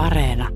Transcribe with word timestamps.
Areena. 0.00 0.48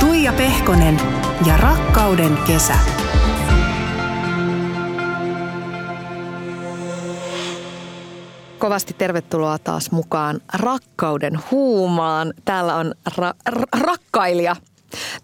Tuija 0.00 0.32
Pehkonen 0.32 1.00
ja 1.46 1.56
rakkauden 1.56 2.38
kesä. 2.46 3.03
Kovasti 8.74 8.94
tervetuloa 8.98 9.58
taas 9.58 9.90
mukaan 9.90 10.40
rakkauden 10.54 11.38
huumaan. 11.50 12.34
Täällä 12.44 12.76
on 12.76 12.94
ra- 13.10 13.50
r- 13.50 13.80
rakkailija. 13.80 14.56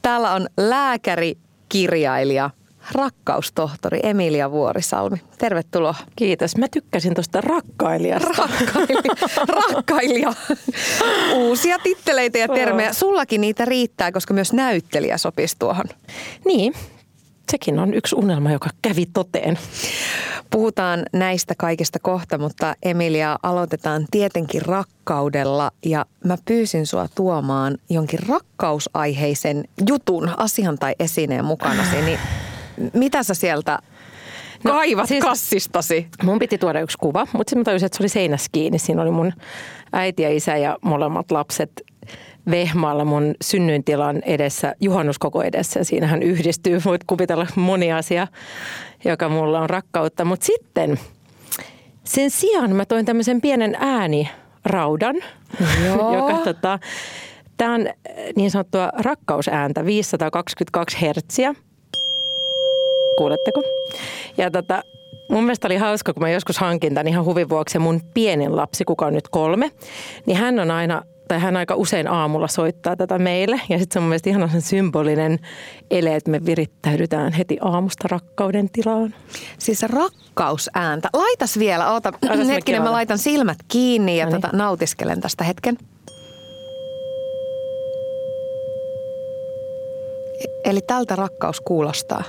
Täällä 0.03 0.33
on 0.33 0.47
lääkäri, 0.57 1.39
kirjailija, 1.69 2.51
rakkaustohtori 2.93 4.01
Emilia 4.03 4.51
Vuorisalmi. 4.51 5.17
Tervetuloa. 5.39 5.95
Kiitos. 6.17 6.57
Mä 6.57 6.67
tykkäsin 6.69 7.15
tuosta 7.15 7.41
rakkailijasta. 7.41 8.29
Rakkailija. 8.29 9.15
rakkailija. 9.49 10.33
Uusia 11.35 11.79
titteleitä 11.79 12.39
ja 12.39 12.49
termejä. 12.49 12.93
Sullakin 12.93 13.41
niitä 13.41 13.65
riittää, 13.65 14.13
koska 14.13 14.35
myös 14.35 14.53
näyttelijä 14.53 15.19
sopisi 15.19 15.57
tuohon. 15.59 15.87
Niin, 16.45 16.75
sekin 17.51 17.79
on 17.79 17.95
yksi 17.95 18.17
unelma, 18.17 18.53
joka 18.53 18.71
kävi 18.83 19.07
toteen. 19.07 19.59
Puhutaan 20.51 21.03
näistä 21.13 21.55
kaikista 21.59 21.99
kohta, 21.99 22.39
mutta 22.39 22.75
Emilia 22.83 23.39
aloitetaan 23.43 24.05
tietenkin 24.11 24.63
rakkaudella 24.63 25.71
ja 25.85 26.07
mä 26.25 26.37
pyysin 26.45 26.87
sua 26.87 27.07
tuomaan 27.15 27.79
jonkin 27.91 28.19
rakkausaiheisen 28.29 29.65
jutun, 29.89 30.31
asian 30.37 30.79
tai 30.79 30.95
esineen 31.01 31.45
mukanasi, 31.45 32.03
niin 32.03 32.19
mitä 32.95 33.23
sä 33.23 33.35
sieltä 33.35 33.79
No, 34.65 34.71
kaivat 34.73 35.09
siis- 35.09 35.25
kassistasi? 35.25 36.07
Mun 36.23 36.39
piti 36.39 36.59
tuoda 36.59 36.81
yksi 36.81 36.99
kuva, 37.01 37.27
mutta 37.33 37.51
sitten 37.51 37.59
mä 37.59 37.65
tajusin, 37.65 37.87
että 37.87 37.97
se 37.99 38.03
oli 38.03 38.09
seinässä 38.09 38.49
kiinni. 38.53 38.79
Siinä 38.79 39.03
oli 39.03 39.11
mun 39.11 39.33
äiti 39.93 40.23
ja 40.23 40.37
isä 40.37 40.57
ja 40.57 40.77
molemmat 40.83 41.31
lapset 41.31 41.83
vehmaalla 42.51 43.05
mun 43.05 43.35
synnyintilan 43.43 44.23
edessä, 44.23 44.75
juhannuskoko 44.81 45.43
edessä. 45.43 45.85
Siinähän 45.85 46.23
yhdistyy, 46.23 46.81
voit 46.85 47.05
kuvitella 47.05 47.47
moni 47.57 47.93
asia, 47.93 48.27
joka 49.05 49.29
mulla 49.29 49.61
on 49.61 49.71
rakkautta. 49.71 50.25
Mutta 50.25 50.47
sitten 50.47 50.99
sen 52.05 52.31
sijaan 52.31 52.77
mä 52.77 52.85
toin 52.85 53.07
tämmöisen 53.07 53.41
pienen 53.41 53.77
ääniraudan, 53.81 55.17
Joo. 55.87 56.15
joka 56.15 56.45
tota, 56.45 56.79
tämä 57.57 57.75
on 57.75 57.87
niin 58.37 58.51
sanottua 58.51 58.91
rakkausääntä, 58.99 59.85
522 59.85 61.01
hertsiä. 61.01 61.55
Kuuletteko? 63.19 63.63
Ja 64.39 64.51
tota, 64.51 64.83
mun 65.31 65.45
mielestä 65.45 65.69
oli 65.69 65.77
hauska, 65.77 66.13
kun 66.15 66.23
mä 66.23 66.31
joskus 66.31 66.59
hankin 66.59 66.95
tämän 66.95 67.09
ihan 67.09 67.25
huvin 67.25 67.49
vuoksi. 67.49 67.79
Mun 67.79 68.01
pienin 68.15 68.57
lapsi, 68.57 68.85
kuka 68.85 69.07
on 69.07 69.15
nyt 69.15 69.29
kolme, 69.29 69.71
niin 70.27 70.37
hän 70.37 70.59
on 70.59 70.71
aina 70.71 71.03
tai 71.31 71.39
hän 71.41 71.57
aika 71.57 71.75
usein 71.75 72.09
aamulla 72.09 72.49
soittaa 72.49 72.97
tätä 72.97 73.19
meille. 73.19 73.61
Ja 73.69 73.79
sitten 73.79 73.93
se 73.93 73.99
on 73.99 74.03
mun 74.03 74.09
mielestä 74.09 74.31
ihan 74.31 74.51
sen 74.51 74.63
symbolinen 74.63 75.39
ele, 75.91 76.17
että 76.17 76.31
me 76.31 76.45
virittäydytään 76.47 77.33
heti 77.33 77.59
aamusta 77.61 78.09
rakkauden 78.11 78.71
tilaan. 78.71 79.15
Siis 79.59 79.83
rakkausääntä. 79.83 81.09
Laitas 81.13 81.59
vielä, 81.59 81.93
oota 81.93 82.13
Laitas 82.29 82.49
hetkinen, 82.49 82.81
mä 82.81 82.83
aloitan. 82.83 82.93
laitan 82.93 83.19
silmät 83.19 83.59
kiinni 83.69 84.19
ja 84.19 84.25
Noniin. 84.25 84.41
tota, 84.43 84.57
nautiskelen 84.57 85.21
tästä 85.21 85.45
hetken. 85.45 85.79
E- 90.45 90.71
Eli 90.71 90.81
tältä 90.87 91.17
rakkaus 91.17 91.61
kuulostaa. 91.61 92.23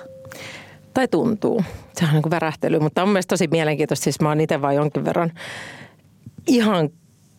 Tai 0.93 1.07
tuntuu. 1.07 1.63
Sehän 1.93 2.09
on 2.11 2.13
niin 2.15 2.23
kuin 2.23 2.31
värähtely, 2.31 2.79
mutta 2.79 3.01
on 3.01 3.07
mun 3.07 3.13
mielestä 3.13 3.33
tosi 3.33 3.47
mielenkiintoista. 3.51 4.03
Siis 4.03 4.21
mä 4.21 4.29
oon 4.29 4.41
itse 4.41 4.61
vaan 4.61 4.75
jonkin 4.75 5.05
verran 5.05 5.31
ihan 6.47 6.89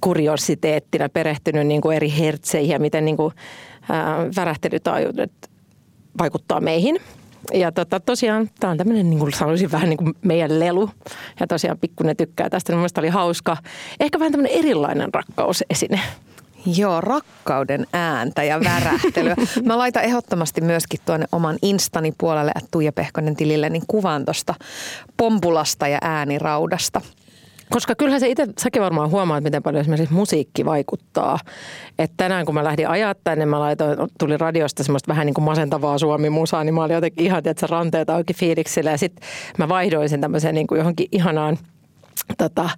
kuriositeettina 0.02 1.08
perehtynyt 1.08 1.66
niin 1.66 1.80
kuin 1.80 1.96
eri 1.96 2.12
hertseihin 2.18 2.70
ja 2.70 2.78
miten 2.78 3.04
niin 3.04 3.16
kuin, 3.16 3.34
ää, 3.90 4.16
värähtelytaajuudet 4.36 5.32
vaikuttaa 6.18 6.60
meihin. 6.60 6.96
Ja 7.54 7.72
tota, 7.72 8.00
tosiaan 8.00 8.50
tämä 8.60 8.70
on 8.70 8.78
tämmöinen, 8.78 9.10
niin 9.10 9.18
kuin 9.20 9.32
sanoisin, 9.32 9.72
vähän 9.72 9.88
niin 9.88 9.96
kuin 9.96 10.14
meidän 10.22 10.60
lelu. 10.60 10.91
Ja 11.41 11.46
tosiaan 11.46 11.78
pikkuinen 11.78 12.16
tykkää 12.16 12.50
tästä. 12.50 12.72
Niin 12.72 12.76
Mun 12.76 12.80
mielestä 12.80 13.00
oli 13.00 13.08
hauska. 13.08 13.56
Ehkä 14.00 14.18
vähän 14.18 14.32
tämmöinen 14.32 14.58
erilainen 14.58 15.14
rakkausesine. 15.14 16.00
Joo, 16.76 17.00
rakkauden 17.00 17.86
ääntä 17.92 18.42
ja 18.42 18.60
värähtelyä. 18.60 19.36
Mä 19.64 19.78
laitan 19.78 20.04
ehdottomasti 20.04 20.60
myöskin 20.60 21.00
tuonne 21.06 21.26
oman 21.32 21.58
instani 21.62 22.12
puolelle, 22.18 22.52
että 22.54 22.68
Tuija 22.70 22.92
Pehkonen 22.92 23.36
tilille, 23.36 23.70
niin 23.70 23.82
kuvan 23.86 24.24
tuosta 24.24 24.54
pompulasta 25.16 25.88
ja 25.88 25.98
ääniraudasta. 26.00 27.00
Koska 27.72 27.94
kyllähän 27.94 28.21
se 28.21 28.28
itse, 28.28 28.47
säkin 28.59 28.83
varmaan 28.83 29.10
huomaat, 29.10 29.44
miten 29.44 29.62
paljon 29.62 29.81
esimerkiksi 29.81 30.15
musiikki 30.15 30.65
vaikuttaa. 30.65 31.38
Että 31.99 32.15
tänään 32.16 32.47
kun 32.47 32.55
mä 32.55 32.65
lähdin 32.65 32.88
ajaa 32.88 33.15
tänne, 33.25 33.47
mä 33.47 33.60
laitoin, 33.60 33.99
tuli 34.19 34.37
radiosta 34.37 34.84
semmoista 34.84 35.09
vähän 35.09 35.27
niin 35.27 35.34
kuin 35.34 35.44
masentavaa 35.44 35.99
suomi-musaa, 35.99 36.65
niin 36.65 36.75
mä 36.75 36.84
olin 36.84 36.94
jotenkin 36.94 37.27
ihan, 37.27 37.43
että 37.44 37.66
ranteet 37.66 38.10
auki 38.10 38.34
fiiliksillä. 38.34 38.91
Ja 38.91 38.99
sitten 38.99 39.28
mä 39.59 39.69
vaihdoin 39.69 40.09
sen 40.09 40.21
tämmöiseen 40.21 40.55
niin 40.55 40.66
kuin 40.66 40.78
johonkin 40.78 41.09
ihanaan 41.12 41.59
tota, 42.38 42.71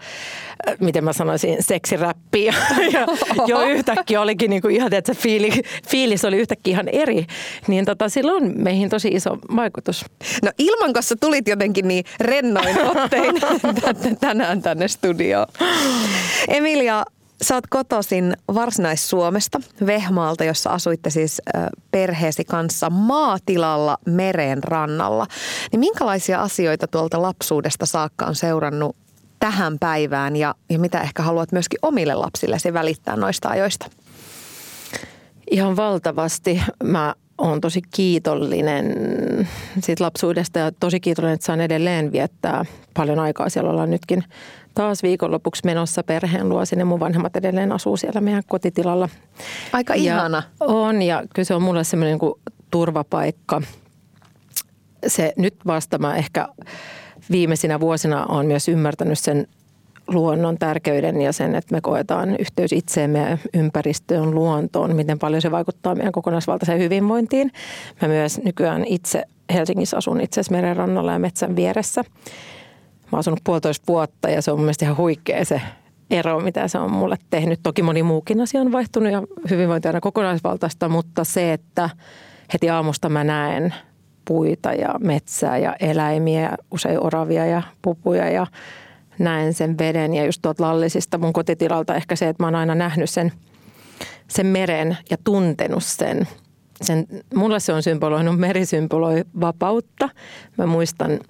miten 0.81 1.05
mä 1.05 1.13
sanoisin, 1.13 1.57
seksiräppiä. 1.61 2.55
Ja 2.93 3.07
jo 3.47 3.61
yhtäkkiä 3.61 4.21
olikin 4.21 4.51
niin 4.51 4.63
kuin 4.63 4.77
ihan, 4.77 4.95
että 4.95 5.15
se 5.15 5.21
fiili, 5.21 5.51
fiilis 5.89 6.25
oli 6.25 6.37
yhtäkkiä 6.37 6.73
ihan 6.73 6.89
eri. 6.89 7.27
Niin 7.67 7.85
tota, 7.85 8.09
sillä 8.09 8.33
on 8.33 8.53
meihin 8.57 8.91
tosi 8.91 9.09
iso 9.09 9.39
vaikutus. 9.57 10.05
No 10.43 10.51
ilman, 10.59 10.93
kun 10.93 11.03
sä 11.03 11.17
tulit 11.21 11.49
jotenkin 11.49 11.89
niin 11.89 12.05
rennoin 12.21 12.77
ottein 12.91 13.35
tän- 13.81 14.17
tänään 14.21 14.63
tänne 14.63 14.89
studioon. 14.89 15.47
Emilia, 16.49 17.05
sä 17.43 17.55
oot 17.55 17.67
kotoisin 17.67 18.37
Varsinais-Suomesta, 18.55 19.61
Vehmaalta, 19.87 20.45
jossa 20.45 20.71
asuitte 20.71 21.11
siis 21.11 21.43
perheesi 21.91 22.45
kanssa 22.45 22.91
maatilalla 22.91 23.99
meren 24.07 24.65
rannalla. 24.65 25.27
Niin 25.73 25.81
minkälaisia 25.81 26.43
asioita 26.43 26.87
tuolta 26.87 27.23
lapsuudesta 27.23 27.87
saakka 27.87 28.27
on 28.27 28.35
seurannut 28.35 28.97
tähän 29.45 29.79
päivään 29.79 30.37
ja, 30.37 30.55
ja 30.71 30.79
mitä 30.79 31.01
ehkä 31.01 31.23
haluat 31.23 31.53
myöskin 31.53 31.79
omille 31.83 32.15
lapsillesi 32.15 32.73
välittää 32.73 33.17
noista 33.17 33.49
ajoista? 33.49 33.87
Ihan 35.51 35.77
valtavasti. 35.77 36.63
Mä 36.85 37.15
oon 37.39 37.61
tosi 37.61 37.83
kiitollinen 37.95 38.95
siitä 39.81 40.05
lapsuudesta 40.05 40.59
ja 40.59 40.73
tosi 40.73 41.01
kiitollinen, 41.01 41.35
että 41.35 41.47
saan 41.47 41.61
edelleen 41.61 42.13
viettää 42.13 42.65
paljon 42.95 43.19
aikaa. 43.19 43.49
Siellä 43.49 43.71
ollaan 43.71 43.91
nytkin 43.91 44.25
taas 44.75 45.03
viikonlopuksi 45.03 45.63
menossa 45.65 46.03
perheen 46.03 46.49
luo 46.49 46.65
sinne. 46.65 46.85
Mun 46.85 47.01
vanhemmat 47.01 47.37
edelleen 47.37 47.73
asuu 47.73 47.97
siellä 47.97 48.21
meidän 48.21 48.43
kotitilalla. 48.49 49.09
Aika 49.73 49.95
ihana. 49.95 50.43
Ja 50.61 50.67
on 50.67 51.03
ja 51.03 51.23
kyllä 51.35 51.47
se 51.47 51.55
on 51.55 51.63
mulle 51.63 51.85
semmoinen 51.85 52.19
niin 52.19 52.55
turvapaikka. 52.71 53.63
Se 55.07 55.33
nyt 55.37 55.55
vasta 55.67 55.99
mä 55.99 56.17
ehkä 56.17 56.49
viimeisinä 57.31 57.81
vuosina 57.81 58.27
on 58.27 58.47
myös 58.47 58.69
ymmärtänyt 58.69 59.19
sen 59.19 59.47
luonnon 60.09 60.59
tärkeyden 60.59 61.21
ja 61.21 61.33
sen, 61.33 61.55
että 61.55 61.75
me 61.75 61.81
koetaan 61.81 62.37
yhteys 62.39 62.73
itseemme 62.73 63.19
ja 63.19 63.39
ympäristöön, 63.55 64.35
luontoon, 64.35 64.97
miten 64.97 65.19
paljon 65.19 65.43
se 65.43 65.51
vaikuttaa 65.51 65.95
meidän 65.95 66.13
kokonaisvaltaiseen 66.13 66.79
hyvinvointiin. 66.79 67.53
Mä 68.03 68.09
myös 68.09 68.41
nykyään 68.45 68.85
itse 68.85 69.25
Helsingissä 69.53 69.97
asun 69.97 70.21
itse 70.21 70.41
asiassa 70.41 70.53
merenrannalla 70.53 71.13
ja 71.13 71.19
metsän 71.19 71.57
vieressä. 71.57 72.01
Mä 72.03 73.09
oon 73.13 73.19
asunut 73.19 73.41
puolitoista 73.45 73.85
vuotta 73.89 74.31
ja 74.31 74.43
se 74.43 74.51
on 74.51 74.59
mun 74.59 74.65
mielestä 74.65 74.85
ihan 74.85 74.97
huikea 74.97 75.45
se 75.45 75.61
ero, 76.11 76.41
mitä 76.41 76.69
se 76.69 76.79
on 76.79 76.93
mulle 76.93 77.17
tehnyt. 77.31 77.61
Toki 77.63 77.83
moni 77.83 78.03
muukin 78.03 78.41
asia 78.41 78.61
on 78.61 78.73
vaihtunut 78.73 79.13
ja 79.13 79.23
hyvinvointi 79.51 79.89
aina 79.89 80.01
kokonaisvaltaista, 80.01 80.89
mutta 80.89 81.25
se, 81.25 81.53
että 81.53 81.91
heti 82.53 82.71
aamusta 82.71 83.09
mä 83.09 83.25
näen 83.25 83.75
puita 84.25 84.73
ja 84.73 84.95
metsää 84.99 85.59
ja 85.59 85.77
eläimiä, 85.81 86.57
usein 86.71 87.05
oravia 87.05 87.47
ja 87.47 87.63
pupuja 87.83 88.31
ja 88.31 88.47
näen 89.19 89.55
sen 89.55 89.79
veden 89.79 90.15
ja 90.15 90.25
just 90.25 90.43
tuolta 90.43 90.63
lallisista 90.63 91.19
mun 91.19 91.33
kotitilalta 91.33 91.95
ehkä 91.95 92.17
se, 92.17 92.29
että 92.29 92.43
mä 92.43 92.47
oon 92.47 92.55
aina 92.55 92.75
nähnyt 92.75 93.11
sen, 93.11 93.33
sen 94.29 94.47
meren 94.47 94.97
ja 95.11 95.17
tuntenut 95.25 95.85
sen. 95.85 96.29
sen. 96.83 97.07
Mulle 97.35 97.61
se 97.61 97.73
on 97.73 97.83
symboloinut, 97.83 98.39
meri 98.39 98.67
symboloi 98.67 99.25
vapautta. 99.41 100.09
Mä 100.59 100.67
muistan 100.67 101.21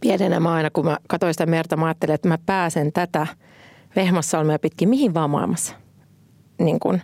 pienenä 0.00 0.40
mä 0.40 0.52
aina, 0.52 0.70
kun 0.70 0.84
mä 0.84 0.98
katsoin 1.08 1.34
sitä 1.34 1.46
merta, 1.46 1.76
mä 1.76 1.86
ajattelin, 1.86 2.14
että 2.14 2.28
mä 2.28 2.38
pääsen 2.46 2.92
tätä 2.92 3.26
Vehmassalmea 3.96 4.58
pitkin 4.58 4.88
mihin 4.88 5.14
vaan 5.14 5.30
maailmassa. 5.30 5.74
Niin 6.58 6.80
kun, 6.80 7.00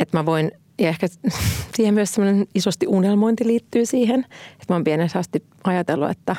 että 0.00 0.18
mä 0.18 0.26
voin, 0.26 0.52
ja 0.78 0.88
ehkä 0.88 1.06
siihen 1.74 1.94
myös 1.94 2.14
semmoinen 2.14 2.46
isosti 2.54 2.86
unelmointi 2.86 3.46
liittyy 3.46 3.86
siihen, 3.86 4.20
että 4.52 4.64
mä 4.68 4.74
oon 4.74 4.84
pienessä 4.84 5.18
asti 5.18 5.44
ajatellut, 5.64 6.10
että 6.10 6.36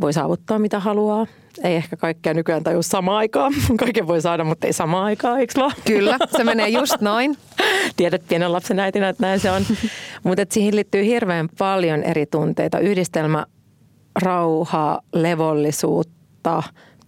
voi 0.00 0.12
saavuttaa 0.12 0.58
mitä 0.58 0.80
haluaa. 0.80 1.26
Ei 1.64 1.76
ehkä 1.76 1.96
kaikkea 1.96 2.34
nykyään 2.34 2.62
tajua 2.62 2.82
samaan 2.82 3.16
aikaan. 3.16 3.52
Kaiken 3.76 4.06
voi 4.06 4.20
saada, 4.20 4.44
mutta 4.44 4.66
ei 4.66 4.72
samaan 4.72 5.04
aikaan, 5.04 5.40
eikö 5.40 5.60
vaan? 5.60 5.72
Kyllä, 5.86 6.18
se 6.36 6.44
menee 6.44 6.68
just 6.68 7.00
noin. 7.00 7.36
tiedät 7.96 8.22
pienen 8.28 8.52
lapsen 8.52 8.80
äitinä, 8.80 9.08
että 9.08 9.26
näin 9.26 9.40
se 9.40 9.50
on. 9.50 9.62
Mutta 10.24 10.44
siihen 10.50 10.76
liittyy 10.76 11.04
hirveän 11.04 11.48
paljon 11.58 12.02
eri 12.02 12.26
tunteita. 12.26 12.78
Yhdistelmä 12.78 13.46
rauhaa, 14.22 15.00
levollisuutta, 15.12 16.62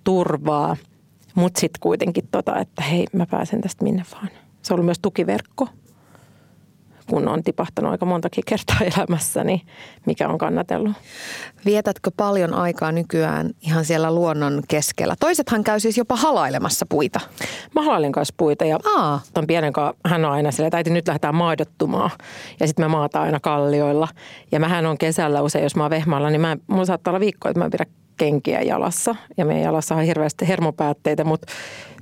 turvaa, 0.05 0.77
mutta 1.35 1.61
sitten 1.61 1.81
kuitenkin 1.81 2.29
tota, 2.31 2.59
että 2.59 2.83
hei, 2.83 3.07
mä 3.13 3.27
pääsen 3.27 3.61
tästä 3.61 3.85
minne 3.85 4.03
vaan. 4.13 4.29
Se 4.63 4.73
on 4.73 4.77
ollut 4.77 4.85
myös 4.85 4.99
tukiverkko– 5.03 5.69
kun 7.11 7.29
on 7.29 7.43
tipahtanut 7.43 7.91
aika 7.93 8.07
montakin 8.07 8.45
kertaa 8.47 8.77
elämässä, 8.97 9.45
niin 9.45 9.61
mikä 10.07 10.29
on 10.29 10.39
kannatellut. 10.39 10.93
Vietätkö 11.65 12.11
paljon 12.17 12.55
aikaa 12.55 12.93
nykyään 12.93 13.51
ihan 13.61 13.85
siellä 13.85 14.15
luonnon 14.15 14.63
keskellä? 14.69 15.15
Toisethan 15.21 15.65
käy 15.65 15.81
siis 15.81 15.99
jopa 15.99 16.17
halailemassa 16.17 16.87
puita. 16.89 17.21
Mä 17.75 17.83
halailen 17.83 18.13
kanssa 18.13 18.35
puita 18.37 18.65
ja 18.65 18.79
Aa. 18.97 19.21
ton 19.35 19.47
pienen 19.47 19.73
kanssa, 19.73 19.97
hän 20.05 20.25
on 20.25 20.33
aina 20.33 20.51
silleen, 20.51 20.69
että 20.69 20.77
äiti 20.77 20.91
nyt 20.91 21.09
lähdetään 21.09 21.35
maidottumaan. 21.35 22.11
Ja 22.61 22.67
sitten 22.67 22.85
me 22.85 22.89
maataan 22.89 23.25
aina 23.25 23.41
kallioilla. 23.41 24.09
Ja 24.53 24.61
mähän 24.61 24.87
on 24.87 24.99
kesällä 24.99 25.43
usein, 25.43 25.63
jos 25.63 25.77
mä 25.77 25.83
oon 25.85 25.91
vehmaalla, 25.91 26.31
niin 26.31 26.41
mä, 26.41 26.57
mulla 26.67 26.85
saattaa 26.85 27.11
olla 27.11 27.21
viikko, 27.21 27.49
että 27.49 27.59
mä 27.59 27.65
en 27.65 27.71
pidä 27.71 27.87
kenkiä 28.17 28.63
jalassa. 28.63 29.15
Ja 29.37 29.45
meidän 29.45 29.65
jalassa 29.65 29.95
on 29.95 30.03
hirveästi 30.03 30.49
hermopäätteitä, 30.49 31.25
mutta 31.25 31.47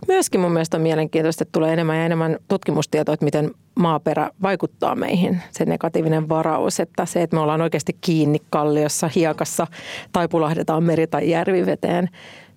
myöskin 0.08 0.40
mun 0.40 0.52
mielestä 0.52 0.76
on 0.76 0.82
mielenkiintoista, 0.82 1.42
että 1.42 1.52
tulee 1.52 1.72
enemmän 1.72 1.96
ja 1.96 2.06
enemmän 2.06 2.36
tutkimustietoa, 2.48 3.14
että 3.14 3.24
miten 3.24 3.50
maaperä 3.74 4.30
vaikuttaa 4.42 4.94
meihin, 4.94 5.42
se 5.50 5.64
negatiivinen 5.64 6.28
varaus, 6.28 6.80
että 6.80 7.06
se, 7.06 7.22
että 7.22 7.36
me 7.36 7.40
ollaan 7.40 7.60
oikeasti 7.60 7.96
kiinni 8.00 8.38
kalliossa, 8.50 9.10
hiekassa 9.14 9.66
tai 10.12 10.28
pulahdetaan 10.28 10.84
meri- 10.84 11.06
tai 11.06 11.30
järviveteen, 11.30 12.08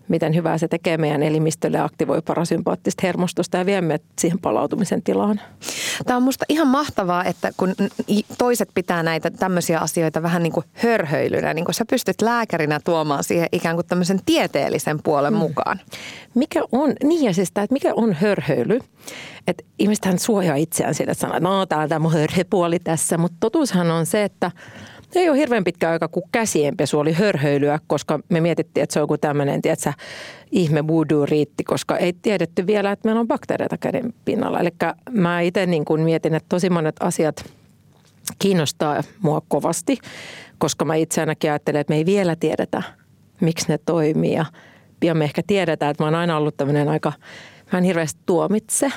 miten 0.08 0.36
hyvää 0.36 0.58
se 0.58 0.68
tekee 0.68 0.98
meidän 0.98 1.24
elimistölle, 1.24 1.80
aktivoi 1.80 2.22
parasympaattista 2.22 3.08
hermostusta 3.08 3.58
ja 3.58 3.66
viemme 3.66 4.00
siihen 4.20 4.40
palautumisen 4.40 5.04
tilaan. 5.04 5.42
Tämä 6.06 6.18
on 6.18 6.24
musta 6.24 6.46
ihan 6.50 6.68
mahtavaa, 6.68 7.24
että 7.24 7.52
kun 7.58 7.76
toiset 8.38 8.70
pitää 8.74 9.04
näitä 9.04 9.32
tämmöisiä 9.32 9.80
asioita 9.80 10.24
vähän 10.24 10.44
niin 10.44 10.54
kuin 10.54 10.66
hörhöilynä, 10.74 11.54
niin 11.54 11.66
kuin 11.66 11.76
sä 11.76 11.86
pystyt 11.90 12.22
lääkärinä 12.22 12.80
tuomaan 12.84 13.24
siihen 13.24 13.48
ikään 13.52 13.76
kuin 13.76 13.88
tämmöisen 13.88 14.20
tieteellisen 14.26 15.00
puolen 15.04 15.34
mm. 15.34 15.40
mukaan. 15.40 15.82
Mikä 16.36 16.64
on, 16.72 16.94
niin 17.04 17.26
ja 17.26 17.34
siis 17.34 17.52
tämä, 17.52 17.64
että 17.64 17.74
mikä 17.74 17.94
on 17.96 18.14
hörhöily? 18.14 18.80
Että 19.48 19.64
ihmistähän 19.80 20.20
suojaa 20.20 20.56
itseään 20.56 20.96
sillä, 20.96 21.12
että 21.12 21.22
sanoo, 21.22 21.38
että 21.38 21.50
no 21.50 21.66
tää 21.66 21.80
on 21.80 21.90
tämä 21.90 22.10
hörhepuoli 22.10 22.80
tässä, 22.80 23.18
mutta 23.18 23.38
totuushan 23.40 23.92
on 23.92 24.06
se, 24.06 24.24
että– 24.24 24.52
ei 25.16 25.30
ole 25.30 25.38
hirveän 25.38 25.64
pitkä 25.64 25.90
aika, 25.90 26.08
kun 26.08 26.24
käsienpesu 26.32 27.00
oli 27.00 27.14
hörhöilyä, 27.14 27.80
koska 27.88 28.20
me 28.30 28.42
mietittiin, 28.42 28.84
että 28.84 28.94
se 28.94 29.00
on 29.00 29.04
joku 29.04 29.18
tämmöinen, 29.18 29.62
tiedätkö, 29.62 29.94
ihme 30.52 30.88
voodoo 30.88 31.26
riitti, 31.26 31.64
koska 31.64 31.98
ei 31.98 32.14
tiedetty 32.14 32.68
vielä, 32.68 32.92
että 32.92 33.08
meillä 33.08 33.22
on 33.22 33.28
bakteereita 33.28 33.78
käden 33.78 34.14
pinnalla. 34.26 34.60
Eli 34.60 34.70
mä 35.12 35.42
itse 35.42 35.66
niin 35.66 35.86
kuin 35.86 36.02
mietin, 36.02 36.36
että 36.36 36.50
tosi 36.50 36.70
monet 36.70 36.96
asiat 37.00 37.54
kiinnostaa 38.40 39.04
mua 39.22 39.42
kovasti, 39.48 39.98
koska 40.58 40.86
mä 40.86 40.96
itse 40.96 41.22
ainakin 41.22 41.52
ajattelen, 41.52 41.82
että 41.82 41.92
me 41.92 41.98
ei 41.98 42.06
vielä 42.06 42.36
tiedetä, 42.36 42.84
miksi 43.42 43.68
ne 43.68 43.78
toimii. 43.86 44.34
Ja 44.34 44.46
pian 45.00 45.18
me 45.18 45.24
ehkä 45.24 45.42
tiedetään, 45.48 45.92
että 45.92 46.04
mä 46.04 46.08
oon 46.08 46.16
aina 46.16 46.38
ollut 46.38 46.58
tämmöinen 46.58 46.90
aika, 46.90 47.14
mä 47.72 47.78
en 47.78 47.84
hirveästi 47.84 48.22
tuomitse 48.26 48.92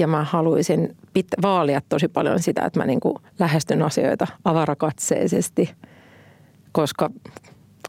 ja 0.00 0.06
mä 0.06 0.24
haluaisin 0.24 0.96
pit- 1.18 1.42
vaalia 1.42 1.80
tosi 1.88 2.08
paljon 2.08 2.40
sitä, 2.40 2.64
että 2.64 2.80
mä 2.80 2.86
niin 2.86 3.00
kuin 3.00 3.14
lähestyn 3.38 3.82
asioita 3.82 4.26
avarakatseisesti, 4.44 5.74
koska 6.72 7.10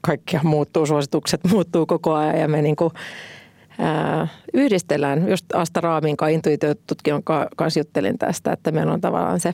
kaikkia 0.01 0.39
muuttuu, 0.43 0.85
suositukset 0.85 1.41
muuttuu 1.51 1.85
koko 1.85 2.13
ajan 2.13 2.39
ja 2.39 2.47
me 2.47 2.61
niin 2.61 2.75
kuin, 2.75 2.91
ää, 3.79 4.27
yhdistellään. 4.53 5.29
Just 5.29 5.45
Asta 5.53 5.81
Raamin 5.81 6.17
kanssa, 6.17 6.35
intuitiotutkijan 6.35 7.23
kanssa 7.55 7.79
juttelin 7.79 8.17
tästä, 8.17 8.53
että 8.53 8.71
meillä 8.71 8.93
on 8.93 9.01
tavallaan 9.01 9.39
se, 9.39 9.53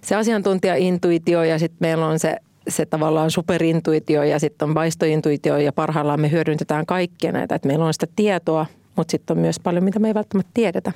se 0.00 0.14
asiantuntija-intuitio 0.14 1.42
ja 1.42 1.58
sitten 1.58 1.78
meillä 1.80 2.06
on 2.06 2.18
se 2.18 2.36
se 2.68 2.86
tavallaan 2.86 3.30
superintuitio 3.30 4.22
ja 4.22 4.38
sitten 4.38 4.68
on 4.68 4.74
vaistointuitio 4.74 5.56
ja 5.56 5.72
parhaillaan 5.72 6.20
me 6.20 6.30
hyödynnetään 6.30 6.86
kaikkia 6.86 7.32
näitä, 7.32 7.54
että 7.54 7.68
meillä 7.68 7.84
on 7.84 7.94
sitä 7.94 8.06
tietoa, 8.16 8.66
mutta 8.96 9.10
sitten 9.10 9.36
on 9.36 9.40
myös 9.40 9.60
paljon, 9.60 9.84
mitä 9.84 9.98
me 9.98 10.08
ei 10.08 10.14
välttämättä 10.14 10.50
tiedetä. 10.54 10.92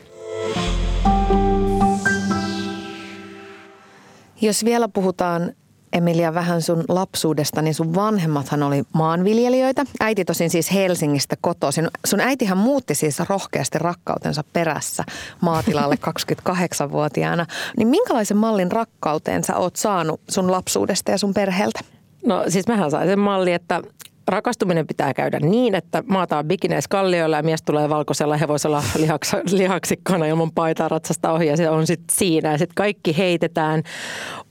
Jos 4.40 4.64
vielä 4.64 4.88
puhutaan 4.88 5.52
Emilia 5.92 6.34
vähän 6.34 6.62
sun 6.62 6.84
lapsuudesta, 6.88 7.62
niin 7.62 7.74
sun 7.74 7.94
vanhemmathan 7.94 8.62
oli 8.62 8.82
maanviljelijöitä. 8.94 9.84
Äiti 10.00 10.24
tosin 10.24 10.50
siis 10.50 10.72
Helsingistä 10.72 11.36
kotoisin. 11.40 11.88
Sun 12.06 12.20
äitihän 12.20 12.58
muutti 12.58 12.94
siis 12.94 13.18
rohkeasti 13.28 13.78
rakkautensa 13.78 14.44
perässä 14.52 15.04
maatilalle 15.40 15.98
28-vuotiaana. 16.48 17.46
Niin 17.76 17.88
minkälaisen 17.88 18.36
mallin 18.36 18.72
rakkauteen 18.72 19.44
sä 19.44 19.56
oot 19.56 19.76
saanut 19.76 20.20
sun 20.30 20.50
lapsuudesta 20.50 21.10
ja 21.10 21.18
sun 21.18 21.34
perheeltä? 21.34 21.80
No 22.26 22.44
siis 22.48 22.66
mähän 22.66 22.90
sain 22.90 23.08
sen 23.08 23.18
malli, 23.18 23.52
että 23.52 23.82
rakastuminen 24.28 24.86
pitää 24.86 25.14
käydä 25.14 25.40
niin, 25.40 25.74
että 25.74 26.02
maataan 26.06 26.44
bikineis 26.44 26.88
kallioilla 26.88 27.36
ja 27.36 27.42
mies 27.42 27.62
tulee 27.62 27.88
valkoisella 27.88 28.36
hevosella 28.36 28.82
lihaks, 28.98 29.32
lihaksikkona 29.50 30.26
ilman 30.26 30.52
paitaa 30.52 30.88
ratsasta 30.88 31.32
ohi 31.32 31.46
ja 31.46 31.56
se 31.56 31.70
on 31.70 31.86
sitten 31.86 32.16
siinä. 32.16 32.52
Ja 32.52 32.58
sitten 32.58 32.74
kaikki 32.74 33.18
heitetään, 33.18 33.82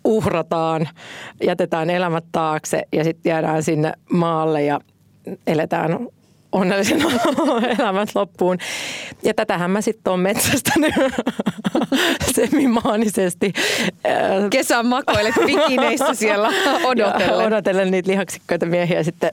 uhrataan, 0.04 0.90
jätetään 1.44 1.90
elämät 1.90 2.26
taakse 2.32 2.84
ja 2.94 3.04
sitten 3.04 3.30
jäädään 3.30 3.64
sinne 3.64 3.94
maalle 4.10 4.64
ja 4.64 4.80
eletään 5.48 6.08
onnellisena 6.52 7.10
elämät 7.80 8.10
loppuun. 8.16 8.58
Ja 9.24 9.34
tätähän 9.34 9.72
mä 9.72 9.82
sitten 9.82 10.12
oon 10.12 10.20
metsästänyt 10.20 10.94
semimaanisesti. 12.36 13.54
Kesän 14.50 14.86
makoilet 14.86 15.36
bikineissä 15.46 16.14
siellä 16.14 16.50
odotellen. 16.84 17.40
Ja 17.40 17.48
odotellen 17.48 17.92
niitä 17.92 18.12
lihaksikkoita 18.12 18.66
miehiä 18.66 19.04
sitten 19.04 19.32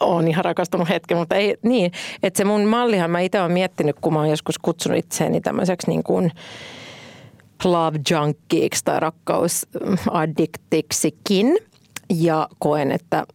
olen 0.00 0.28
ihan 0.28 0.44
rakastunut 0.44 0.88
hetken, 0.88 1.18
mutta 1.18 1.36
ei 1.36 1.56
niin. 1.62 1.92
Että 2.22 2.38
se 2.38 2.44
mun 2.44 2.64
mallihan 2.64 3.10
mä 3.10 3.20
itse 3.20 3.40
olen 3.40 3.52
miettinyt, 3.52 3.96
kun 4.00 4.12
mä 4.12 4.18
oon 4.18 4.30
joskus 4.30 4.58
kutsunut 4.58 4.98
itseäni 4.98 5.40
tämmöiseksi 5.40 5.90
niin 5.90 6.02
kuin 6.02 6.32
love 7.64 7.98
junkkiiksi 8.10 8.84
tai 8.84 9.00
rakkausadiktiksi,kin 9.00 11.56
Ja 12.14 12.48
koen, 12.58 12.92
että 12.92 13.26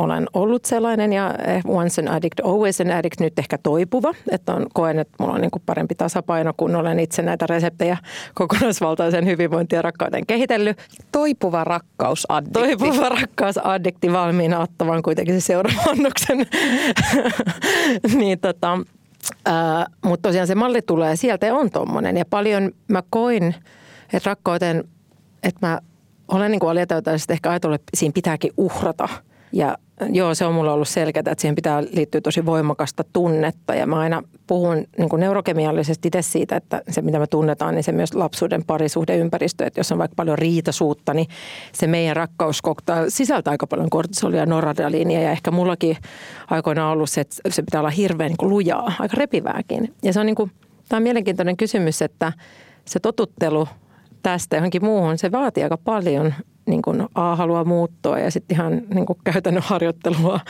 olen 0.00 0.26
ollut 0.34 0.64
sellainen 0.64 1.12
ja 1.12 1.34
eh, 1.46 1.62
once 1.66 2.02
an 2.02 2.08
addict, 2.08 2.40
always 2.44 2.80
an 2.80 2.90
addict, 2.90 3.20
nyt 3.20 3.38
ehkä 3.38 3.58
toipuva. 3.62 4.14
Että 4.30 4.54
on, 4.54 4.66
koen, 4.74 4.98
että 4.98 5.14
mulla 5.20 5.34
on 5.34 5.40
niin 5.40 5.50
kuin 5.50 5.62
parempi 5.66 5.94
tasapaino, 5.94 6.52
kun 6.56 6.76
olen 6.76 7.00
itse 7.00 7.22
näitä 7.22 7.46
reseptejä 7.46 7.96
kokonaisvaltaisen 8.34 9.26
hyvinvointi 9.26 9.76
ja 9.76 9.82
rakkauden 9.82 10.26
kehitellyt. 10.26 10.78
Toipuva 11.12 11.64
rakkausaddikti. 11.64 12.60
Toipuva 12.60 13.08
rakkausaddikti 13.08 14.12
valmiina 14.12 14.58
ottamaan 14.58 15.02
kuitenkin 15.02 15.40
se 15.40 15.46
seuraavan 15.46 15.88
annoksen. 15.88 16.46
niin 18.18 18.40
tota, 18.40 18.78
äh, 19.48 19.86
mutta 20.04 20.28
tosiaan 20.28 20.46
se 20.46 20.54
malli 20.54 20.82
tulee 20.82 21.16
sieltä 21.16 21.46
ja 21.46 21.54
on 21.54 21.70
tommonen. 21.70 22.16
Ja 22.16 22.24
paljon 22.30 22.70
mä 22.88 23.02
koin, 23.10 23.54
että 24.12 24.30
rakkauteen, 24.30 24.84
että 25.42 25.66
mä 25.66 25.80
olen 26.28 26.50
niin 26.50 26.60
kuin 26.60 26.78
ehkä 27.28 27.50
ajatellut, 27.50 27.80
että 27.80 27.90
siinä 27.96 28.12
pitääkin 28.12 28.52
uhrata– 28.56 29.08
ja 29.52 29.78
joo, 30.12 30.34
se 30.34 30.44
on 30.44 30.54
mulla 30.54 30.72
ollut 30.72 30.88
selkeää, 30.88 31.20
että 31.20 31.40
siihen 31.40 31.54
pitää 31.54 31.82
liittyä 31.82 32.20
tosi 32.20 32.46
voimakasta 32.46 33.04
tunnetta. 33.12 33.74
Ja 33.74 33.86
mä 33.86 33.98
aina 33.98 34.22
puhun 34.46 34.84
niin 34.98 35.08
kuin 35.08 35.20
neurokemiallisesti 35.20 36.08
itse 36.08 36.22
siitä, 36.22 36.56
että 36.56 36.82
se 36.88 37.02
mitä 37.02 37.18
me 37.18 37.26
tunnetaan, 37.26 37.74
niin 37.74 37.84
se 37.84 37.92
myös 37.92 38.14
lapsuuden 38.14 38.64
parisuhdeympäristö. 38.64 39.66
Että 39.66 39.80
jos 39.80 39.92
on 39.92 39.98
vaikka 39.98 40.14
paljon 40.14 40.38
riitasuutta, 40.38 41.14
niin 41.14 41.26
se 41.72 41.86
meidän 41.86 42.16
rakkaus 42.16 42.62
sisältää 43.08 43.50
aika 43.50 43.66
paljon 43.66 43.90
kortisolia 43.90 44.40
ja 44.40 44.46
noradrealiinia. 44.46 45.20
Ja 45.20 45.30
ehkä 45.30 45.50
mullakin 45.50 45.96
aikoina 46.50 46.86
on 46.86 46.92
ollut 46.92 47.10
se, 47.10 47.20
että 47.20 47.36
se 47.48 47.62
pitää 47.62 47.80
olla 47.80 47.90
hirveän 47.90 48.28
niin 48.28 48.36
kuin 48.36 48.50
lujaa, 48.50 48.92
aika 48.98 49.16
repivääkin. 49.16 49.94
Ja 50.02 50.12
se 50.12 50.20
on, 50.20 50.26
niin 50.26 50.36
kuin, 50.36 50.50
tämä 50.88 50.98
on 50.98 51.02
mielenkiintoinen 51.02 51.56
kysymys, 51.56 52.02
että 52.02 52.32
se 52.84 53.00
totuttelu 53.00 53.68
tästä 54.22 54.56
johonkin 54.56 54.84
muuhun, 54.84 55.18
se 55.18 55.32
vaatii 55.32 55.62
aika 55.62 55.78
paljon 55.78 56.34
niin 56.70 56.82
kuin 56.82 57.08
A 57.14 57.36
haluaa 57.36 57.64
muuttua 57.64 58.18
ja 58.18 58.30
sitten 58.30 58.54
ihan 58.54 58.82
niin 58.94 59.06
kuin 59.06 59.18
käytännön 59.24 59.62
harjoittelua. 59.66 60.40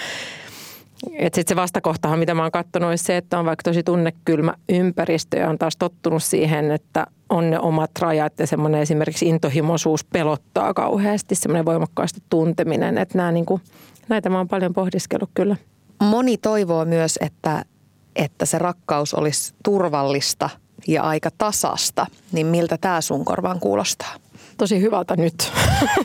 Sitten 1.23 1.45
se 1.49 1.57
vastakohtahan, 1.57 2.19
mitä 2.19 2.35
mä 2.35 2.43
oon 2.43 2.51
katsonut, 2.51 2.89
olisi 2.89 3.05
se, 3.05 3.17
että 3.17 3.39
on 3.39 3.45
vaikka 3.45 3.63
tosi 3.63 3.83
tunnekylmä 3.83 4.55
ympäristö 4.69 5.39
ja 5.39 5.49
on 5.49 5.59
taas 5.59 5.77
tottunut 5.77 6.23
siihen, 6.23 6.71
että 6.71 7.07
on 7.29 7.51
ne 7.51 7.59
omat 7.59 7.91
rajat 8.01 8.33
ja 8.39 8.47
semmoinen 8.47 8.81
esimerkiksi 8.81 9.29
intohimoisuus 9.29 10.05
pelottaa 10.05 10.75
kauheasti, 10.75 11.35
semmoinen 11.35 11.65
voimakkaasti 11.65 12.21
tunteminen. 12.31 12.99
Että 12.99 13.19
nämä, 13.19 13.33
niin 13.33 13.47
kuin, 13.47 13.63
näitä 14.09 14.31
mä 14.31 14.39
oon 14.39 14.49
paljon 14.49 14.73
pohdiskellut 14.73 15.31
kyllä. 15.35 15.57
Moni 16.03 16.37
toivoo 16.37 16.85
myös, 16.85 17.19
että, 17.21 17.65
että 18.17 18.47
se 18.47 18.59
rakkaus 18.59 19.15
olisi 19.15 19.55
turvallista 19.65 20.51
ja 20.89 21.03
aika 21.03 21.31
tasasta. 21.39 22.07
Niin 22.33 22.47
miltä 22.47 22.79
tämä 22.81 23.01
sun 23.01 23.25
korvaan 23.25 23.61
kuulostaa? 23.61 24.15
Tosi 24.61 24.81
hyvältä 24.81 25.17
nyt. 25.17 25.53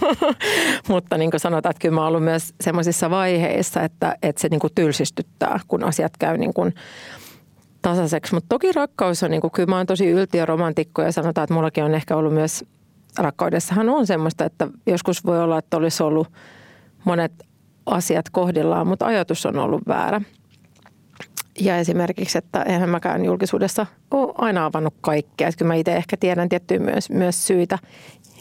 Mutta 0.89 1.17
niin 1.17 1.31
kuin 1.31 1.39
sanotaan, 1.39 1.71
että 1.71 1.81
kyllä 1.81 1.95
mä 1.95 2.07
ollut 2.07 2.23
myös 2.23 2.53
semmoisissa 2.61 3.09
vaiheissa, 3.09 3.81
että, 3.81 4.15
että 4.21 4.41
se 4.41 4.49
niin 4.49 4.59
kuin 4.59 4.73
tylsistyttää, 4.75 5.59
kun 5.67 5.83
asiat 5.83 6.17
käy 6.19 6.37
niin 6.37 6.53
kuin 6.53 6.75
tasaiseksi. 7.81 8.33
Mutta 8.33 8.49
toki 8.49 8.71
rakkaus 8.71 9.23
on, 9.23 9.31
niin 9.31 9.41
kuin, 9.41 9.51
kyllä 9.51 9.69
mä 9.69 9.77
oon 9.77 9.85
tosi 9.85 10.07
yltiöromantikko 10.07 11.01
ja 11.01 11.11
sanotaan, 11.11 11.43
että 11.43 11.53
mullakin 11.53 11.83
on 11.83 11.95
ehkä 11.95 12.15
ollut 12.15 12.33
myös, 12.33 12.65
rakkaudessahan 13.17 13.89
on 13.89 14.07
semmoista, 14.07 14.45
että 14.45 14.67
joskus 14.85 15.25
voi 15.25 15.43
olla, 15.43 15.57
että 15.57 15.77
olisi 15.77 16.03
ollut 16.03 16.27
monet 17.05 17.31
asiat 17.85 18.29
kohdillaan, 18.29 18.87
mutta 18.87 19.05
ajatus 19.05 19.45
on 19.45 19.59
ollut 19.59 19.81
väärä. 19.87 20.21
Ja 21.59 21.77
esimerkiksi, 21.77 22.37
että 22.37 22.63
eihän 22.63 22.89
mäkään 22.89 23.25
julkisuudessa 23.25 23.85
ole 24.11 24.33
aina 24.37 24.65
avannut 24.65 24.93
kaikkea. 25.01 25.47
Että 25.47 25.57
kyllä 25.57 25.67
mä 25.67 25.75
itse 25.75 25.95
ehkä 25.95 26.17
tiedän 26.17 26.49
tiettyjä 26.49 26.79
myös, 26.79 27.09
myös 27.09 27.47
syitä. 27.47 27.79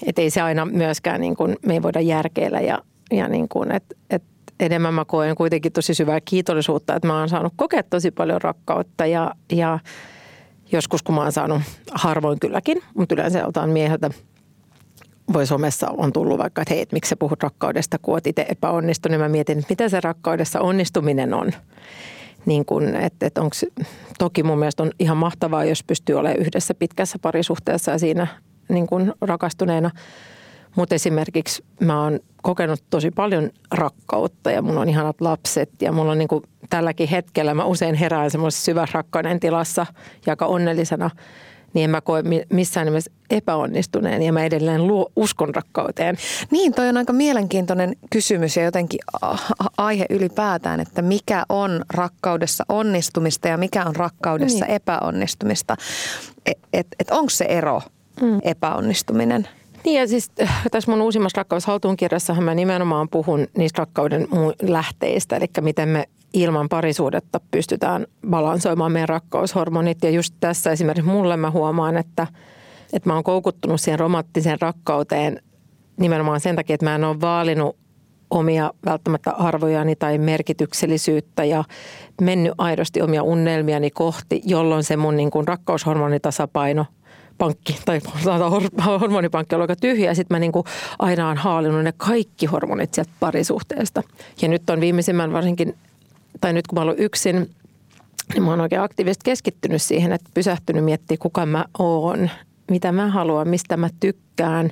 Että 0.07 0.23
ei 0.23 0.31
se 0.31 0.41
aina 0.41 0.65
myöskään, 0.65 1.21
niin 1.21 1.37
kuin, 1.37 1.57
me 1.67 1.73
ei 1.73 1.83
voida 1.83 2.01
järkeillä 2.01 2.61
ja, 2.61 2.79
ja 3.11 3.29
niin 3.29 3.49
kuin, 3.49 3.73
että, 3.73 3.97
että 4.11 4.29
enemmän 4.61 4.95
mä 4.95 5.05
koen 5.05 5.35
kuitenkin 5.35 5.73
tosi 5.73 5.95
syvää 5.95 6.21
kiitollisuutta, 6.21 6.95
että 6.95 7.09
mä 7.09 7.19
oon 7.19 7.29
saanut 7.29 7.53
kokea 7.57 7.83
tosi 7.83 8.11
paljon 8.11 8.43
rakkautta 8.43 9.07
ja, 9.07 9.35
ja 9.53 9.79
joskus 10.73 11.03
kun 11.03 11.15
mä 11.15 11.23
oon 11.23 11.33
saanut 11.33 11.63
harvoin 11.93 12.41
kylläkin, 12.41 12.83
mutta 12.95 13.15
yleensä 13.15 13.39
joltain 13.39 13.71
mieheltä 13.71 14.11
voi 15.33 15.47
somessa 15.47 15.89
on 15.97 16.13
tullut 16.13 16.39
vaikka, 16.39 16.63
että 16.63 16.75
hei, 16.75 16.83
että 16.83 16.97
miksi 16.97 17.09
sä 17.09 17.17
puhut 17.17 17.43
rakkaudesta, 17.43 17.99
kun 17.99 18.15
oot 18.15 18.27
itse 18.27 18.47
epäonnistunut, 18.49 19.11
niin 19.13 19.21
mä 19.21 19.29
mietin, 19.29 19.59
että 19.59 19.73
mitä 19.73 19.89
se 19.89 20.01
rakkaudessa 20.01 20.61
onnistuminen 20.61 21.35
on. 21.35 21.53
Niin 22.47 22.65
kun, 22.65 22.97
että, 22.97 23.27
että 23.27 23.43
onks, 23.43 23.65
toki 24.19 24.43
mun 24.43 24.59
mielestä 24.59 24.83
on 24.83 24.91
ihan 24.99 25.17
mahtavaa, 25.17 25.65
jos 25.65 25.85
pystyy 25.85 26.19
olemaan 26.19 26.41
yhdessä 26.41 26.75
pitkässä 26.75 27.19
parisuhteessa 27.23 27.91
ja 27.91 27.99
siinä 27.99 28.27
niin 28.69 28.87
kun 28.87 29.15
rakastuneena. 29.21 29.91
Mutta 30.77 30.95
esimerkiksi 30.95 31.65
mä 31.81 32.03
oon 32.03 32.21
kokenut 32.43 32.85
tosi 32.91 33.11
paljon 33.11 33.51
rakkautta 33.71 34.51
ja 34.51 34.63
mulla 34.63 34.81
on 34.81 34.89
ihanat 34.89 35.21
lapset 35.21 35.71
ja 35.83 35.93
mulla 35.93 36.13
on 36.13 36.19
niin 36.19 36.29
kuin 36.29 36.43
tälläkin 36.71 37.09
hetkellä 37.09 37.55
mä 37.55 37.65
usein 37.65 37.95
herään 37.95 38.31
semmoisessa 38.31 38.65
syvä 38.65 38.87
rakkauden 38.93 39.41
tilassa 39.41 39.87
ja 40.27 40.33
aika 40.33 40.47
onnellisena– 40.47 41.11
niin 41.75 41.85
en 41.85 41.91
mä 41.91 42.01
koe 42.01 42.23
missään 42.51 42.87
nimessä 42.87 43.11
epäonnistuneen 43.31 44.23
ja 44.23 44.33
mä 44.33 44.45
edelleen 44.45 44.87
luo, 44.87 45.13
uskon 45.17 45.55
rakkauteen. 45.55 46.17
Niin, 46.51 46.75
toi 46.75 46.89
on 46.89 46.97
aika 46.97 47.13
mielenkiintoinen 47.13 47.97
kysymys 48.11 48.57
ja 48.57 48.65
jotenkin 48.65 49.01
aihe 49.77 50.07
ylipäätään, 50.11 50.81
että 50.81 51.03
mikä 51.03 51.45
on 51.49 51.85
rakkaudessa 51.95 52.65
onnistumista 52.69 53.49
ja 53.49 53.57
mikä 53.57 53.85
on 53.85 53.97
rakkaudessa 53.97 54.65
niin. 54.65 54.75
epäonnistumista. 54.75 55.77
Että 56.47 56.69
et, 56.73 56.87
et 56.99 57.11
onko 57.11 57.31
se 57.31 57.45
ero, 57.45 57.83
mm. 58.21 58.39
epäonnistuminen? 58.43 59.49
Niin 59.85 60.01
ja 60.01 60.09
siis 60.09 60.31
äh, 60.43 60.63
tässä 60.71 60.91
mun 60.91 61.03
uusimmassa 61.03 61.39
rakkaushaltuunkirjassahan 61.39 62.45
mä 62.45 62.55
nimenomaan 62.55 63.09
puhun 63.09 63.47
niistä 63.57 63.83
rakkauden 63.83 64.29
lähteistä, 64.63 65.37
eli 65.37 65.47
miten 65.61 65.89
me 65.89 66.05
ilman 66.35 66.69
parisuudetta 66.69 67.41
pystytään 67.51 68.07
balansoimaan 68.31 68.93
meidän 68.93 69.09
rakkaushormonit. 69.09 69.99
Ja 70.03 70.11
just 70.11 70.35
tässä 70.41 70.71
esimerkiksi 70.71 71.11
mulle 71.11 71.37
mä 71.37 71.51
huomaan, 71.51 71.97
että, 71.97 72.27
että 72.93 73.09
mä 73.09 73.15
oon 73.15 73.25
koukuttunut 73.25 73.81
siihen 73.81 74.01
romanttiseen 74.01 74.61
rakkauteen 74.61 75.43
nimenomaan 75.97 76.41
sen 76.41 76.57
takia, 76.57 76.75
että 76.75 76.87
mä 76.87 76.95
en 76.95 77.05
ole 77.05 77.21
vaalinut 77.21 77.77
omia 78.31 78.73
välttämättä 78.87 79.31
arvojani 79.31 79.97
tai 79.97 80.19
merkityksellisyyttä 80.19 81.45
ja 81.45 81.65
mennyt 82.21 82.53
aidosti 82.59 83.03
omia 83.03 83.23
unelmiani 83.23 83.91
kohti, 83.91 84.43
jolloin 84.45 84.85
se 84.85 84.97
mun 84.97 85.17
niin 85.17 85.31
kuin 85.31 85.49
rakkaushormonitasapaino 85.49 86.87
pankki 87.39 87.79
tai 87.85 88.01
hormonipankki 89.01 89.55
on 89.55 89.61
aika 89.61 89.77
tyhjä 89.77 90.11
ja 90.11 90.15
sitten 90.15 90.35
mä 90.35 90.39
niin 90.39 90.53
kuin 90.53 90.67
aina 90.99 91.29
on 91.29 91.37
haalinut 91.37 91.85
ne 91.85 91.93
kaikki 91.97 92.47
hormonit 92.47 92.95
sieltä 92.95 93.11
parisuhteesta. 93.21 94.03
Ja 94.43 94.49
nyt 94.49 94.71
on 94.71 94.81
viimeisimmän 94.81 95.33
varsinkin 95.33 95.75
tai 96.41 96.53
nyt 96.53 96.67
kun 96.67 96.79
mä 96.79 96.83
olen 96.83 96.99
yksin, 96.99 97.51
niin 98.35 98.43
mä 98.43 98.51
oon 98.51 98.61
oikein 98.61 98.83
aktiivisesti 98.83 99.25
keskittynyt 99.25 99.83
siihen, 99.83 100.13
että 100.13 100.31
pysähtynyt 100.35 100.85
miettimään, 100.85 101.19
kuka 101.19 101.47
mä 101.47 101.65
oon, 101.79 102.31
mitä 102.71 102.93
mä 102.93 103.09
haluan, 103.11 103.49
mistä 103.49 103.77
mä 103.77 103.89
tykkään. 104.01 104.71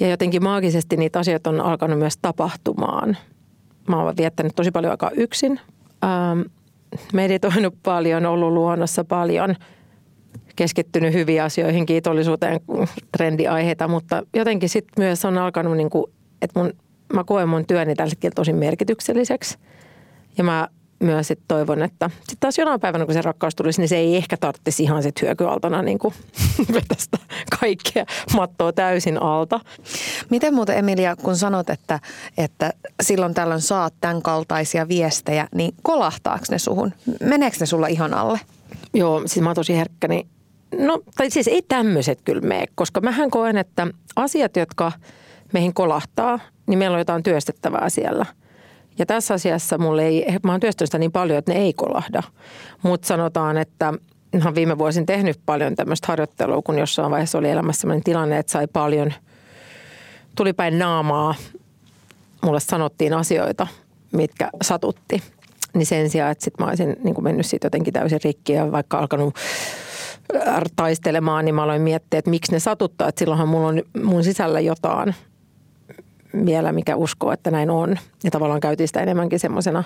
Ja 0.00 0.08
jotenkin 0.08 0.42
maagisesti 0.42 0.96
niitä 0.96 1.18
asioita 1.18 1.50
on 1.50 1.60
alkanut 1.60 1.98
myös 1.98 2.16
tapahtumaan. 2.22 3.16
Mä 3.88 4.02
oon 4.02 4.16
viettänyt 4.16 4.52
tosi 4.56 4.70
paljon 4.70 4.90
aikaa 4.90 5.10
yksin, 5.10 5.60
ähm, 6.04 6.40
meditoinut 7.12 7.74
paljon, 7.82 8.26
ollut 8.26 8.52
luonnossa 8.52 9.04
paljon, 9.04 9.56
keskittynyt 10.60 11.14
hyviin 11.14 11.42
asioihin, 11.42 11.86
kiitollisuuteen, 11.86 12.60
trendiaiheita, 13.16 13.88
mutta 13.88 14.22
jotenkin 14.34 14.68
sitten 14.68 15.04
myös 15.04 15.24
on 15.24 15.38
alkanut, 15.38 15.76
niin 15.76 15.90
kuin, 15.90 16.04
että 16.42 16.60
mun, 16.60 16.72
mä 17.12 17.24
koen 17.24 17.48
mun 17.48 17.66
työni 17.66 17.94
tällä 17.94 18.10
hetkellä 18.10 18.34
tosi 18.34 18.52
merkitykselliseksi. 18.52 19.58
Ja 20.38 20.44
mä 20.44 20.68
myös 21.02 21.28
sit 21.28 21.40
toivon, 21.48 21.82
että 21.82 22.10
sitten 22.18 22.36
taas 22.40 22.58
jonain 22.58 22.80
päivänä, 22.80 23.04
kun 23.04 23.14
se 23.14 23.22
rakkaus 23.22 23.54
tulisi, 23.54 23.80
niin 23.80 23.88
se 23.88 23.96
ei 23.96 24.16
ehkä 24.16 24.36
tarvitsisi 24.36 24.82
ihan 24.82 25.02
sit 25.02 25.22
hyökyaltana 25.22 25.82
niin 25.82 25.98
kuin 25.98 26.14
vetästä 26.74 27.18
kaikkea 27.60 28.04
mattoa 28.36 28.72
täysin 28.72 29.22
alta. 29.22 29.60
Miten 30.30 30.54
muuten 30.54 30.78
Emilia, 30.78 31.16
kun 31.16 31.36
sanot, 31.36 31.70
että, 31.70 32.00
että 32.38 32.72
silloin 33.02 33.34
tällöin 33.34 33.60
saat 33.60 33.94
tämän 34.00 34.22
kaltaisia 34.22 34.88
viestejä, 34.88 35.48
niin 35.54 35.74
kolahtaako 35.82 36.44
ne 36.50 36.58
suhun? 36.58 36.92
Meneekö 37.20 37.56
ne 37.60 37.66
sulla 37.66 37.86
ihan 37.86 38.14
alle? 38.14 38.40
Joo, 38.94 39.22
siis 39.26 39.42
mä 39.42 39.48
oon 39.48 39.56
tosi 39.56 39.76
herkkä, 39.76 40.08
niin 40.08 40.28
no, 40.78 41.02
tai 41.16 41.30
siis 41.30 41.48
ei 41.48 41.62
tämmöiset 41.68 42.18
kyllä 42.24 42.40
mene, 42.40 42.66
koska 42.74 43.00
mähän 43.00 43.30
koen, 43.30 43.56
että 43.56 43.86
asiat, 44.16 44.56
jotka 44.56 44.92
meihin 45.52 45.74
kolahtaa, 45.74 46.40
niin 46.66 46.78
meillä 46.78 46.94
on 46.94 47.00
jotain 47.00 47.22
työstettävää 47.22 47.88
siellä– 47.88 48.26
ja 49.00 49.06
tässä 49.06 49.34
asiassa 49.34 49.78
mulle 49.78 50.06
ei, 50.06 50.26
mä 50.42 50.52
oon 50.52 50.60
työstänyt 50.60 50.88
sitä 50.88 50.98
niin 50.98 51.12
paljon, 51.12 51.38
että 51.38 51.52
ne 51.52 51.58
ei 51.58 51.72
kolahda. 51.72 52.22
Mutta 52.82 53.06
sanotaan, 53.06 53.56
että 53.56 53.94
ihan 54.32 54.54
viime 54.54 54.78
vuosin 54.78 55.06
tehnyt 55.06 55.40
paljon 55.46 55.76
tämmöistä 55.76 56.06
harjoittelua, 56.08 56.62
kun 56.62 56.78
jossain 56.78 57.10
vaiheessa 57.10 57.38
oli 57.38 57.50
elämässä 57.50 57.80
sellainen 57.80 58.04
tilanne, 58.04 58.38
että 58.38 58.52
sai 58.52 58.66
paljon, 58.72 59.12
tuli 60.36 60.52
päin 60.52 60.78
naamaa. 60.78 61.34
Mulle 62.42 62.60
sanottiin 62.60 63.14
asioita, 63.14 63.66
mitkä 64.12 64.50
satutti. 64.62 65.22
Niin 65.74 65.86
sen 65.86 66.10
sijaan, 66.10 66.32
että 66.32 66.44
sit 66.44 66.58
mä 66.58 66.66
olisin 66.66 66.96
niin 67.04 67.22
mennyt 67.24 67.46
siitä 67.46 67.66
jotenkin 67.66 67.92
täysin 67.92 68.20
rikki 68.24 68.52
ja 68.52 68.72
vaikka 68.72 68.98
alkanut 68.98 69.34
taistelemaan, 70.76 71.44
niin 71.44 71.54
mä 71.54 71.62
aloin 71.62 71.82
miettiä, 71.82 72.18
että 72.18 72.30
miksi 72.30 72.52
ne 72.52 72.58
satuttaa. 72.58 73.08
Että 73.08 73.18
silloinhan 73.18 73.48
mulla 73.48 73.68
on 73.68 73.82
mun 74.02 74.24
sisällä 74.24 74.60
jotain, 74.60 75.14
vielä, 76.46 76.72
mikä 76.72 76.96
uskoo, 76.96 77.32
että 77.32 77.50
näin 77.50 77.70
on. 77.70 77.98
Ja 78.24 78.30
tavallaan 78.30 78.60
käytiin 78.60 78.88
sitä 78.88 79.00
enemmänkin 79.00 79.38
semmoisena 79.38 79.84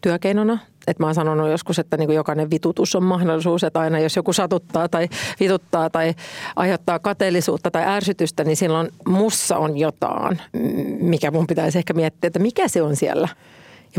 työkeinona. 0.00 0.58
Että 0.86 1.02
mä 1.02 1.06
oon 1.06 1.14
sanonut 1.14 1.50
joskus, 1.50 1.78
että 1.78 1.96
niin 1.96 2.06
kuin 2.06 2.16
jokainen 2.16 2.50
vitutus 2.50 2.94
on 2.94 3.02
mahdollisuus, 3.02 3.64
että 3.64 3.80
aina 3.80 3.98
jos 3.98 4.16
joku 4.16 4.32
satuttaa 4.32 4.88
tai 4.88 5.08
vituttaa 5.40 5.90
tai 5.90 6.14
aiheuttaa 6.56 6.98
kateellisuutta 6.98 7.70
tai 7.70 7.82
ärsytystä, 7.86 8.44
niin 8.44 8.56
silloin 8.56 8.88
mussa 9.08 9.56
on 9.56 9.78
jotain, 9.78 10.40
mikä 11.00 11.30
mun 11.30 11.46
pitäisi 11.46 11.78
ehkä 11.78 11.92
miettiä, 11.92 12.28
että 12.28 12.38
mikä 12.38 12.68
se 12.68 12.82
on 12.82 12.96
siellä– 12.96 13.28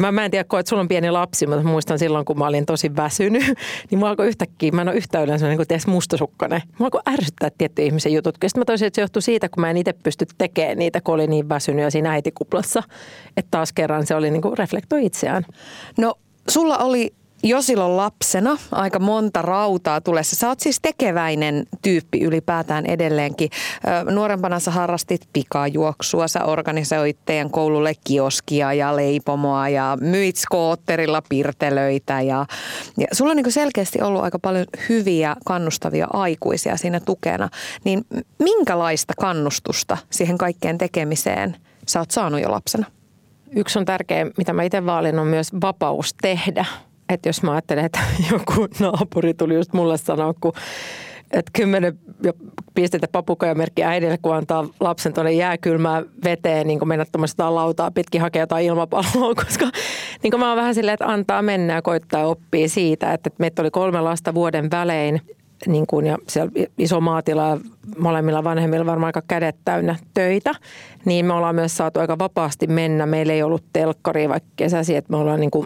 mä, 0.01 0.11
mä 0.11 0.25
en 0.25 0.31
tiedä, 0.31 0.41
että 0.59 0.69
sulla 0.69 0.81
on 0.81 0.87
pieni 0.87 1.11
lapsi, 1.11 1.47
mutta 1.47 1.63
muistan 1.63 1.99
silloin, 1.99 2.25
kun 2.25 2.37
mä 2.37 2.47
olin 2.47 2.65
tosi 2.65 2.95
väsynyt, 2.95 3.43
niin 3.91 3.99
mä 3.99 4.09
alkoi 4.09 4.27
yhtäkkiä, 4.27 4.71
mä 4.71 4.81
en 4.81 4.89
ole 4.89 4.97
yhtä 4.97 5.23
yleensä 5.23 5.47
niin 5.47 5.57
kuin 5.57 5.67
mustasukkainen. 5.87 6.61
Mä 6.79 6.85
alkoi 6.85 7.01
ärsyttää 7.13 7.49
tiettyjä 7.57 7.85
ihmisen 7.85 8.13
jutut. 8.13 8.35
Sitten 8.35 8.61
mä 8.61 8.65
toisin, 8.65 8.85
että 8.87 8.95
se 8.95 9.01
johtui 9.01 9.21
siitä, 9.21 9.49
kun 9.49 9.61
mä 9.61 9.69
en 9.69 9.77
itse 9.77 9.93
pysty 9.93 10.25
tekemään 10.37 10.77
niitä, 10.77 11.01
kun 11.01 11.13
oli 11.13 11.27
niin 11.27 11.49
väsynyt 11.49 11.83
ja 11.83 11.91
siinä 11.91 12.11
äitikuplassa. 12.11 12.83
Että 13.37 13.51
taas 13.51 13.73
kerran 13.73 14.05
se 14.05 14.15
oli 14.15 14.31
niin 14.31 14.41
kuin 14.41 14.57
reflektoi 14.57 15.05
itseään. 15.05 15.45
No 15.97 16.13
sulla 16.49 16.77
oli 16.77 17.13
jo 17.44 17.62
silloin 17.62 17.98
lapsena 17.98 18.58
aika 18.72 19.00
monta 19.00 19.41
rautaa 19.41 20.01
tulessa. 20.01 20.36
Sä 20.36 20.48
oot 20.48 20.60
siis 20.60 20.79
tekeväinen 20.82 21.65
tyyppi 21.82 22.20
ylipäätään 22.22 22.86
edelleenkin. 22.86 23.50
Nuorempana 24.12 24.60
sä 24.60 24.72
harrastit 24.72 25.22
pikajuoksua, 25.34 26.27
sä 26.27 26.46
organisoit 26.46 27.17
teidän 27.25 27.50
koululle 27.50 27.94
kioskia 28.03 28.74
ja 28.74 28.96
leipomoa 28.96 29.70
ja 29.70 29.98
myit 30.01 30.36
skootterilla 30.36 31.22
pirtelöitä. 31.29 32.22
Ja, 32.22 32.46
ja 32.98 33.08
sulla 33.12 33.32
on 33.32 33.38
niin 33.38 33.51
selkeästi 33.51 34.01
ollut 34.01 34.24
aika 34.24 34.39
paljon 34.39 34.65
hyviä 34.89 35.36
kannustavia 35.46 36.08
aikuisia 36.13 36.77
siinä 36.77 37.00
tukena. 37.00 37.50
Niin 37.84 38.06
minkälaista 38.39 39.13
kannustusta 39.20 39.98
siihen 40.10 40.38
kaikkeen 40.38 40.77
tekemiseen 40.77 41.56
sä 41.88 42.00
oot 42.00 42.12
saanut 42.12 42.41
jo 42.41 42.51
lapsena? 42.51 42.86
Yksi 43.56 43.79
on 43.79 43.86
tärkeä, 43.86 44.25
mitä 44.38 44.53
mä 44.53 44.63
itse 44.63 44.86
vaalin, 44.86 45.20
on 45.20 45.27
myös 45.27 45.53
vapaus 45.62 46.13
tehdä– 46.22 46.65
että 47.09 47.29
jos 47.29 47.43
mä 47.43 47.51
ajattelen, 47.51 47.85
että 47.85 47.99
joku 48.31 48.67
naapuri 48.79 49.33
tuli 49.33 49.55
just 49.55 49.73
mulle 49.73 49.97
sanoa, 49.97 50.33
kun 50.41 50.53
että 51.31 51.51
kymmenen 51.53 51.99
pistettä 52.73 53.07
papukajamerkki 53.11 53.83
äidille, 53.83 54.17
kun 54.21 54.35
antaa 54.35 54.67
lapsen 54.79 55.13
tuonne 55.13 55.31
jääkylmään 55.31 56.05
veteen, 56.23 56.67
niin 56.67 56.79
kuin 56.79 56.89
mennä 56.89 57.05
lautaa 57.37 57.91
pitkin 57.91 58.21
hakea 58.21 58.41
jotain 58.41 58.65
ilmapalloa, 58.65 59.35
koska 59.45 59.69
niin 60.23 60.31
kuin 60.31 60.39
mä 60.39 60.47
oon 60.47 60.57
vähän 60.57 60.75
silleen, 60.75 60.93
että 60.93 61.07
antaa 61.07 61.41
mennä 61.41 61.73
ja 61.73 61.81
koittaa 61.81 62.27
oppia 62.27 62.69
siitä, 62.69 63.13
että 63.13 63.29
meitä 63.37 63.61
oli 63.61 63.71
kolme 63.71 64.01
lasta 64.01 64.33
vuoden 64.33 64.71
välein, 64.71 65.21
niin 65.67 65.87
kuin, 65.87 66.05
ja 66.05 66.17
siellä 66.27 66.51
iso 66.77 67.01
maatila 67.01 67.57
molemmilla 67.97 68.43
vanhemmilla 68.43 68.85
varmaan 68.85 69.07
aika 69.09 69.21
kädet 69.27 69.55
täynnä 69.65 69.95
töitä, 70.13 70.51
niin 71.05 71.25
me 71.25 71.33
ollaan 71.33 71.55
myös 71.55 71.77
saatu 71.77 71.99
aika 71.99 72.19
vapaasti 72.19 72.67
mennä. 72.67 73.05
Meillä 73.05 73.33
ei 73.33 73.43
ollut 73.43 73.63
telkkaria 73.73 74.29
vaikka 74.29 74.49
kesäsi, 74.55 74.95
että 74.95 75.11
me 75.11 75.17
ollaan 75.17 75.39
niin 75.39 75.51
kuin 75.51 75.65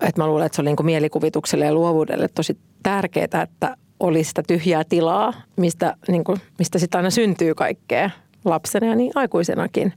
että 0.00 0.22
mä 0.22 0.26
luulen, 0.26 0.46
että 0.46 0.56
se 0.56 0.62
oli 0.62 0.68
niin 0.68 0.76
kuin 0.76 0.86
mielikuvitukselle 0.86 1.64
ja 1.64 1.74
luovuudelle 1.74 2.28
tosi 2.28 2.58
tärkeää, 2.82 3.42
että 3.42 3.76
oli 4.00 4.24
sitä 4.24 4.42
tyhjää 4.48 4.84
tilaa, 4.84 5.34
mistä, 5.56 5.96
niin 6.08 6.24
kuin, 6.24 6.40
mistä 6.58 6.78
sitten 6.78 6.98
aina 6.98 7.10
syntyy 7.10 7.54
kaikkea 7.54 8.10
lapsena 8.44 8.86
ja 8.86 8.94
niin 8.94 9.12
aikuisenakin. 9.14 9.92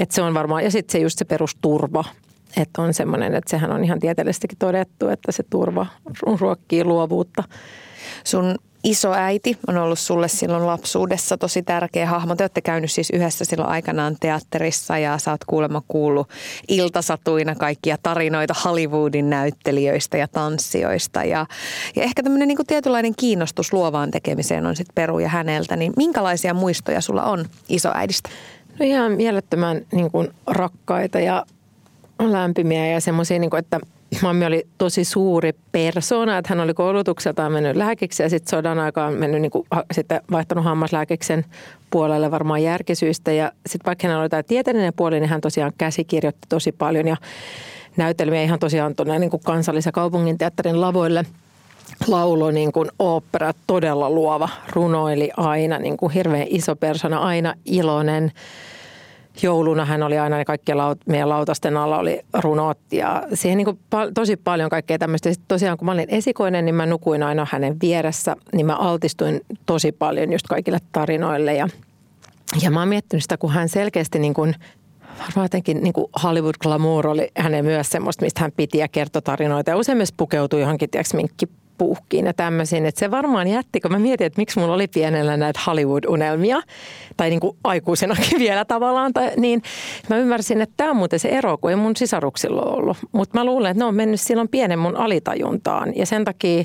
Että 0.00 0.14
se 0.14 0.22
on 0.22 0.34
varmaan, 0.34 0.64
ja 0.64 0.70
sitten 0.70 0.92
se 0.92 0.98
just 0.98 1.18
se 1.18 1.24
perusturva, 1.24 2.04
että 2.56 2.82
on 2.82 2.94
semmoinen, 2.94 3.34
että 3.34 3.50
sehän 3.50 3.72
on 3.72 3.84
ihan 3.84 4.00
tieteellisestikin 4.00 4.58
todettu, 4.58 5.08
että 5.08 5.32
se 5.32 5.42
turva 5.50 5.86
ruokkii 6.40 6.84
luovuutta. 6.84 7.44
Sun 8.24 8.54
isoäiti 8.84 9.58
on 9.68 9.76
ollut 9.76 9.98
sulle 9.98 10.28
silloin 10.28 10.66
lapsuudessa 10.66 11.38
tosi 11.38 11.62
tärkeä 11.62 12.06
hahmo. 12.06 12.36
Te 12.36 12.42
olette 12.42 12.60
käynyt 12.60 12.90
siis 12.90 13.10
yhdessä 13.10 13.44
silloin 13.44 13.70
aikanaan 13.70 14.16
teatterissa 14.20 14.98
ja 14.98 15.18
sä 15.18 15.30
oot 15.30 15.44
kuulemma 15.44 15.82
kuullut 15.88 16.28
iltasatuina 16.68 17.54
kaikkia 17.54 17.98
tarinoita 18.02 18.54
Hollywoodin 18.64 19.30
näyttelijöistä 19.30 20.18
ja 20.18 20.28
tanssijoista. 20.28 21.24
Ja, 21.24 21.46
ja 21.96 22.02
ehkä 22.02 22.22
tämmöinen 22.22 22.48
niin 22.48 22.66
tietynlainen 22.66 23.14
kiinnostus 23.16 23.72
luovaan 23.72 24.10
tekemiseen 24.10 24.66
on 24.66 24.76
sitten 24.76 24.94
peruja 24.94 25.28
häneltä. 25.28 25.76
Niin 25.76 25.92
minkälaisia 25.96 26.54
muistoja 26.54 27.00
sulla 27.00 27.22
on 27.22 27.44
isoäidistä? 27.68 28.30
No 28.78 28.86
ihan 28.86 29.12
mielettömän 29.12 29.80
niin 29.92 30.10
kuin 30.10 30.28
rakkaita 30.46 31.20
ja 31.20 31.46
lämpimiä 32.18 32.86
ja 32.86 33.00
semmoisia, 33.00 33.38
niin 33.38 33.56
että 33.58 33.80
Mammi 34.22 34.46
oli 34.46 34.66
tosi 34.78 35.04
suuri 35.04 35.52
persona, 35.72 36.38
että 36.38 36.48
hän 36.48 36.60
oli 36.60 36.74
koulutukseltaan 36.74 37.52
mennyt 37.52 37.76
lääkiksi 37.76 38.22
ja 38.22 38.30
sitten 38.30 38.50
sodan 38.50 38.78
aikaan 38.78 39.14
mennyt 39.14 39.40
niin 39.40 39.50
kuin, 39.50 39.66
sitten 39.92 40.20
vaihtanut 40.30 40.64
hammaslääkiksen 40.64 41.44
puolelle 41.90 42.30
varmaan 42.30 42.62
järkisyistä. 42.62 43.32
Ja 43.32 43.52
sitten 43.66 43.86
vaikka 43.86 44.08
hän 44.08 44.20
oli 44.20 44.28
tämä 44.28 44.42
tieteellinen 44.42 44.92
puoli, 44.96 45.20
niin 45.20 45.30
hän 45.30 45.40
tosiaan 45.40 45.72
käsikirjoitti 45.78 46.46
tosi 46.48 46.72
paljon 46.72 47.08
ja 47.08 47.16
näytelmiä 47.96 48.42
ihan 48.42 48.58
tosiaan 48.58 48.94
tuonne 48.94 49.18
niin 49.18 49.30
kuin 49.30 49.42
kansallis- 49.44 49.86
ja 49.86 49.92
kaupunginteatterin 49.92 50.80
lavoille 50.80 51.24
laulo 52.06 52.50
niin 52.50 52.72
kuin 52.72 52.90
opera, 52.98 53.52
todella 53.66 54.10
luova, 54.10 54.48
runoili 54.72 55.30
aina, 55.36 55.78
niin 55.78 55.96
kuin 55.96 56.12
hirveän 56.12 56.46
iso 56.50 56.76
persona, 56.76 57.18
aina 57.18 57.54
iloinen– 57.64 58.32
jouluna 59.42 59.84
hän 59.84 60.02
oli 60.02 60.18
aina, 60.18 60.36
ne 60.36 60.44
kaikkien 60.44 60.78
laut, 60.78 60.98
meidän 61.06 61.28
lautasten 61.28 61.76
alla 61.76 61.98
oli 61.98 62.20
runot 62.34 62.78
ja 62.92 63.22
siihen 63.34 63.56
niin 63.56 63.64
kuin 63.64 63.78
tosi 64.14 64.36
paljon 64.36 64.70
kaikkea 64.70 64.98
tämmöistä. 64.98 65.32
Sitten 65.32 65.48
tosiaan 65.48 65.78
kun 65.78 65.86
mä 65.86 65.92
olin 65.92 66.08
esikoinen, 66.08 66.64
niin 66.64 66.74
mä 66.74 66.86
nukuin 66.86 67.22
aina 67.22 67.46
hänen 67.50 67.76
vieressä, 67.82 68.36
niin 68.52 68.66
mä 68.66 68.76
altistuin 68.76 69.40
tosi 69.66 69.92
paljon 69.92 70.32
just 70.32 70.46
kaikille 70.46 70.78
tarinoille 70.92 71.54
ja, 71.54 71.68
ja 72.62 72.70
mä 72.70 72.80
oon 72.80 72.88
miettinyt 72.88 73.22
sitä, 73.22 73.36
kun 73.36 73.50
hän 73.50 73.68
selkeästi 73.68 74.18
niin 74.18 74.34
kuin 74.34 74.54
varmaan 75.18 75.44
jotenkin 75.44 75.82
niin 75.82 75.92
kuin 75.92 76.06
Hollywood 76.22 76.54
glamour 76.62 77.06
oli 77.06 77.28
hänen 77.36 77.64
myös 77.64 77.90
semmoista, 77.90 78.24
mistä 78.24 78.40
hän 78.40 78.52
piti 78.56 78.78
ja 78.78 78.88
kertoi 78.88 79.22
tarinoita. 79.22 79.70
Ja 79.70 79.76
usein 79.76 79.98
myös 79.98 80.12
pukeutui 80.16 80.60
johonkin, 80.60 80.90
tiedätkö, 80.90 81.16
puuhkiin 81.80 82.26
ja 82.26 82.34
tämmöisiin. 82.34 82.86
Että 82.86 82.98
se 82.98 83.10
varmaan 83.10 83.48
jätti, 83.48 83.80
kun 83.80 83.92
mä 83.92 83.98
mietin, 83.98 84.26
että 84.26 84.40
miksi 84.40 84.58
mulla 84.58 84.74
oli 84.74 84.88
pienellä 84.88 85.36
näitä 85.36 85.60
Hollywood-unelmia, 85.66 86.62
tai 87.16 87.30
niin 87.30 87.40
kuin 87.40 87.56
aikuisenakin 87.64 88.38
vielä 88.44 88.64
tavallaan, 88.64 89.12
tai, 89.12 89.30
niin 89.36 89.62
mä 90.08 90.16
ymmärsin, 90.16 90.60
että 90.60 90.74
tämä 90.76 90.90
on 90.90 90.96
muuten 90.96 91.18
se 91.18 91.28
ero, 91.28 91.58
kun 91.58 91.70
ei 91.70 91.76
mun 91.76 91.96
sisaruksilla 91.96 92.62
ollut. 92.62 92.96
Mutta 93.12 93.38
mä 93.38 93.44
luulen, 93.44 93.70
että 93.70 93.84
ne 93.84 93.84
on 93.84 93.94
mennyt 93.94 94.20
silloin 94.20 94.48
pienen 94.48 94.78
mun 94.78 94.96
alitajuntaan, 94.96 95.92
ja 95.96 96.06
sen 96.06 96.24
takia 96.24 96.64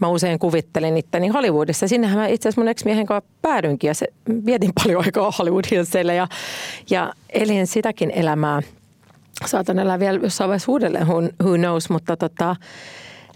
mä 0.00 0.08
usein 0.08 0.38
kuvittelin 0.38 0.96
itteni 0.96 1.28
Hollywoodissa. 1.28 1.88
Sinnehän 1.88 2.18
mä 2.18 2.26
itse 2.26 2.48
asiassa 2.48 2.60
mun 2.60 2.68
ex-miehen 2.68 3.06
kanssa 3.06 3.30
päädynkin 3.42 3.88
ja 3.88 3.94
se, 3.94 4.06
vietin 4.46 4.72
paljon 4.82 5.04
aikaa 5.04 5.32
Hollywood 5.38 5.64
Hillsille 5.70 6.14
ja, 6.14 6.28
ja 6.90 7.12
elin 7.28 7.66
sitäkin 7.66 8.10
elämää. 8.10 8.62
Saatan 9.46 9.78
elää 9.78 9.98
vielä 9.98 10.18
jossain 10.22 10.48
vaiheessa 10.48 10.72
uudelleen, 10.72 11.06
who, 11.06 11.22
who 11.42 11.56
knows, 11.56 11.90
mutta 11.90 12.16
tota, 12.16 12.56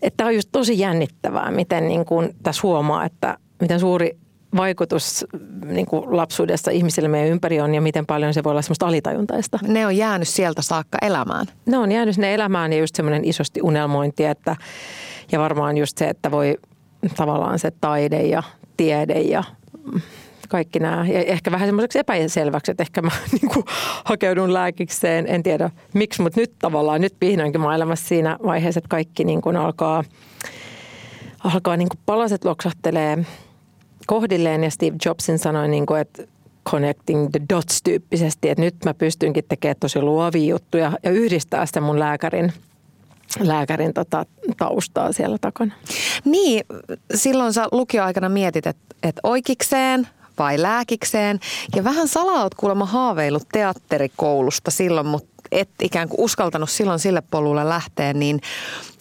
että 0.03 0.27
on 0.27 0.35
just 0.35 0.49
tosi 0.53 0.79
jännittävää, 0.79 1.51
miten 1.51 1.89
niin 1.89 2.05
kuin 2.05 2.35
tässä 2.43 2.63
huomaa, 2.63 3.05
että 3.05 3.39
miten 3.61 3.81
suuri 3.81 4.17
vaikutus 4.57 5.27
niin 5.65 5.87
kuin 5.87 6.17
lapsuudessa 6.17 6.71
ihmisille 6.71 7.09
meidän 7.09 7.31
ympäri 7.31 7.61
on 7.61 7.75
ja 7.75 7.81
miten 7.81 8.07
paljon 8.07 8.35
se 8.35 8.45
voi 8.45 8.51
olla 8.51 8.63
semmoista 8.63 8.87
alitajuntaista. 8.87 9.59
Ne 9.63 9.87
on 9.87 9.97
jäänyt 9.97 10.29
sieltä 10.29 10.63
saakka 10.63 10.99
elämään. 11.03 11.47
Ne 11.67 11.79
on 11.79 11.93
jäänyt 11.93 12.15
sinne 12.15 12.35
elämään 12.35 12.73
ja 12.73 12.79
just 12.79 12.95
semmoinen 12.95 13.25
isosti 13.25 13.61
unelmointi, 13.63 14.25
että, 14.25 14.57
ja 15.33 15.39
varmaan 15.39 15.77
just 15.77 15.99
se, 15.99 16.09
että 16.09 16.31
voi 16.31 16.59
tavallaan 17.17 17.59
se 17.59 17.71
taide 17.81 18.23
ja 18.23 18.43
tiede 18.77 19.21
ja 19.21 19.45
kaikki 20.51 20.79
nämä. 20.79 21.07
Ja 21.07 21.21
ehkä 21.21 21.51
vähän 21.51 21.69
semmoiseksi 21.69 21.99
epäselväksi, 21.99 22.71
että 22.71 22.83
ehkä 22.83 23.03
mä 23.03 23.11
niin 23.41 23.51
kuin, 23.55 23.65
hakeudun 24.05 24.53
lääkikseen. 24.53 25.27
En 25.29 25.43
tiedä 25.43 25.71
miksi, 25.95 26.23
mutta 26.23 26.41
nyt 26.41 26.53
tavallaan, 26.59 27.01
nyt 27.01 27.15
vihdoinkin 27.21 27.61
maailmassa 27.61 28.09
siinä 28.09 28.39
vaiheessa, 28.45 28.79
että 28.79 28.89
kaikki 28.89 29.25
niin 29.25 29.41
kuin 29.41 29.57
alkaa, 29.57 30.05
alkaa 31.45 31.77
niin 31.77 31.89
kuin 31.89 32.01
palaset 32.07 32.45
loksahtelee 32.45 33.19
kohdilleen. 34.07 34.65
Ja 34.65 34.71
Steve 34.71 34.97
Jobsin 35.05 35.39
sanoi, 35.39 35.69
niin 35.69 35.87
kuin, 35.87 36.01
että 36.01 36.23
connecting 36.71 37.31
the 37.31 37.41
dots 37.55 37.83
tyyppisesti, 37.83 38.49
että 38.49 38.65
nyt 38.65 38.75
mä 38.85 38.95
pystynkin 38.95 39.45
tekemään 39.49 39.77
tosi 39.81 40.03
luovia 40.03 40.51
juttuja 40.51 40.93
ja 41.03 41.11
yhdistää 41.11 41.67
sitä 41.67 41.81
mun 41.81 41.99
lääkärin 41.99 42.53
lääkärin 43.41 43.95
tota, 43.95 44.27
taustaa 44.57 45.13
siellä 45.13 45.39
takana. 45.41 45.75
Niin, 46.25 46.65
silloin 47.15 47.53
sä 47.53 47.69
lukioaikana 47.73 48.29
mietit, 48.29 48.67
että, 48.67 48.97
että 49.03 49.21
oikeikseen 49.23 50.09
vai 50.41 50.63
lääkikseen. 50.63 51.41
Ja 51.77 51.85
vähän 51.85 52.09
salaa 52.09 52.43
oot 52.43 52.55
kuulemma 52.55 52.87
haaveillut 52.87 53.49
teatterikoulusta 53.53 54.71
silloin, 54.71 55.07
mutta 55.07 55.31
et 55.53 55.69
ikään 55.83 56.09
kuin 56.09 56.21
uskaltanut 56.21 56.71
silloin 56.71 56.99
sille 56.99 57.23
polulle 57.31 57.69
lähteä, 57.69 58.13
niin 58.13 58.41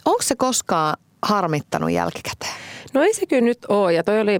onko 0.06 0.22
se 0.22 0.36
koskaan 0.36 0.98
harmittanut 1.22 1.92
jälkikäteen? 1.92 2.54
No 2.94 3.04
ei 3.04 3.14
se 3.14 3.26
kyllä 3.26 3.42
nyt 3.42 3.66
ole. 3.70 3.94
Ja 3.94 4.04
toi 4.04 4.22
oli 4.22 4.40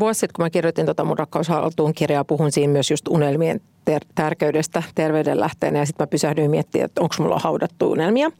vuosi 0.00 0.20
sitten, 0.20 0.34
kun 0.36 0.44
mä 0.44 0.50
kirjoitin 0.50 0.86
tota 0.86 1.04
mun 1.04 1.18
rakkaushaltuun 1.18 1.94
kirjaa, 1.94 2.24
puhun 2.24 2.52
siinä 2.52 2.72
myös 2.72 2.90
just 2.90 3.08
unelmien 3.08 3.60
ter- 3.84 4.04
tärkeydestä 4.14 4.82
terveyden 4.94 5.40
lähteenä. 5.40 5.78
Ja 5.78 5.86
sitten 5.86 6.02
mä 6.02 6.06
pysähdyin 6.06 6.50
miettimään, 6.50 6.84
että 6.84 7.00
onko 7.00 7.14
mulla 7.18 7.38
haudattu 7.38 7.90
unelmia. 7.90 8.30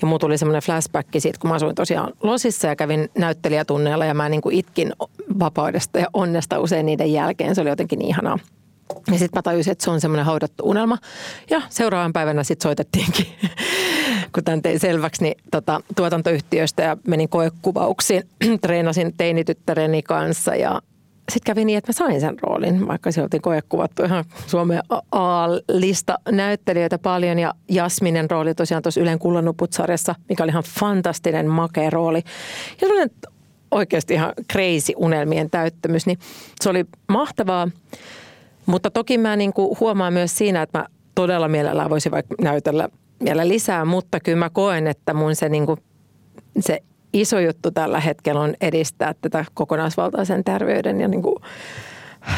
Ja 0.00 0.06
mulla 0.06 0.18
tuli 0.18 0.38
semmoinen 0.38 0.62
flashback 0.62 1.08
siitä, 1.18 1.38
kun 1.40 1.50
mä 1.50 1.54
asuin 1.54 1.74
tosiaan 1.74 2.12
Losissa 2.22 2.66
ja 2.68 2.76
kävin 2.76 3.08
näyttelijätunneilla 3.18 4.04
ja 4.04 4.14
mä 4.14 4.28
niin 4.28 4.40
kuin 4.40 4.54
itkin 4.54 4.92
vapaudesta 5.38 5.98
ja 5.98 6.06
onnesta 6.12 6.58
usein 6.58 6.86
niiden 6.86 7.12
jälkeen. 7.12 7.54
Se 7.54 7.60
oli 7.60 7.68
jotenkin 7.68 7.98
niin 7.98 8.08
ihanaa. 8.08 8.38
Ja 9.12 9.18
sitten 9.18 9.38
mä 9.38 9.42
tajusin, 9.42 9.72
että 9.72 9.84
se 9.84 9.90
on 9.90 10.00
semmoinen 10.00 10.26
haudattu 10.26 10.68
unelma. 10.68 10.98
Ja 11.50 11.62
seuraavan 11.68 12.12
päivänä 12.12 12.44
sitten 12.44 12.68
soitettiinkin, 12.68 13.26
kun 14.34 14.44
tämän 14.44 14.62
tein 14.62 14.80
selväksi, 14.80 15.22
niin 15.22 15.34
tota, 15.50 15.80
tuotantoyhtiöstä 15.96 16.82
ja 16.82 16.96
menin 17.06 17.28
koekuvauksiin. 17.28 18.22
Treenasin 18.62 19.14
teinityttäreni 19.16 20.02
kanssa 20.02 20.54
ja 20.54 20.82
sitten 21.30 21.54
kävi 21.54 21.64
niin, 21.64 21.78
että 21.78 21.88
mä 21.88 21.92
sain 21.92 22.20
sen 22.20 22.40
roolin, 22.42 22.88
vaikka 22.88 23.12
se 23.12 23.22
oltiin 23.22 23.42
koekuvattu 23.42 24.04
ihan 24.04 24.24
Suomen 24.46 24.82
A-lista 25.12 26.18
näyttelijöitä 26.30 26.98
paljon. 26.98 27.38
Ja 27.38 27.54
Jasminen 27.68 28.30
rooli 28.30 28.54
tosiaan 28.54 28.82
tuossa 28.82 29.00
Ylen 29.00 29.18
Kullanuput-sarjassa, 29.18 30.14
mikä 30.28 30.42
oli 30.42 30.50
ihan 30.50 30.64
fantastinen, 30.80 31.46
makea 31.46 31.90
rooli. 31.90 32.22
Ja 32.80 32.88
sellainen 32.88 33.10
oikeasti 33.70 34.14
ihan 34.14 34.32
crazy 34.52 34.92
unelmien 34.96 35.50
täyttämys, 35.50 36.06
niin 36.06 36.18
se 36.60 36.70
oli 36.70 36.84
mahtavaa. 37.08 37.68
Mutta 38.70 38.90
toki 38.90 39.18
mä 39.18 39.36
niin 39.36 39.52
kuin 39.52 39.80
huomaan 39.80 40.12
myös 40.12 40.38
siinä, 40.38 40.62
että 40.62 40.78
mä 40.78 40.86
todella 41.14 41.48
mielellään 41.48 41.90
voisin 41.90 42.12
vaikka 42.12 42.34
näytellä 42.40 42.88
vielä 43.24 43.48
lisää, 43.48 43.84
mutta 43.84 44.20
kyllä 44.20 44.38
mä 44.38 44.50
koen, 44.50 44.86
että 44.86 45.14
mun 45.14 45.36
se, 45.36 45.48
niin 45.48 45.66
kuin, 45.66 45.80
se 46.60 46.78
iso 47.12 47.38
juttu 47.38 47.70
tällä 47.70 48.00
hetkellä 48.00 48.40
on 48.40 48.54
edistää 48.60 49.14
tätä 49.20 49.44
kokonaisvaltaisen 49.54 50.44
terveyden 50.44 51.00
ja 51.00 51.08
niin 51.08 51.22
kuin 51.22 51.36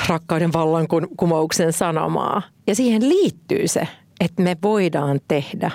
rakkauden 0.09 0.53
vallankumouksen 0.53 1.73
sanomaa. 1.73 2.43
Ja 2.67 2.75
siihen 2.75 3.09
liittyy 3.09 3.69
se, 3.69 3.89
että 4.21 4.43
me 4.43 4.57
voidaan 4.63 5.21
tehdä 5.29 5.71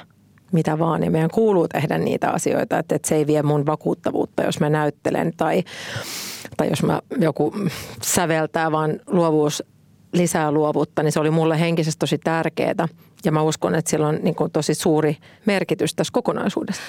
mitä 0.52 0.80
vaan 0.80 1.04
ja 1.04 1.12
meidän 1.12 1.30
kuuluu 1.34 1.68
tehdä 1.68 1.98
niitä 1.98 2.30
asioita, 2.30 2.80
että, 2.80 2.96
että 2.96 3.08
se 3.08 3.16
ei 3.16 3.28
vie 3.28 3.44
mun 3.44 3.66
vakuuttavuutta, 3.66 4.44
jos 4.44 4.60
mä 4.60 4.70
näyttelen 4.70 5.34
tai, 5.38 5.64
tai 6.58 6.70
jos 6.70 6.84
mä 6.84 7.02
joku 7.20 7.54
säveltää, 8.02 8.72
vaan 8.72 9.00
luovuus 9.08 9.64
lisää 10.14 10.52
luovuutta, 10.52 11.04
niin 11.04 11.12
se 11.12 11.20
oli 11.20 11.32
mulle 11.32 11.60
henkisesti 11.60 12.00
tosi 12.00 12.18
tärkeää. 12.18 12.88
Ja 13.26 13.32
mä 13.32 13.42
uskon, 13.42 13.76
että 13.76 13.92
sillä 13.92 14.08
on 14.08 14.20
niin 14.22 14.36
kuin 14.36 14.52
tosi 14.52 14.74
suuri 14.74 15.18
merkitys 15.46 15.96
tässä 15.96 16.12
kokonaisuudessa 16.12 16.82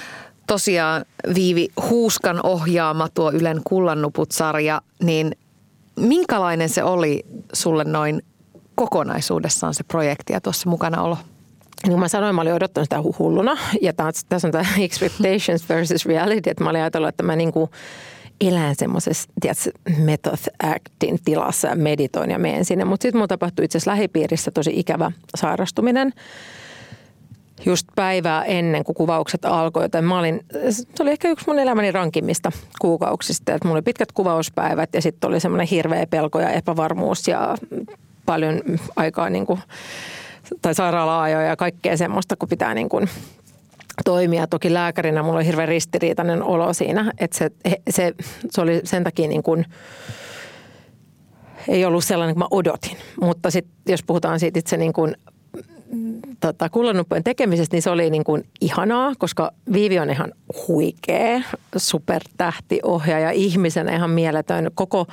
tosiaan 0.48 1.04
Viivi 1.34 1.68
Huuskan 1.90 2.46
ohjaama 2.46 3.08
tuo 3.08 3.32
Ylen 3.32 3.60
Kullannuput-sarja, 3.64 4.80
niin 5.02 5.36
minkälainen 5.96 6.68
se 6.68 6.82
oli 6.82 7.26
sulle 7.52 7.84
noin 7.84 8.22
kokonaisuudessaan 8.74 9.74
se 9.74 9.84
projekti 9.84 10.32
ja 10.32 10.40
tuossa 10.40 10.70
mukana 10.70 11.02
olo? 11.02 11.18
Niin 11.82 11.90
kuin 11.90 12.00
mä 12.00 12.08
sanoin, 12.08 12.34
mä 12.34 12.40
olin 12.40 12.52
odottanut 12.52 12.86
sitä 12.86 13.02
hulluna. 13.18 13.56
Ja 13.82 13.92
tässä 14.28 14.48
on 14.48 14.52
tämä 14.52 14.64
expectations 14.84 15.68
versus 15.68 16.06
reality, 16.06 16.50
että 16.50 16.64
mä 16.64 16.70
olin 16.70 16.80
ajatellut, 16.80 17.08
että 17.08 17.22
mä 17.22 17.36
niin 17.36 17.52
kuin 17.52 17.70
elän 18.40 18.74
semmoisessa 18.78 19.28
method 19.98 20.38
actin 20.62 21.18
tilassa 21.24 21.68
ja 21.68 21.76
meditoin 21.76 22.30
ja 22.30 22.38
menen 22.38 22.64
sinne. 22.64 22.84
Mutta 22.84 23.02
sitten 23.02 23.18
mulla 23.18 23.28
tapahtui 23.28 23.64
itse 23.64 23.78
asiassa 23.78 23.90
lähipiirissä 23.90 24.50
tosi 24.50 24.72
ikävä 24.74 25.12
sairastuminen– 25.36 26.12
just 27.66 27.86
päivää 27.94 28.44
ennen 28.44 28.84
kuin 28.84 28.96
kuvaukset 28.96 29.44
alkoi, 29.44 29.84
joten 29.84 30.04
mä 30.04 30.18
olin, 30.18 30.40
se 30.70 31.02
oli 31.02 31.10
ehkä 31.10 31.28
yksi 31.28 31.46
mun 31.46 31.58
elämäni 31.58 31.92
rankimmista 31.92 32.52
kuukauksista, 32.80 33.54
että 33.54 33.68
mulla 33.68 33.76
oli 33.76 33.82
pitkät 33.82 34.12
kuvauspäivät 34.12 34.94
ja 34.94 35.02
sitten 35.02 35.28
oli 35.28 35.40
semmoinen 35.40 35.66
hirveä 35.66 36.06
pelko 36.06 36.40
ja 36.40 36.50
epävarmuus 36.50 37.28
ja 37.28 37.56
paljon 38.26 38.60
aikaa 38.96 39.30
niin 39.30 39.46
kuin, 39.46 39.60
tai 40.62 40.74
sairaala-ajoja 40.74 41.46
ja 41.46 41.56
kaikkea 41.56 41.96
semmoista, 41.96 42.36
kun 42.36 42.48
pitää 42.48 42.74
niin 42.74 42.88
kuin 42.88 43.08
toimia. 44.04 44.46
Toki 44.46 44.72
lääkärinä 44.72 45.22
mulla 45.22 45.36
oli 45.36 45.46
hirveän 45.46 45.68
ristiriitainen 45.68 46.42
olo 46.42 46.72
siinä, 46.72 47.12
että 47.18 47.38
se, 47.38 47.50
se, 47.90 48.14
se 48.50 48.60
oli 48.60 48.80
sen 48.84 49.04
takia 49.04 49.28
niin 49.28 49.42
kuin, 49.42 49.66
ei 51.68 51.84
ollut 51.84 52.04
sellainen 52.04 52.34
kuin 52.34 52.44
mä 52.44 52.48
odotin. 52.50 52.96
Mutta 53.20 53.50
sitten 53.50 53.92
jos 53.92 54.02
puhutaan 54.02 54.40
siitä 54.40 54.58
itse 54.58 54.76
niin 54.76 54.92
kuin 54.92 55.16
tota, 56.40 56.68
kullanuppojen 56.68 57.24
tekemisestä, 57.24 57.76
niin 57.76 57.82
se 57.82 57.90
oli 57.90 58.10
niin 58.10 58.24
kuin 58.24 58.44
ihanaa, 58.60 59.12
koska 59.18 59.52
Viivi 59.72 59.98
on 59.98 60.10
ihan 60.10 60.32
huikea, 60.68 61.40
supertähti, 61.76 62.80
ohjaaja, 62.82 63.30
ihmisenä 63.30 63.96
ihan 63.96 64.10
mieletön. 64.10 64.70
Koko, 64.74 65.06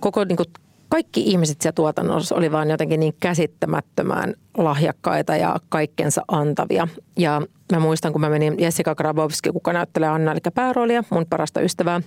koko 0.00 0.24
niin 0.24 0.36
kuin 0.36 0.48
kaikki 0.92 1.20
ihmiset 1.20 1.60
siellä 1.60 1.74
tuotannossa 1.74 2.34
oli 2.34 2.52
vaan 2.52 2.70
jotenkin 2.70 3.00
niin 3.00 3.14
käsittämättömään 3.20 4.34
lahjakkaita 4.58 5.36
ja 5.36 5.56
kaikkensa 5.68 6.22
antavia. 6.28 6.88
Ja 7.18 7.42
mä 7.72 7.78
muistan, 7.78 8.12
kun 8.12 8.20
mä 8.20 8.30
menin 8.30 8.54
Jessica 8.58 8.94
Grabowski, 8.94 9.50
kuka 9.50 9.72
näyttelee 9.72 10.08
Anna, 10.08 10.32
eli 10.32 10.40
pääroolia, 10.54 11.04
mun 11.10 11.26
parasta 11.30 11.60
ystävää. 11.60 12.00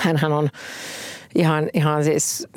Hänhän 0.00 0.32
on 0.32 0.48
ihan, 1.34 1.70
ihan 1.74 2.04
siis 2.04 2.48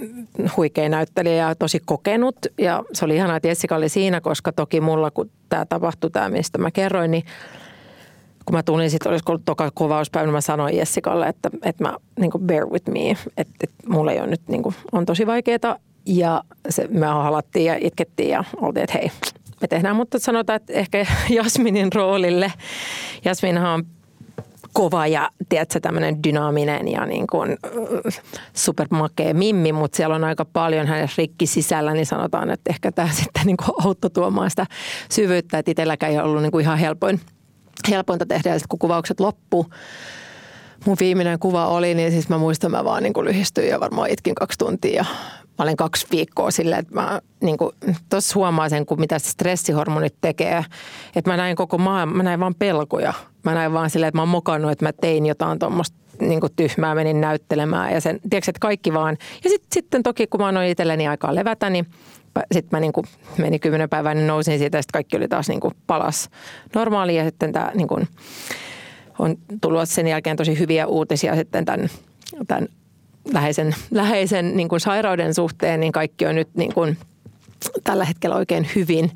huikea 0.57 0.89
näyttelijä 0.89 1.47
ja 1.47 1.55
tosi 1.55 1.79
kokenut. 1.85 2.35
Ja 2.57 2.83
se 2.93 3.05
oli 3.05 3.15
ihanaa, 3.15 3.37
että 3.37 3.47
Jessica 3.47 3.75
oli 3.75 3.89
siinä, 3.89 4.21
koska 4.21 4.51
toki 4.51 4.81
mulla, 4.81 5.11
kun 5.11 5.29
tämä 5.49 5.65
tapahtui, 5.65 6.09
tämä 6.09 6.29
mistä 6.29 6.57
mä 6.57 6.71
kerroin, 6.71 7.11
niin 7.11 7.23
kun 8.47 8.55
mä 8.55 8.63
tulin, 8.63 8.89
sitten 8.89 9.11
olisiko 9.11 9.31
ollut 9.31 9.45
toka 9.45 9.71
kuvauspäivänä, 9.75 10.31
mä 10.31 10.41
sanoin 10.41 10.77
Jessicalle, 10.77 11.27
että, 11.27 11.49
että 11.63 11.83
mä 11.83 11.97
niin 12.19 12.31
kuin 12.31 12.43
bear 12.43 12.69
with 12.69 12.89
me, 12.89 13.09
että, 13.09 13.53
että 13.61 13.89
mulla 13.89 14.11
ei 14.11 14.19
ole 14.19 14.27
nyt, 14.27 14.41
niin 14.47 14.63
kuin, 14.63 14.75
on 14.91 15.05
tosi 15.05 15.27
vaikeaa. 15.27 15.77
Ja 16.05 16.43
se, 16.69 16.87
me 16.89 17.05
halattiin 17.05 17.65
ja 17.65 17.77
itkettiin 17.79 18.29
ja 18.29 18.43
oltiin, 18.61 18.83
että 18.83 18.97
hei, 18.97 19.11
me 19.61 19.67
tehdään, 19.67 19.95
mutta 19.95 20.19
sanotaan, 20.19 20.55
että 20.55 20.73
ehkä 20.73 21.05
Jasminin 21.29 21.93
roolille. 21.93 22.53
Jasminhan 23.25 23.73
on 23.73 23.83
kova 24.73 25.07
ja 25.07 25.29
tiedätkö, 25.49 25.79
tämmöinen 25.79 26.23
dynaaminen 26.23 26.87
ja 26.87 27.05
niin 27.05 27.27
kuin 27.27 27.57
supermakea 28.53 29.33
mimmi, 29.33 29.71
mutta 29.71 29.95
siellä 29.97 30.15
on 30.15 30.23
aika 30.23 30.45
paljon 30.45 30.87
hänen 30.87 31.09
rikki 31.17 31.45
sisällä, 31.45 31.93
niin 31.93 32.05
sanotaan, 32.05 32.49
että 32.49 32.69
ehkä 32.69 32.91
tämä 32.91 33.09
sitten 33.11 33.45
niin 33.45 33.57
kuin 33.57 33.85
auttoi 33.85 34.11
tuomaan 34.11 34.49
sitä 34.49 34.65
syvyyttä, 35.09 35.59
että 35.59 35.71
itselläkään 35.71 36.11
ei 36.11 36.19
ollut 36.19 36.41
niin 36.41 36.51
kuin 36.51 36.61
ihan 36.61 36.77
helpoin, 36.77 37.21
helpointa 37.89 38.25
tehdä. 38.25 38.49
Ja 38.49 38.59
sitten 38.59 38.69
kun 38.69 38.79
kuvaukset 38.79 39.19
loppu, 39.19 39.65
mun 40.85 40.97
viimeinen 40.99 41.39
kuva 41.39 41.67
oli, 41.67 41.95
niin 41.95 42.11
siis 42.11 42.29
mä 42.29 42.37
muistan, 42.37 42.71
mä 42.71 42.83
vaan 42.83 43.03
niin 43.03 43.13
kuin 43.13 43.25
lyhistyin 43.25 43.69
ja 43.69 43.79
varmaan 43.79 44.09
itkin 44.09 44.35
kaksi 44.35 44.57
tuntia 44.57 44.95
ja 44.95 45.05
mä 45.57 45.63
olen 45.63 45.75
kaksi 45.75 46.07
viikkoa 46.11 46.51
silleen, 46.51 46.79
että 46.79 46.93
mä 46.93 47.21
niin 47.41 47.57
tuossa 48.09 48.35
huomaan 48.35 48.69
sen, 48.69 48.85
kun 48.85 48.99
mitä 48.99 49.19
stressihormonit 49.19 50.15
tekee. 50.21 50.65
Että 51.15 51.31
mä 51.31 51.37
näin 51.37 51.55
koko 51.55 51.77
maailman, 51.77 52.17
mä 52.17 52.23
näin 52.23 52.39
vaan 52.39 52.55
pelkoja. 52.55 53.13
Mä 53.43 53.53
näin 53.53 53.73
vaan 53.73 53.89
silleen, 53.89 54.07
että 54.07 54.17
mä 54.17 54.21
oon 54.21 54.29
mokannut, 54.29 54.71
että 54.71 54.85
mä 54.85 54.93
tein 54.93 55.25
jotain 55.25 55.59
tuommoista 55.59 55.97
niin 56.19 56.39
tyhmää, 56.55 56.95
menin 56.95 57.21
näyttelemään 57.21 57.93
ja 57.93 58.01
sen, 58.01 58.19
tiedätkö, 58.29 58.51
että 58.51 58.59
kaikki 58.59 58.93
vaan. 58.93 59.17
Ja 59.43 59.49
sitten, 59.49 59.67
sitten 59.71 60.03
toki, 60.03 60.27
kun 60.27 60.41
mä 60.41 60.47
annoin 60.47 60.69
itselleni 60.69 61.07
aikaa 61.07 61.35
levätä, 61.35 61.69
niin 61.69 61.87
sitten 62.51 62.77
mä 62.77 62.79
niin 62.79 62.93
kuin 62.93 63.05
meni 63.37 63.59
kymmenen 63.59 63.89
päivää, 63.89 64.13
niin 64.13 64.27
nousin 64.27 64.59
siitä 64.59 64.77
ja 64.77 64.81
sitten 64.81 64.93
kaikki 64.93 65.17
oli 65.17 65.27
taas 65.27 65.47
niin 65.47 65.59
kuin 65.59 65.73
palas 65.87 66.29
normaaliin 66.75 67.17
ja 67.17 67.25
sitten 67.25 67.53
tämä 67.53 67.71
niin 67.75 67.87
kuin, 67.87 68.07
on 69.19 69.35
tullut 69.61 69.89
sen 69.89 70.07
jälkeen 70.07 70.37
tosi 70.37 70.59
hyviä 70.59 70.87
uutisia 70.87 71.35
sitten 71.35 71.65
tämän, 71.65 71.89
tämän 72.47 72.67
läheisen, 73.33 73.75
läheisen 73.91 74.57
niin 74.57 74.69
kuin 74.69 74.79
sairauden 74.79 75.33
suhteen, 75.33 75.79
niin 75.79 75.91
kaikki 75.91 76.25
on 76.25 76.35
nyt 76.35 76.49
niin 76.53 76.73
kuin 76.73 76.97
tällä 77.83 78.05
hetkellä 78.05 78.35
oikein 78.35 78.67
hyvin. 78.75 79.11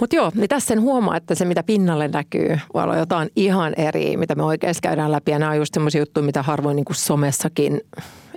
Mutta 0.00 0.16
joo, 0.16 0.32
niin 0.34 0.48
tässä 0.48 0.66
sen 0.66 0.80
huomaa, 0.80 1.16
että 1.16 1.34
se 1.34 1.44
mitä 1.44 1.62
pinnalle 1.62 2.08
näkyy, 2.08 2.58
voi 2.74 2.82
olla 2.82 2.96
jotain 2.96 3.30
ihan 3.36 3.74
eri, 3.76 4.16
mitä 4.16 4.34
me 4.34 4.42
oikeasti 4.42 4.82
käydään 4.82 5.12
läpi. 5.12 5.30
Ja 5.30 5.38
nämä 5.38 5.50
on 5.50 5.56
just 5.56 5.74
semmoisia 5.74 6.00
juttuja, 6.00 6.26
mitä 6.26 6.42
harvoin 6.42 6.76
niin 6.76 6.84
kuin 6.84 6.96
somessakin, 6.96 7.80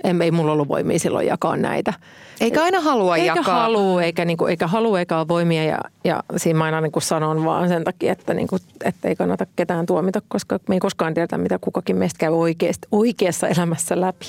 ei, 0.04 0.14
ei 0.22 0.30
mulla 0.30 0.52
ollut 0.52 0.68
voimia 0.68 0.98
silloin 0.98 1.26
jakaa 1.26 1.56
näitä. 1.56 1.92
Eikä 2.40 2.62
aina 2.62 2.80
halua 2.80 3.16
eikä 3.16 3.34
jakaa. 3.36 3.62
Halua, 3.62 4.02
eikä, 4.02 4.24
niin 4.24 4.36
kuin, 4.36 4.50
eikä 4.50 4.66
halua 4.66 4.98
eikä 4.98 5.18
ole 5.18 5.28
voimia 5.28 5.64
ja, 5.64 5.78
ja 6.04 6.22
siinä 6.36 6.58
mä 6.58 6.64
aina 6.64 6.80
niin 6.80 6.92
kuin 6.92 7.02
sanon 7.02 7.44
vaan 7.44 7.68
sen 7.68 7.84
takia, 7.84 8.12
että, 8.12 8.34
niin 8.34 8.48
kuin, 8.48 8.60
ei 9.04 9.16
kannata 9.16 9.46
ketään 9.56 9.86
tuomita, 9.86 10.22
koska 10.28 10.58
me 10.68 10.74
ei 10.74 10.80
koskaan 10.80 11.14
tiedä, 11.14 11.38
mitä 11.38 11.58
kukakin 11.60 11.96
meistä 11.96 12.18
käy 12.18 12.32
oikeasti, 12.32 12.88
oikeassa 12.92 13.48
elämässä 13.48 14.00
läpi. 14.00 14.26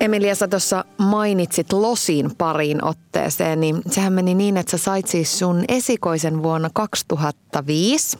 Emilia, 0.00 0.34
sä 0.34 0.48
tuossa 0.48 0.84
mainitsit 0.98 1.72
Losin 1.72 2.36
pariin 2.38 2.84
otteeseen, 2.84 3.60
niin 3.60 3.82
sehän 3.90 4.12
meni 4.12 4.34
niin, 4.34 4.56
että 4.56 4.70
sä 4.70 4.78
sait 4.78 5.06
siis 5.06 5.38
sun 5.38 5.64
esikoisen 5.68 6.42
vuonna 6.42 6.70
2005 6.72 8.18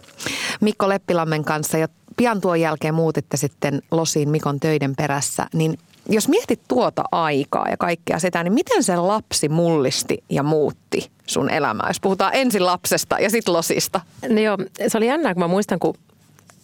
Mikko 0.61 0.88
Leppilammen 0.88 1.45
kanssa 1.45 1.79
ja 1.79 1.88
pian 2.16 2.40
tuon 2.40 2.61
jälkeen 2.61 2.95
muutitte 2.95 3.37
sitten 3.37 3.83
Losiin 3.90 4.31
Mikon 4.31 4.61
töiden 4.61 4.97
perässä, 4.97 5.47
niin 5.55 5.79
jos 6.09 6.29
mietit 6.29 6.61
tuota 6.69 7.05
aikaa 7.12 7.69
ja 7.69 7.77
kaikkea 7.77 8.19
sitä, 8.19 8.43
niin 8.43 8.53
miten 8.53 8.83
se 8.83 8.97
lapsi 8.97 9.49
mullisti 9.49 10.25
ja 10.31 10.43
muutti 10.43 11.11
sun 11.27 11.51
elämää, 11.51 11.88
jos 11.88 12.01
puhutaan 12.01 12.35
ensin 12.35 12.66
lapsesta 12.66 13.19
ja 13.19 13.31
sitten 13.31 13.55
Losista? 13.55 14.01
No 14.29 14.40
joo, 14.40 14.59
se 14.88 14.99
oli 14.99 15.07
jännää, 15.07 15.35
kun 15.35 15.43
mä 15.43 15.49
muistan, 15.49 15.79
kun 15.79 15.95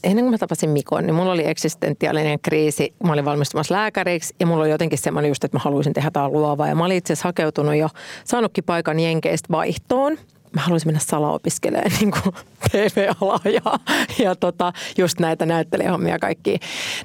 ennen 0.04 0.24
kuin 0.24 0.30
mä 0.30 0.38
tapasin 0.38 0.70
Mikon, 0.70 1.06
niin 1.06 1.14
mulla 1.14 1.32
oli 1.32 1.46
eksistentiaalinen 1.46 2.40
kriisi. 2.40 2.94
Mä 3.04 3.12
olin 3.12 3.24
valmistumassa 3.24 3.74
lääkäriksi 3.74 4.34
ja 4.40 4.46
mulla 4.46 4.62
oli 4.62 4.70
jotenkin 4.70 4.98
semmoinen 4.98 5.28
just, 5.28 5.44
että 5.44 5.56
mä 5.56 5.60
haluaisin 5.64 5.92
tehdä 5.92 6.06
jotain 6.06 6.32
luovaa. 6.32 6.68
Ja 6.68 6.74
mä 6.74 6.84
olin 6.84 6.96
itse 6.96 7.12
asiassa 7.12 7.28
hakeutunut 7.28 7.76
jo, 7.76 7.88
saanutkin 8.24 8.64
paikan 8.64 9.00
Jenkeistä 9.00 9.48
vaihtoon. 9.50 10.18
Mä 10.52 10.60
haluaisin 10.60 10.88
mennä 10.88 11.00
salaopiskelemaan 11.00 11.90
niin 12.00 12.10
kuin 12.10 12.34
TV-alaa 12.72 13.40
ja, 13.44 13.94
ja 14.24 14.36
tota, 14.36 14.72
just 14.98 15.20
näitä 15.20 15.46
näyttelijähommia 15.46 16.18
kaikki. 16.18 16.58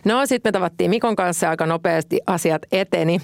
No 0.06 0.26
sitten 0.26 0.50
me 0.50 0.52
tavattiin 0.52 0.90
Mikon 0.90 1.16
kanssa 1.16 1.50
aika 1.50 1.66
nopeasti 1.66 2.20
asiat 2.28 2.62
eteni. 2.72 3.22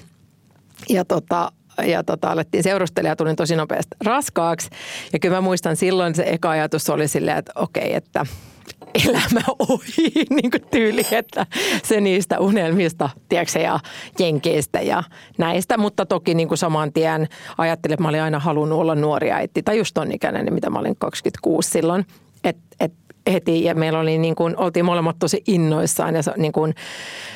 Ja 0.88 1.04
tota, 1.04 1.52
ja 1.86 2.04
tota, 2.04 2.28
alettiin 2.28 2.62
seurustella 2.62 3.08
ja 3.08 3.16
tulin 3.16 3.36
tosi 3.36 3.56
nopeasti 3.56 3.96
raskaaksi. 4.04 4.70
Ja 5.12 5.18
kyllä 5.18 5.36
mä 5.36 5.40
muistan 5.40 5.76
silloin 5.76 6.14
se 6.14 6.22
eka 6.26 6.50
ajatus 6.50 6.90
oli 6.90 7.08
silleen, 7.08 7.38
että 7.38 7.52
okei, 7.54 7.94
että 7.94 8.26
elämä 9.08 9.40
ohi 9.68 10.12
niin 10.30 10.50
kuin 10.50 10.64
tyyli, 10.70 11.06
että 11.12 11.46
se 11.82 12.00
niistä 12.00 12.40
unelmista, 12.40 13.10
tiedätkö, 13.28 13.58
ja 13.58 13.80
jenkeistä 14.18 14.80
ja 14.80 15.02
näistä. 15.38 15.78
Mutta 15.78 16.06
toki 16.06 16.34
niin 16.34 16.48
kuin 16.48 16.58
saman 16.58 16.92
tien 16.92 17.28
ajattelin, 17.58 17.94
että 17.94 18.02
mä 18.02 18.08
olin 18.08 18.22
aina 18.22 18.38
halunnut 18.38 18.78
olla 18.78 18.94
nuori 18.94 19.32
äiti, 19.32 19.62
tai 19.62 19.78
just 19.78 19.94
ton 19.94 20.12
ikäinen, 20.12 20.44
niin 20.44 20.54
mitä 20.54 20.70
mä 20.70 20.78
olin 20.78 20.96
26 20.98 21.70
silloin. 21.70 22.06
Että 22.44 22.62
et 22.80 22.92
heti 23.32 23.64
ja 23.64 23.74
meillä 23.74 23.98
oli 23.98 24.18
niin 24.18 24.34
kuin, 24.34 24.56
oltiin 24.56 24.84
molemmat 24.84 25.16
tosi 25.18 25.42
innoissaan 25.46 26.14
ja 26.14 26.22
niin 26.36 26.52
kuin 26.52 26.74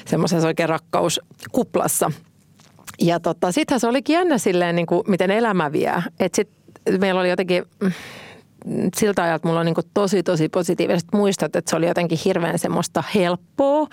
semmoisessa 0.07 0.49
oikein 0.49 0.69
rakkauskuplassa. 0.69 2.11
Ja 3.01 3.21
tota, 3.21 3.53
sittenhän 3.53 3.81
se 3.81 3.87
olikin 3.87 4.15
jännä 4.15 4.39
silleen, 4.39 4.77
niin 4.77 4.87
kuin, 4.87 5.03
miten 5.09 5.31
elämä 5.31 5.73
vie. 5.73 5.93
Että 6.21 6.37
sitten 6.37 7.01
meillä 7.01 7.21
oli 7.21 7.31
jotenkin 7.31 7.65
siltä 8.97 9.23
ajalta 9.23 9.49
mulla 9.49 9.61
on 9.61 9.67
niin 9.67 9.77
tosi, 9.95 10.23
tosi 10.23 10.49
positiiviset 10.49 11.09
muistot, 11.13 11.57
että 11.57 11.71
se 11.71 11.77
oli 11.77 11.87
jotenkin 11.87 12.19
hirveän 12.25 12.59
semmoista 12.59 13.05
helppoa. 13.15 13.87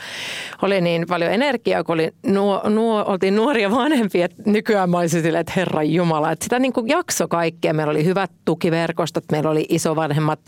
Oli 0.61 0.81
niin 0.81 1.05
paljon 1.09 1.31
energiaa, 1.31 1.83
kun 1.83 1.93
oli 1.93 2.11
nuo, 2.25 2.61
nuo, 2.69 3.03
oltiin 3.07 3.35
nuoria 3.35 3.71
vanhempia, 3.71 4.25
että 4.25 4.43
nykyään 4.45 4.89
mä 4.89 4.97
olisin 4.97 5.21
silleen, 5.21 5.41
että 5.41 5.53
Herra 5.55 5.83
Jumala, 5.83 6.31
että 6.31 6.45
sitä 6.45 6.59
niin 6.59 6.73
jakso 6.85 7.27
kaikkea. 7.27 7.73
Meillä 7.73 7.91
oli 7.91 8.05
hyvät 8.05 8.31
tukiverkostot, 8.45 9.23
meillä 9.31 9.49
oli 9.49 9.65
isovanhemmat 9.69 10.39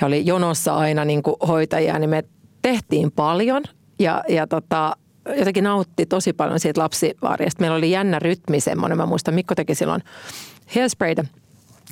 ja 0.00 0.06
oli 0.06 0.26
jonossa 0.26 0.76
aina 0.76 1.04
niin 1.04 1.22
hoitajia, 1.48 1.98
niin 1.98 2.10
me 2.10 2.24
tehtiin 2.62 3.12
paljon 3.12 3.62
ja, 3.98 4.24
ja 4.28 4.46
tota, 4.46 4.96
jotenkin 5.38 5.64
nautti 5.64 6.06
tosi 6.06 6.32
paljon 6.32 6.60
siitä 6.60 6.80
lapsivaariasta. 6.80 7.60
Meillä 7.60 7.76
oli 7.76 7.90
jännä 7.90 8.18
rytmi 8.18 8.60
semmoinen. 8.60 8.98
Mä 8.98 9.06
muistan, 9.06 9.34
Mikko 9.34 9.54
teki 9.54 9.74
silloin 9.74 10.02
hairsprayta 10.74 11.24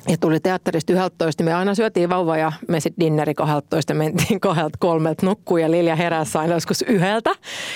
ja 0.07 0.17
tuli 0.17 0.39
teatterista 0.39 0.93
11, 0.93 1.43
me 1.43 1.53
aina 1.53 1.75
syötiin 1.75 2.09
vauva 2.09 2.37
ja 2.37 2.51
me 2.67 2.79
sitten 2.79 3.05
dinneri 3.05 3.33
12 3.33 3.93
ja 3.93 3.97
mentiin 3.97 4.39
kahdelta 4.47 4.77
kolmelta 4.79 5.25
nukkuu 5.25 5.57
ja 5.57 5.71
Lilja 5.71 5.95
heräsi 5.95 6.37
aina 6.37 6.53
joskus 6.53 6.81
yhdeltä. 6.81 7.29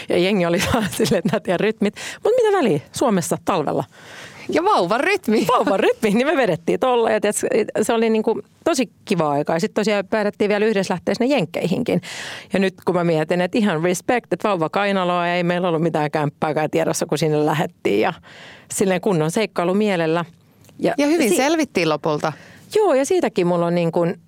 Ja 0.10 0.18
jengi 0.18 0.46
oli 0.46 0.60
silleen, 0.98 1.22
että 1.26 1.30
näitä 1.32 1.58
rytmit. 1.58 1.96
Mutta 2.24 2.44
mitä 2.44 2.58
väliä 2.58 2.80
Suomessa 2.92 3.38
talvella? 3.46 3.84
Ja 4.54 4.64
vauvan 4.64 5.00
rytmi. 5.00 5.48
Vauvan 5.58 5.80
rytmi, 5.80 6.10
niin 6.10 6.28
me 6.28 6.38
vedettiin 6.38 6.80
tolla 6.80 7.12
ja 7.12 7.22
tietysti, 7.22 7.48
se 7.82 7.94
oli 7.94 8.10
niin 8.10 8.24
kuin 8.24 8.42
tosi 8.64 8.90
kiva 9.06 9.30
aika. 9.30 9.54
Ja 9.54 9.60
sitten 9.60 9.82
tosiaan 9.82 10.08
päätettiin 10.08 10.50
vielä 10.50 10.66
yhdessä 10.66 10.94
lähteä 10.94 11.16
sinne 11.16 11.36
jenkkeihinkin. 11.36 12.02
Ja 12.54 12.60
nyt 12.60 12.74
kun 12.86 12.96
mä 12.96 13.04
mietin, 13.04 13.42
että 13.42 13.58
ihan 13.58 13.84
respect, 13.84 14.34
että 14.34 14.48
vauva 14.48 14.70
kainaloa 14.70 15.28
ei 15.28 15.44
meillä 15.44 15.68
ollut 15.68 15.82
mitään 15.82 16.12
kämppääkään 16.12 16.70
tiedossa, 16.70 17.06
kun 17.06 17.18
sinne 17.18 17.46
lähettiin. 17.46 18.02
Ja 18.02 18.14
silleen 18.74 19.02
kunnon 19.02 19.32
seikkailu 19.32 19.74
mielellä– 19.74 20.26
ja, 20.80 20.94
ja 20.98 21.08
hyvin 21.08 21.30
si- 21.30 21.36
selvittiin 21.36 21.90
lopulta. 21.90 22.34
Joo, 22.76 22.94
ja 22.94 23.06
siitäkin 23.06 23.48
mulla 23.48 23.66
on 23.66 23.76
niin 23.76 23.92
kuin, 23.92 24.20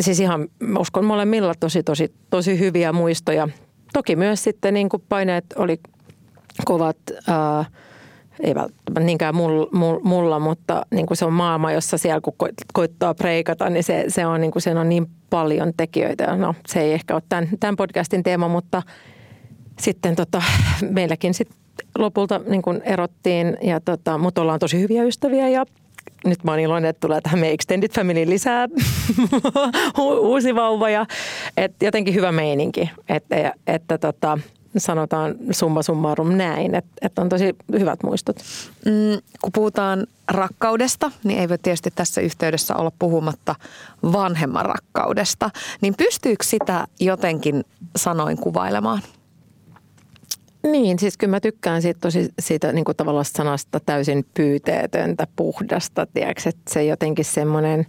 siis 0.00 0.20
ihan, 0.20 0.48
uskon 0.78 1.04
molemmilla 1.04 1.54
tosi, 1.60 1.82
tosi, 1.82 2.12
tosi 2.30 2.58
hyviä 2.58 2.92
muistoja. 2.92 3.48
Toki 3.92 4.16
myös 4.16 4.44
sitten 4.44 4.74
niin 4.74 4.88
kuin 4.88 5.02
paineet 5.08 5.44
oli 5.56 5.80
kovat, 6.64 6.96
ää, 7.26 7.64
ei 8.40 8.54
välttämättä 8.54 9.00
niinkään 9.00 9.34
mulla, 9.34 9.68
mulla 10.04 10.40
mutta 10.40 10.86
niin 10.90 11.06
kuin 11.06 11.16
se 11.16 11.24
on 11.24 11.32
maailma, 11.32 11.72
jossa 11.72 11.98
siellä 11.98 12.20
kun 12.20 12.34
koittaa 12.72 13.14
preikata, 13.14 13.70
niin 13.70 13.84
se, 13.84 14.04
se 14.08 14.26
on, 14.26 14.40
niin 14.40 14.50
kuin, 14.50 14.62
sen 14.62 14.78
on 14.78 14.88
niin 14.88 15.06
paljon 15.30 15.72
tekijöitä. 15.76 16.36
No, 16.36 16.54
se 16.68 16.80
ei 16.80 16.92
ehkä 16.92 17.14
ole 17.14 17.22
tämän, 17.28 17.48
tämän 17.60 17.76
podcastin 17.76 18.22
teema, 18.22 18.48
mutta 18.48 18.82
sitten 19.80 20.16
tota, 20.16 20.42
meilläkin 20.90 21.34
sit 21.34 21.48
lopulta 21.98 22.40
niin 22.48 22.62
kuin 22.62 22.82
erottiin, 22.84 23.56
ja 23.62 23.80
tota, 23.80 24.18
mutta 24.18 24.40
ollaan 24.40 24.58
tosi 24.58 24.80
hyviä 24.80 25.04
ystäviä 25.04 25.48
ja 25.48 25.66
nyt 26.24 26.44
mä 26.44 26.50
oon 26.50 26.60
iloinen, 26.60 26.90
että 26.90 27.00
tulee 27.00 27.20
tähän 27.20 27.38
meidän 27.38 27.54
Extended 27.54 27.90
Family 27.94 28.30
lisää 28.30 28.68
uusi 29.98 30.54
vauva 30.54 30.90
ja 30.90 31.06
et 31.56 31.82
jotenkin 31.82 32.14
hyvä 32.14 32.32
meininki, 32.32 32.90
että, 33.08 33.52
että 33.66 33.98
tota, 33.98 34.38
sanotaan 34.76 35.34
summa 35.50 35.82
summarum 35.82 36.36
näin, 36.36 36.74
että, 36.74 36.90
että 37.02 37.22
on 37.22 37.28
tosi 37.28 37.56
hyvät 37.78 38.02
muistot. 38.02 38.36
Mm, 38.84 39.20
kun 39.42 39.52
puhutaan 39.52 40.06
rakkaudesta, 40.28 41.10
niin 41.24 41.40
ei 41.40 41.48
voi 41.48 41.58
tietysti 41.58 41.90
tässä 41.94 42.20
yhteydessä 42.20 42.76
olla 42.76 42.92
puhumatta 42.98 43.54
vanhemman 44.12 44.66
rakkaudesta. 44.66 45.50
Niin 45.80 45.94
pystyykö 45.96 46.44
sitä 46.44 46.86
jotenkin 47.00 47.64
sanoin 47.96 48.36
kuvailemaan? 48.36 49.02
Niin, 50.62 50.98
siis 50.98 51.16
kyllä 51.16 51.30
mä 51.30 51.40
tykkään 51.40 51.82
siitä, 51.82 52.00
tosi, 52.00 52.28
siitä 52.38 52.72
niin 52.72 52.84
tavallaan 52.96 53.24
sanasta 53.24 53.80
täysin 53.80 54.26
pyyteetöntä, 54.34 55.26
puhdasta, 55.36 56.06
tiedätkö, 56.06 56.48
että 56.48 56.74
se 56.74 56.84
jotenkin 56.84 57.24
semmoinen, 57.24 57.86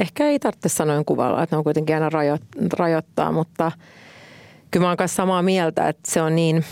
ehkä 0.00 0.26
ei 0.26 0.38
tarvitse 0.38 0.68
sanoin 0.68 1.04
kuvalla, 1.04 1.42
että 1.42 1.56
ne 1.56 1.58
on 1.58 1.64
kuitenkin 1.64 1.96
aina 1.96 2.10
rajo, 2.10 2.38
rajoittaa, 2.78 3.32
mutta 3.32 3.72
kyllä 4.70 4.84
mä 4.84 4.90
oon 4.90 4.96
kanssa 4.96 5.16
samaa 5.16 5.42
mieltä, 5.42 5.88
että 5.88 6.10
se 6.10 6.22
on 6.22 6.36
niin, 6.36 6.64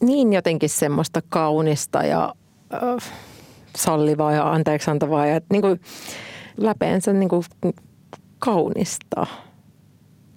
niin 0.00 0.32
jotenkin 0.32 0.70
semmoista 0.70 1.22
kaunista 1.28 2.02
ja 2.02 2.34
äh, 2.74 3.12
sallivaa 3.76 4.32
ja 4.32 4.52
anteeksiantavaa 4.52 5.26
ja 5.26 5.40
niin 5.52 5.62
kuin 5.62 5.80
läpeensä 6.56 7.12
niin 7.12 7.28
kuin 7.28 7.44
kaunista 8.38 9.26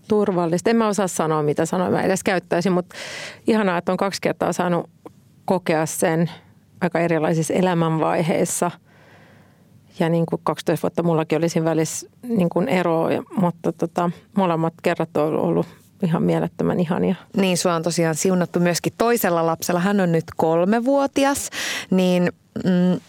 turvallista. 0.08 0.70
En 0.70 0.76
mä 0.76 0.88
osaa 0.88 1.08
sanoa, 1.08 1.44
mitä 1.44 1.66
sanoa 1.66 1.90
mä 1.90 2.02
edes 2.02 2.24
käyttäisin, 2.24 2.72
mutta 2.72 2.96
ihanaa, 3.48 3.78
että 3.78 3.92
on 3.92 3.98
kaksi 3.98 4.22
kertaa 4.22 4.54
saanut 4.54 4.90
kokea 5.46 5.86
sen 5.86 6.30
aika 6.82 7.00
erilaisissa 7.00 7.54
elämänvaiheissa. 7.54 8.72
Ja 10.00 10.10
niin 10.10 10.26
kuin 10.26 10.42
12 10.44 10.84
vuotta 10.86 11.04
mullakin 11.04 11.38
oli 11.38 11.50
siinä 11.50 11.70
välissä 11.70 12.10
niin 12.24 12.50
kuin 12.50 12.70
ero, 12.70 13.10
mutta 13.36 13.72
tota, 13.72 14.12
molemmat 14.38 14.74
kerrat 14.84 15.18
on 15.18 15.40
ollut 15.40 15.66
ihan 16.04 16.24
mielettömän 16.24 16.80
ihania. 16.80 17.16
Niin, 17.38 17.58
sua 17.58 17.76
on 17.76 17.84
tosiaan 17.84 18.16
siunattu 18.16 18.60
myöskin 18.60 18.94
toisella 18.98 19.46
lapsella. 19.46 19.80
Hän 19.80 20.00
on 20.00 20.12
nyt 20.12 20.26
kolmevuotias, 20.38 21.50
niin 21.92 22.32
mm, 22.64 23.00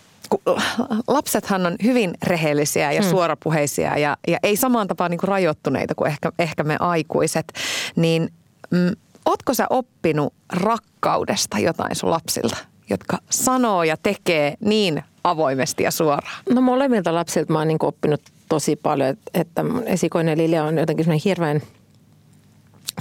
lapsethan 1.09 1.67
on 1.67 1.77
hyvin 1.83 2.15
rehellisiä 2.23 2.93
ja 2.93 3.01
hmm. 3.03 3.11
suorapuheisia 3.11 3.99
ja, 3.99 4.17
ja 4.29 4.39
ei 4.43 4.57
samaan 4.57 4.89
tapaan 4.89 5.11
niin 5.11 5.19
kuin 5.19 5.29
rajoittuneita 5.29 5.95
kuin 5.95 6.11
ehkä, 6.11 6.33
ehkä 6.39 6.65
me 6.65 6.77
aikuiset. 6.81 7.53
Niin 7.97 8.33
mm, 8.71 8.91
ootko 9.25 9.55
sä 9.55 9.67
oppinut 9.71 10.35
rakkaudesta 10.53 11.59
jotain 11.59 11.97
sun 11.97 12.11
lapsilta, 12.11 12.57
jotka 12.91 13.19
sanoo 13.31 13.83
ja 13.83 13.97
tekee 13.97 14.55
niin 14.61 15.03
avoimesti 15.25 15.83
ja 15.83 15.91
suoraan? 15.91 16.43
No 16.51 16.61
molemmilta 16.61 17.15
lapsilta 17.15 17.53
mä 17.53 17.59
oon 17.59 17.69
niin 17.69 17.79
oppinut 17.83 18.21
tosi 18.49 18.77
paljon, 18.77 19.09
että, 19.09 19.31
että 19.35 19.65
esikoinen 19.85 20.39
Lilja 20.39 20.65
on 20.65 20.79
jotenkin 20.79 21.05
semmoinen 21.05 21.25
hirveän 21.25 21.63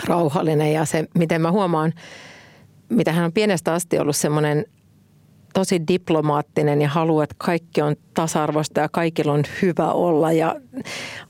rauhallinen 0.04 0.74
ja 0.74 0.86
se, 0.86 1.08
miten 1.14 1.42
mä 1.42 1.52
huomaan, 1.52 1.94
mitä 2.90 3.12
hän 3.12 3.26
on 3.26 3.34
pienestä 3.34 3.74
asti 3.74 4.00
ollut 4.00 4.16
semmoinen 4.16 4.66
tosi 5.54 5.82
diplomaattinen 5.88 6.82
ja 6.82 6.90
haluaa, 6.90 7.24
että 7.24 7.36
kaikki 7.38 7.82
on 7.82 7.96
tasa-arvoista 8.14 8.80
ja 8.80 8.90
kaikilla 8.90 9.34
on 9.34 9.44
hyvä 9.62 9.92
olla. 9.92 10.32
Ja 10.32 10.56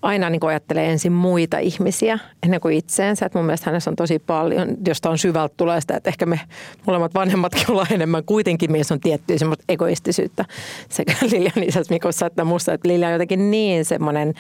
aina 0.01 0.29
niin 0.29 0.45
ajattelee 0.47 0.91
ensin 0.91 1.11
muita 1.11 1.57
ihmisiä 1.57 2.19
ennen 2.43 2.61
kuin 2.61 2.77
itseensä. 2.77 3.25
Että 3.25 3.39
mun 3.39 3.45
mielestä 3.45 3.69
hänessä 3.69 3.89
on 3.89 3.95
tosi 3.95 4.19
paljon, 4.19 4.67
josta 4.87 5.09
on 5.09 5.17
syvältä 5.17 5.53
tulee 5.57 5.81
sitä, 5.81 5.95
että 5.97 6.09
ehkä 6.09 6.25
me 6.25 6.39
molemmat 6.85 7.13
vanhemmatkin 7.13 7.71
ollaan 7.71 7.93
enemmän. 7.93 8.23
Kuitenkin 8.25 8.71
meissä 8.71 8.93
on 8.93 8.99
tiettyä 8.99 9.37
semmoista 9.37 9.63
egoistisyyttä 9.69 10.45
sekä 10.89 11.13
Lilian 11.31 11.63
isässä 11.63 11.93
Mikossa 11.93 12.25
että 12.25 12.43
musta. 12.43 12.73
Että 12.73 12.87
Lilja 12.87 13.07
on 13.07 13.13
jotenkin 13.13 13.51
niin 13.51 13.85
semmoinen 13.85 14.33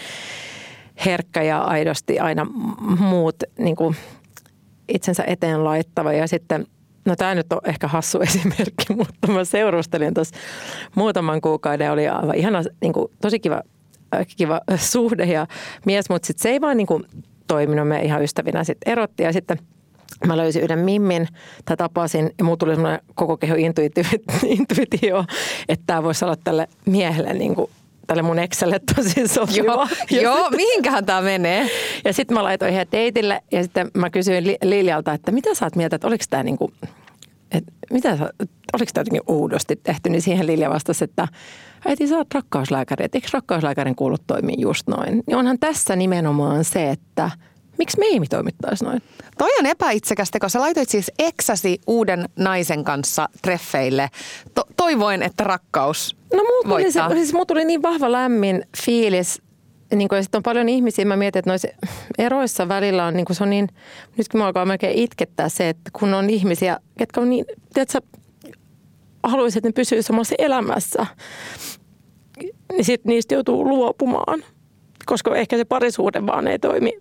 herkkä 1.05 1.43
ja 1.43 1.61
aidosti 1.61 2.19
aina 2.19 2.45
muut 2.99 3.35
niin 3.59 3.75
kuin 3.75 3.95
itsensä 4.87 5.23
eteen 5.27 5.63
laittava. 5.63 6.13
Ja 6.13 6.27
sitten– 6.27 6.67
No 7.07 7.15
tämä 7.15 7.35
nyt 7.35 7.53
on 7.53 7.59
ehkä 7.65 7.87
hassu 7.87 8.21
esimerkki, 8.27 8.93
mutta 8.95 9.27
mä 9.27 9.45
seurustelin 9.45 10.13
tuossa 10.13 10.35
muutaman 10.95 11.41
kuukauden. 11.41 11.91
Oli 11.91 12.07
aivan 12.07 12.35
ihana, 12.35 12.63
niin 12.81 12.93
kuin, 12.93 13.07
tosi 13.21 13.39
kiva, 13.39 13.61
äh, 14.15 14.27
kiva 14.37 14.61
suhde 14.75 15.25
ja 15.25 15.47
mies, 15.85 16.09
mutta 16.09 16.27
sitten 16.27 16.41
se 16.41 16.49
ei 16.49 16.61
vaan 16.61 16.77
niin 16.77 16.87
kuin, 16.87 17.03
toiminut. 17.47 17.87
Me 17.87 18.01
ihan 18.01 18.23
ystävinä 18.23 18.63
sitten 18.63 18.91
erotti 18.91 19.23
ja 19.23 19.33
sitten 19.33 19.57
mä 20.25 20.37
löysin 20.37 20.63
yhden 20.63 20.79
mimmin 20.79 21.27
tai 21.65 21.77
tapasin 21.77 22.31
ja 22.37 22.43
mulla 22.43 22.57
tuli 22.57 22.75
semmoinen 22.75 22.99
koko 23.15 23.37
keho 23.37 23.55
intuitio, 24.45 25.25
että 25.69 25.83
tämä 25.87 26.03
voisi 26.03 26.25
olla 26.25 26.35
tälle 26.43 26.67
miehelle 26.85 27.33
niin 27.33 27.55
kuin 27.55 27.71
tälle 28.07 28.21
mun 28.21 28.39
Excelle 28.39 28.79
tosi 28.95 29.27
sopiva. 29.27 29.87
Joo, 30.11 30.21
joo 30.21 30.49
mihinkähän 30.49 31.05
tämä 31.05 31.21
menee? 31.21 31.69
Ja 32.05 32.13
sitten 32.13 32.37
mä 32.37 32.43
laitoin 32.43 32.73
ihan 32.73 32.87
teitille 32.89 33.43
ja 33.51 33.63
sitten 33.63 33.91
mä 33.93 34.09
kysyin 34.09 34.57
Liljalta, 34.63 35.13
että 35.13 35.31
mitä 35.31 35.55
sä 35.55 35.65
oot 35.65 35.75
mieltä, 35.75 35.95
että 35.95 36.07
oliko 36.07 36.23
tämä 36.29 36.43
niinku, 36.43 36.71
mitä 37.91 38.17
sä, 38.17 38.29
oliko 38.73 38.91
tämä 38.93 39.01
jotenkin 39.01 39.21
oudosti 39.27 39.75
tehty, 39.75 40.09
niin 40.09 40.21
siihen 40.21 40.47
Lilja 40.47 40.69
vastasi, 40.69 41.03
että 41.03 41.27
äiti 41.85 42.07
sä 42.07 42.17
oot 42.17 42.33
rakkauslääkäri, 42.33 43.05
että 43.05 43.17
eikö 43.17 43.27
rakkauslääkärin 43.33 43.95
kuulu 43.95 44.15
toimia 44.27 44.55
just 44.59 44.87
noin? 44.87 45.23
Niin 45.27 45.37
onhan 45.37 45.59
tässä 45.59 45.95
nimenomaan 45.95 46.63
se, 46.63 46.89
että– 46.89 47.31
Miksi 47.77 47.99
me 47.99 48.05
ei 48.05 48.19
toimittaisi 48.29 48.83
noin? 48.85 49.01
Toi 49.37 49.49
on 49.59 49.65
epäitsekästä, 49.65 50.39
kun 50.39 50.49
sä 50.49 50.59
laitoit 50.59 50.89
siis 50.89 51.11
eksäsi 51.19 51.79
uuden 51.87 52.29
naisen 52.35 52.83
kanssa 52.83 53.29
treffeille. 53.41 54.09
To- 54.55 54.67
toivoin, 54.77 55.23
että 55.23 55.43
rakkaus 55.43 56.17
No 56.33 56.43
mulla 56.43 56.69
tuli, 56.69 56.91
se, 56.91 57.01
siis 57.13 57.33
mulla 57.33 57.45
tuli 57.45 57.65
niin 57.65 57.81
vahva 57.81 58.11
lämmin 58.11 58.63
fiilis. 58.85 59.41
Niin 59.95 60.09
kuin, 60.09 60.23
sitten 60.23 60.39
on 60.39 60.43
paljon 60.43 60.69
ihmisiä, 60.69 61.05
mä 61.05 61.15
mietin, 61.15 61.39
että 61.39 61.49
noissa 61.49 61.67
eroissa 62.17 62.67
välillä 62.67 63.05
on, 63.05 63.13
niin 63.13 63.25
kuin 63.25 63.35
se 63.35 63.43
on 63.43 63.49
niin, 63.49 63.67
nyt 64.17 64.27
kun 64.27 64.39
mä 64.39 64.45
alkaa 64.45 64.65
melkein 64.65 64.97
itkettää 64.97 65.49
se, 65.49 65.69
että 65.69 65.91
kun 65.99 66.13
on 66.13 66.29
ihmisiä, 66.29 66.77
jotka 66.99 67.21
on 67.21 67.29
niin, 67.29 67.45
tiedätkö, 67.73 68.01
haluaisit, 69.23 69.57
että 69.57 69.69
ne 69.69 69.73
pysyy 69.73 70.01
samassa 70.01 70.35
elämässä, 70.37 71.05
niin 72.71 72.85
sitten 72.85 73.09
niistä 73.09 73.33
joutuu 73.33 73.67
luopumaan, 73.67 74.43
koska 75.05 75.35
ehkä 75.35 75.57
se 75.57 75.65
parisuhde 75.65 76.25
vaan 76.25 76.47
ei 76.47 76.59
toimi 76.59 76.91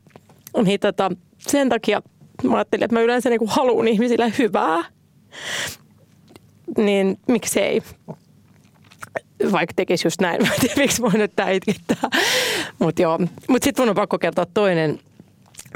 niin 0.65 0.81
tota, 0.81 1.11
sen 1.39 1.69
takia 1.69 2.03
mä 2.43 2.57
ajattelin, 2.57 2.85
että 2.85 2.95
mä 2.95 3.01
yleensä 3.01 3.31
niin 3.31 3.41
haluan 3.47 3.89
ihmisille 3.89 4.33
hyvää. 4.39 4.85
Niin 6.77 7.19
miksei 7.29 7.83
vaikka 9.53 9.73
tekisi 9.77 10.07
just 10.07 10.21
näin. 10.21 10.43
Mä 10.47 10.55
en 10.55 10.61
tiedä, 10.61 10.75
miksi 10.77 11.03
voi 11.03 11.13
nyt 11.13 11.33
tää 11.37 11.51
itkittää. 11.51 12.11
Mutta 12.79 13.03
joo. 13.03 13.19
Mutta 13.49 13.65
sitten 13.65 13.83
mun 13.83 13.89
on 13.89 13.97
pakko 13.97 14.19
kertoa 14.19 14.47
toinen 14.55 14.99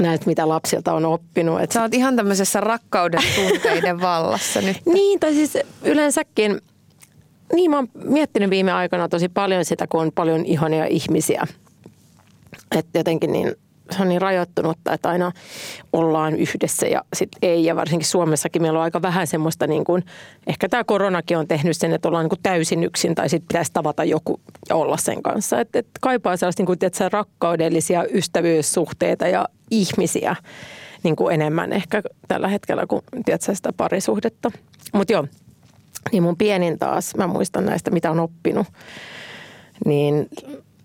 näistä, 0.01 0.27
mitä 0.27 0.49
lapsilta 0.49 0.93
on 0.93 1.05
oppinut. 1.05 1.61
Et 1.61 1.73
Sä 1.73 1.83
oot 1.83 1.95
ihan 1.95 2.17
tämmöisessä 2.17 2.61
rakkauden 2.61 3.23
tunteiden 3.37 4.01
vallassa 4.11 4.61
nyt. 4.61 4.77
niin, 4.87 5.21
tai 5.21 5.35
siis 5.35 5.59
yleensäkin, 5.85 6.61
niin 7.55 7.71
mä 7.71 7.77
oon 7.77 7.89
miettinyt 7.95 8.51
viime 8.51 8.73
aikoina 8.73 9.09
tosi 9.09 9.29
paljon 9.29 9.65
sitä, 9.65 9.87
kun 9.87 10.01
on 10.01 10.13
paljon 10.15 10.47
ihania 10.47 10.87
ihmisiä. 10.87 11.47
Että 12.77 12.99
jotenkin 12.99 13.33
niin 13.33 13.55
se 13.97 14.03
on 14.03 14.09
niin 14.09 14.21
rajoittunutta, 14.21 14.93
että 14.93 15.09
aina 15.09 15.33
ollaan 15.93 16.37
yhdessä 16.37 16.87
ja 16.87 17.05
sitten 17.17 17.39
ei. 17.43 17.65
Ja 17.65 17.77
varsinkin 17.77 18.09
Suomessakin 18.09 18.63
meillä 18.63 18.79
on 18.79 18.83
aika 18.83 19.03
vähän 19.03 19.27
semmoista, 19.27 19.67
niin 19.67 19.85
kuin, 19.85 20.05
ehkä 20.47 20.69
tämä 20.69 20.85
koronakin 20.85 21.39
on 21.39 21.49
tehnyt 21.49 21.77
sen, 21.77 21.93
että 21.93 22.09
ollaan 22.09 22.25
niin 22.25 22.31
kuin 22.31 22.43
täysin 22.43 22.85
yksin 22.85 23.15
tai 23.15 23.29
sitten 23.29 23.49
pitäisi 23.49 23.73
tavata 23.73 24.05
joku 24.05 24.41
ja 24.69 24.77
olla 24.77 24.97
sen 24.97 25.23
kanssa. 25.23 25.61
Että 25.61 25.79
et 25.79 25.87
kaipaa 26.01 26.37
sellaista 26.37 26.61
niin 26.61 26.67
kuin, 26.67 26.79
tiedätkö, 26.79 27.09
rakkaudellisia 27.09 28.05
ystävyyssuhteita 28.05 29.29
ja 29.29 29.49
ihmisiä 29.71 30.37
niin 31.03 31.17
kuin 31.17 31.35
enemmän 31.35 31.73
ehkä 31.73 32.03
tällä 32.29 32.49
hetkellä 32.49 32.87
kuin 32.87 33.03
tiedätkö, 33.25 33.55
sitä 33.55 33.73
parisuhdetta. 33.73 34.51
Mutta 34.93 35.13
joo, 35.13 35.27
niin 36.13 36.23
mun 36.23 36.37
pienin 36.37 36.79
taas, 36.79 37.15
mä 37.17 37.27
muistan 37.27 37.67
näistä, 37.67 37.91
mitä 37.91 38.11
on 38.11 38.21
oppinut, 38.21 38.67
niin 39.85 40.29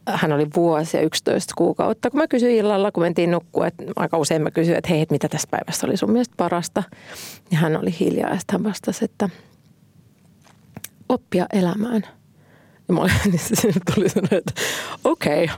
hän 0.07 0.31
oli 0.31 0.47
vuosi 0.55 0.97
ja 0.97 1.03
11 1.03 1.53
kuukautta. 1.57 2.09
Kun 2.09 2.19
mä 2.19 2.27
kysyin 2.27 2.55
illalla, 2.55 2.91
kun 2.91 3.03
mentiin 3.03 3.31
nukkua, 3.31 3.67
että 3.67 3.83
aika 3.95 4.17
usein 4.17 4.41
mä 4.41 4.51
kysyin, 4.51 4.77
että 4.77 4.89
hei, 4.89 5.01
että 5.01 5.13
mitä 5.13 5.29
tässä 5.29 5.47
päivässä 5.51 5.87
oli 5.87 5.97
sun 5.97 6.11
mielestä 6.11 6.33
parasta. 6.37 6.83
Ja 7.51 7.57
hän 7.57 7.77
oli 7.77 7.95
hiljaa 7.99 8.29
ja 8.29 8.37
sitten 8.37 8.53
hän 8.53 8.63
vastasi, 8.63 9.05
että 9.05 9.29
oppia 11.09 11.45
elämään. 11.53 12.01
Ja 12.87 12.93
mä 12.93 13.01
olin, 13.01 13.13
niin 13.31 13.39
se 13.39 13.71
tuli 13.95 14.09
sanoa, 14.09 14.29
että 14.31 14.53
okei, 15.03 15.43
okay. 15.43 15.55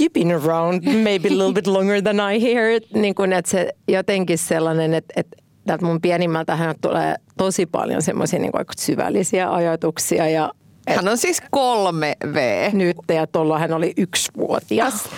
you've 0.00 0.12
been 0.14 0.42
around 0.42 0.84
maybe 0.84 1.28
a 1.28 1.32
little 1.32 1.52
bit 1.52 1.66
longer 1.66 2.02
than 2.02 2.32
I 2.32 2.42
here. 2.42 2.80
Niin 2.94 3.14
kuin, 3.14 3.32
että 3.32 3.50
se 3.50 3.68
jotenkin 3.88 4.38
sellainen, 4.38 4.94
että, 4.94 5.14
että 5.16 5.36
mun 5.82 6.00
pienimmältä 6.00 6.56
hän 6.56 6.74
tulee 6.80 7.16
tosi 7.36 7.66
paljon 7.66 8.02
semmoisia 8.02 8.38
niin 8.38 8.52
syvällisiä 8.76 9.52
ajatuksia 9.52 10.28
ja 10.28 10.52
hän 10.88 11.08
on 11.08 11.18
siis 11.18 11.42
kolme 11.50 12.16
V. 12.32 12.70
Nyt 12.72 12.96
ja 13.14 13.26
tuolla 13.26 13.58
hän 13.58 13.72
oli 13.72 13.92
yksivuotias. 13.96 15.08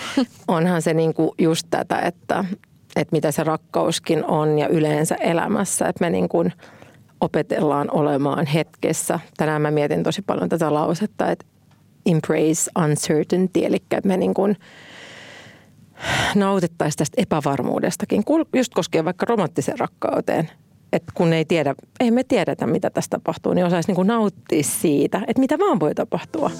Onhan 0.47 0.81
se 0.81 0.93
niinku 0.93 1.35
just 1.37 1.67
tätä, 1.69 1.99
että, 1.99 2.45
että 2.95 3.11
mitä 3.15 3.31
se 3.31 3.43
rakkauskin 3.43 4.25
on 4.25 4.59
ja 4.59 4.67
yleensä 4.67 5.15
elämässä. 5.15 5.87
Että 5.87 6.03
me 6.03 6.09
niinku 6.09 6.45
opetellaan 7.21 7.87
olemaan 7.91 8.45
hetkessä. 8.45 9.19
Tänään 9.37 9.61
mä 9.61 9.71
mietin 9.71 10.03
tosi 10.03 10.21
paljon 10.21 10.49
tätä 10.49 10.73
lausetta, 10.73 11.31
että 11.31 11.45
embrace 12.05 12.71
uncertainty, 12.83 13.65
eli 13.65 13.75
että 13.75 14.07
me 14.07 14.17
niinku 14.17 14.41
nautittaisiin 16.35 16.97
tästä 16.97 17.21
epävarmuudestakin, 17.21 18.23
just 18.55 18.73
koskee 18.73 19.05
vaikka 19.05 19.25
romanttiseen 19.25 19.79
rakkauteen– 19.79 20.49
että 20.93 21.11
kun 21.15 21.33
ei 21.33 21.45
tiedä, 21.45 21.75
ei 21.99 22.11
me 22.11 22.23
tiedetä 22.23 22.67
mitä 22.67 22.89
tässä 22.89 23.09
tapahtuu, 23.09 23.53
niin 23.53 23.65
osaisi 23.65 23.91
niin 23.91 24.07
nauttia 24.07 24.63
siitä, 24.63 25.21
että 25.27 25.39
mitä 25.39 25.59
vaan 25.59 25.79
voi 25.79 25.95
tapahtua. 25.95 26.51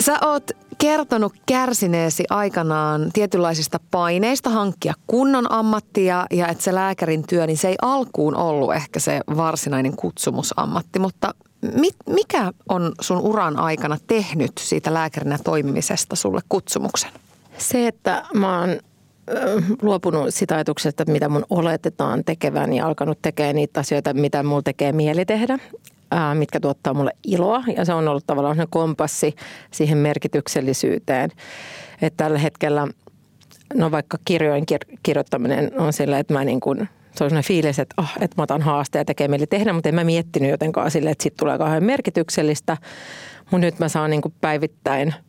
Sä 0.00 0.18
oot 0.22 0.50
kertonut 0.78 1.32
kärsineesi 1.46 2.24
aikanaan 2.30 3.10
tietynlaisista 3.12 3.80
paineista 3.90 4.50
hankkia 4.50 4.94
kunnon 5.06 5.52
ammattia 5.52 6.26
ja 6.30 6.48
että 6.48 6.64
se 6.64 6.74
lääkärin 6.74 7.26
työ, 7.26 7.46
niin 7.46 7.56
se 7.56 7.68
ei 7.68 7.76
alkuun 7.82 8.36
ollut 8.36 8.74
ehkä 8.74 9.00
se 9.00 9.20
varsinainen 9.36 9.96
kutsumusammatti, 9.96 10.98
mutta 10.98 11.34
mit, 11.74 11.94
mikä 12.06 12.52
on 12.68 12.92
sun 13.00 13.20
uran 13.20 13.58
aikana 13.58 13.98
tehnyt 14.06 14.52
siitä 14.60 14.94
lääkärinä 14.94 15.38
toimimisesta 15.44 16.16
sulle 16.16 16.40
kutsumuksen? 16.48 17.10
Se, 17.58 17.86
että 17.86 18.24
mä 18.34 18.60
oon 18.60 18.70
luopunut 19.82 20.34
sitä 20.34 20.54
ajatuksesta, 20.54 21.04
mitä 21.04 21.28
mun 21.28 21.44
oletetaan 21.50 22.24
tekevän 22.24 22.72
ja 22.72 22.86
alkanut 22.86 23.18
tekemään 23.22 23.56
niitä 23.56 23.80
asioita, 23.80 24.14
mitä 24.14 24.42
mulla 24.42 24.62
tekee 24.62 24.92
mieli 24.92 25.24
tehdä, 25.24 25.58
mitkä 26.34 26.60
tuottaa 26.60 26.94
mulle 26.94 27.12
iloa. 27.26 27.64
Ja 27.76 27.84
se 27.84 27.94
on 27.94 28.08
ollut 28.08 28.26
tavallaan 28.26 28.56
se 28.56 28.66
kompassi 28.70 29.34
siihen 29.70 29.98
merkityksellisyyteen. 29.98 31.30
Että 32.02 32.24
tällä 32.24 32.38
hetkellä, 32.38 32.88
no 33.74 33.90
vaikka 33.90 34.18
kirjojen 34.24 34.64
kir- 34.72 34.98
kirjoittaminen 35.02 35.70
on 35.80 35.92
sillä, 35.92 36.18
että 36.18 36.34
mä 36.34 36.44
niin 36.44 36.60
kuin, 36.60 36.78
se 36.78 37.24
on 37.24 37.30
sellainen 37.30 37.48
fiilis, 37.48 37.78
että, 37.78 37.94
oh, 37.98 38.10
että 38.20 38.34
mä 38.36 38.42
otan 38.42 38.62
haasteen 38.62 39.00
ja 39.00 39.04
tekee 39.04 39.28
mieli 39.28 39.46
tehdä, 39.46 39.72
mutta 39.72 39.88
en 39.88 39.94
mä 39.94 40.04
miettinyt 40.04 40.50
jotenkaan 40.50 40.90
sille, 40.90 41.10
että 41.10 41.22
siitä 41.22 41.36
tulee 41.38 41.58
kauhean 41.58 41.84
merkityksellistä. 41.84 42.76
Mutta 43.40 43.58
nyt 43.58 43.78
mä 43.78 43.88
saan 43.88 44.10
niin 44.10 44.22
kuin 44.22 44.34
päivittäin– 44.40 45.14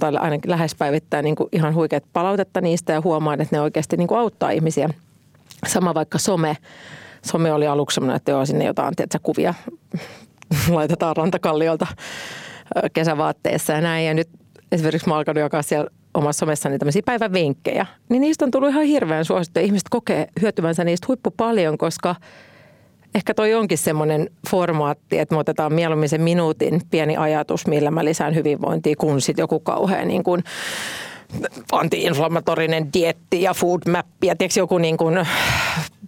tai 0.00 0.16
ainakin 0.16 0.50
lähes 0.50 0.74
päivittäin 0.74 1.24
niin 1.24 1.36
kuin 1.36 1.48
ihan 1.52 1.74
huikeat 1.74 2.04
palautetta 2.12 2.60
niistä 2.60 2.92
ja 2.92 3.00
huomaan, 3.04 3.40
että 3.40 3.56
ne 3.56 3.60
oikeasti 3.60 3.96
niin 3.96 4.08
kuin 4.08 4.18
auttaa 4.18 4.50
ihmisiä. 4.50 4.88
Sama 5.66 5.94
vaikka 5.94 6.18
some. 6.18 6.56
Some 7.22 7.52
oli 7.52 7.66
aluksi 7.66 7.94
sellainen, 7.94 8.16
että 8.16 8.30
joo, 8.30 8.46
sinne 8.46 8.64
jotain 8.64 8.96
tiedätkö, 8.96 9.18
kuvia 9.22 9.54
laitetaan 10.68 11.16
rantakalliolta 11.16 11.86
kesävaatteessa 12.92 13.72
ja 13.72 13.80
näin. 13.80 14.06
Ja 14.06 14.14
nyt 14.14 14.28
esimerkiksi 14.72 15.08
mä 15.08 15.16
alkanut 15.16 15.40
jakaa 15.40 15.62
siellä 15.62 15.90
omassa 16.14 16.38
somessani 16.38 16.78
tämmöisiä 16.78 17.02
päivävinkkejä. 17.04 17.86
Niin 18.08 18.20
niistä 18.20 18.44
on 18.44 18.50
tullut 18.50 18.70
ihan 18.70 18.84
hirveän 18.84 19.24
suosittu. 19.24 19.60
Ihmiset 19.60 19.88
kokee 19.90 20.28
hyötyvänsä 20.42 20.84
niistä 20.84 21.06
huippu 21.08 21.30
paljon, 21.30 21.78
koska– 21.78 22.14
ehkä 23.14 23.34
toi 23.34 23.54
onkin 23.54 23.78
semmoinen 23.78 24.30
formaatti, 24.50 25.18
että 25.18 25.34
me 25.34 25.38
otetaan 25.38 25.72
mieluummin 25.72 26.08
se 26.08 26.18
minuutin 26.18 26.80
pieni 26.90 27.16
ajatus, 27.16 27.66
millä 27.66 27.90
mä 27.90 28.04
lisään 28.04 28.34
hyvinvointia, 28.34 28.94
kun 28.98 29.20
sitten 29.20 29.42
joku 29.42 29.60
kauhean 29.60 30.08
niin 30.08 30.24
kuin 30.24 30.44
anti-inflammatorinen 31.72 32.92
dietti 32.92 33.42
ja 33.42 33.54
food 33.54 33.80
map 33.90 34.06
ja 34.24 34.36
tiedätkö, 34.36 34.60
joku 34.60 34.78
niin 34.78 34.96
kuin 34.96 35.26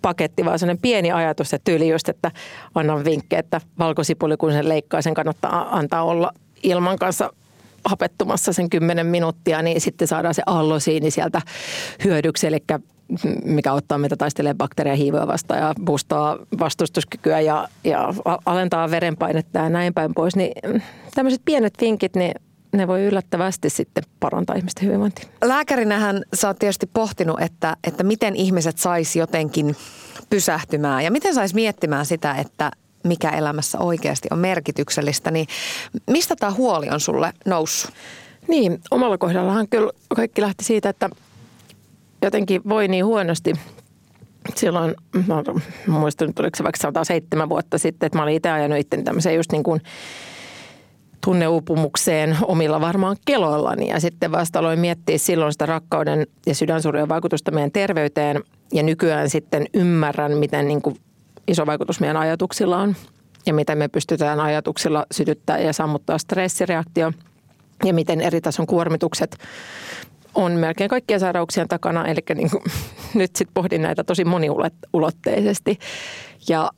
paketti, 0.03 0.45
vaan 0.45 0.59
sellainen 0.59 0.83
pieni 0.83 1.12
ajatus, 1.12 1.55
että 1.55 1.71
tyyli 1.71 1.88
just, 1.88 2.09
että 2.09 2.31
annan 2.75 3.05
vinkkejä, 3.05 3.40
että 3.40 3.61
valkosipuli 3.79 4.37
kun 4.37 4.53
sen 4.53 4.69
leikkaa, 4.69 5.03
sen 5.03 5.14
kannattaa 5.14 5.77
antaa 5.77 6.05
olla 6.05 6.33
ilman 6.62 6.99
kanssa 6.99 7.31
hapettumassa 7.85 8.53
sen 8.53 8.71
10 8.71 9.07
minuuttia, 9.07 9.62
niin 9.62 9.81
sitten 9.81 10.09
saadaan 10.09 10.35
se 10.35 10.42
allosiini 10.47 11.11
sieltä 11.11 11.40
hyödyksi. 12.05 12.47
Eli 12.47 12.59
mikä 13.45 13.73
ottaa 13.73 13.99
meitä 13.99 14.16
taistelemaan 14.16 14.59
bakteereja 14.59 14.97
hiivoja 14.97 15.27
vastaan 15.27 15.61
ja 15.61 15.75
boostaa 15.85 16.38
vastustuskykyä 16.59 17.40
ja, 17.40 17.69
ja 17.85 18.14
alentaa 18.47 18.90
verenpainetta 18.90 19.59
ja 19.59 19.71
näin 19.71 19.95
päin 19.95 20.14
pois. 20.14 20.37
Niin 20.37 20.53
mm, 20.73 20.81
tämmöiset 21.14 21.42
pienet 21.45 21.75
vinkit, 21.81 22.16
niin 22.16 22.33
ne 22.73 22.87
voi 22.87 23.05
yllättävästi 23.05 23.71
sitten 23.71 24.05
parantaa 24.21 24.57
ihmisten 24.57 24.87
hyvinvointia. 24.87 25.25
Lääkärinähän 25.45 26.23
sä 26.35 26.49
oot 26.49 26.59
tietysti 26.59 26.87
pohtinut, 26.92 27.40
että, 27.40 27.77
että 27.85 28.05
miten 28.05 28.37
ihmiset 28.37 28.79
sais 28.79 29.16
jotenkin 29.16 29.77
pysähtymään 30.31 31.05
ja 31.05 31.11
miten 31.11 31.35
sais 31.35 31.55
miettimään 31.55 32.07
sitä, 32.07 32.35
että 32.35 32.71
mikä 33.05 33.31
elämässä 33.31 33.79
oikeasti 33.79 34.29
on 34.31 34.38
merkityksellistä, 34.38 35.31
niin 35.31 35.47
mistä 36.11 36.37
tämä 36.37 36.53
huoli 36.53 36.88
on 36.88 37.01
sulle 37.01 37.33
noussut? 37.47 37.90
Niin, 38.49 38.81
omalla 38.90 39.19
kohdallahan 39.19 39.69
kyllä 39.69 39.90
kaikki 40.16 40.42
lähti 40.42 40.64
siitä, 40.64 40.88
että 40.88 41.11
jotenkin 42.27 42.62
voi 42.69 42.89
niin 42.89 43.05
huonosti. 43.05 43.53
Silloin, 44.55 44.95
mä 45.27 45.43
muistan, 45.99 46.33
oliko 46.39 46.57
se 46.57 46.65
vaikka 46.65 46.81
107 46.81 47.49
vuotta 47.49 47.79
sitten, 47.79 48.07
että 48.07 48.19
mä 48.19 48.23
olin 48.23 48.35
itse 48.35 48.51
ajanut 48.51 48.79
itteni 48.79 49.03
tämmöiseen 49.03 49.37
just 49.37 49.53
niin 49.53 49.62
kuin 49.62 49.81
tunneupumukseen 51.25 52.37
omilla 52.43 52.81
varmaan 52.81 53.17
keloillani. 53.27 53.89
Ja 53.89 54.01
sitten 54.01 54.33
vasta 54.33 54.59
aloin 54.59 54.79
miettiä 54.79 55.19
silloin 55.19 55.53
sitä 55.53 55.67
rakkauden 55.67 56.27
ja 56.47 56.55
sydänsurjan 56.55 57.09
vaikutusta 57.09 57.51
meidän 57.51 57.73
terveyteen. 57.73 58.43
Ja 58.73 58.83
nykyään 58.83 59.31
sitten 59.31 59.67
ymmärrän, 59.75 60.33
miten 60.33 60.69
niin 60.69 60.83
kuin 60.83 60.97
iso 61.49 61.67
vaikutus 61.67 62.01
meidän 62.01 62.17
ajatuksilla 62.17 62.79
on. 62.79 62.97
Ja 63.47 63.55
miten 63.55 63.79
me 63.79 63.89
pystytään 63.89 64.41
ajatuksilla 64.41 65.07
sytyttää 65.11 65.59
ja 65.59 65.73
sammuttaa 65.73 66.19
stressireaktio. 66.19 67.12
Ja 67.85 67.95
miten 67.95 68.21
eri 68.21 68.41
tason 68.41 68.67
kuormitukset 68.67 69.39
on 70.37 70.53
melkein 70.53 70.90
kaikkien 70.90 71.20
sairauksien 71.20 71.68
takana. 71.68 72.07
Eli 72.07 72.20
niin 72.35 72.51
kuin, 72.51 72.62
nyt 73.14 73.37
sitten 73.37 73.55
pohdin 73.55 73.83
näitä 73.83 74.05
tosi 74.05 74.25
moniulotteisesti. 74.25 75.79
Ja 76.49 76.70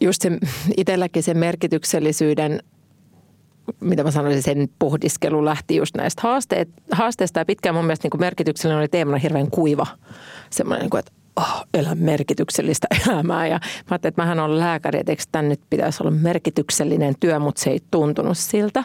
just 0.00 0.22
se, 0.22 0.30
itselläkin 0.76 1.22
sen 1.22 1.38
merkityksellisyyden 1.38 2.60
mitä 3.80 4.04
mä 4.04 4.10
sanoisin, 4.10 4.42
sen 4.42 4.68
pohdiskelu 4.78 5.44
lähti 5.44 5.76
just 5.76 5.96
näistä 5.96 6.22
haasteet, 6.22 6.68
haasteista. 6.92 7.40
Ja 7.40 7.44
pitkään 7.44 7.74
mun 7.74 7.84
mielestä 7.84 8.08
niin 8.12 8.20
merkityksellinen 8.20 8.78
oli 8.78 8.88
teemana 8.88 9.18
hirveän 9.18 9.50
kuiva. 9.50 9.86
Semmoinen, 10.50 10.82
niin 10.82 10.90
kuin, 10.90 10.98
että 10.98 11.12
oh, 11.36 11.66
elä 11.74 11.94
merkityksellistä 11.94 12.86
elämää. 13.08 13.46
Ja 13.46 13.58
mä 13.60 13.60
ajattelin, 13.90 14.10
että 14.10 14.22
mähän 14.22 14.40
olen 14.40 14.58
lääkäri, 14.58 15.00
että 15.00 15.12
eikö 15.12 15.22
tämän 15.32 15.48
nyt 15.48 15.60
pitäisi 15.70 16.02
olla 16.02 16.10
merkityksellinen 16.10 17.14
työ, 17.20 17.38
mutta 17.38 17.60
se 17.60 17.70
ei 17.70 17.80
tuntunut 17.90 18.38
siltä. 18.38 18.84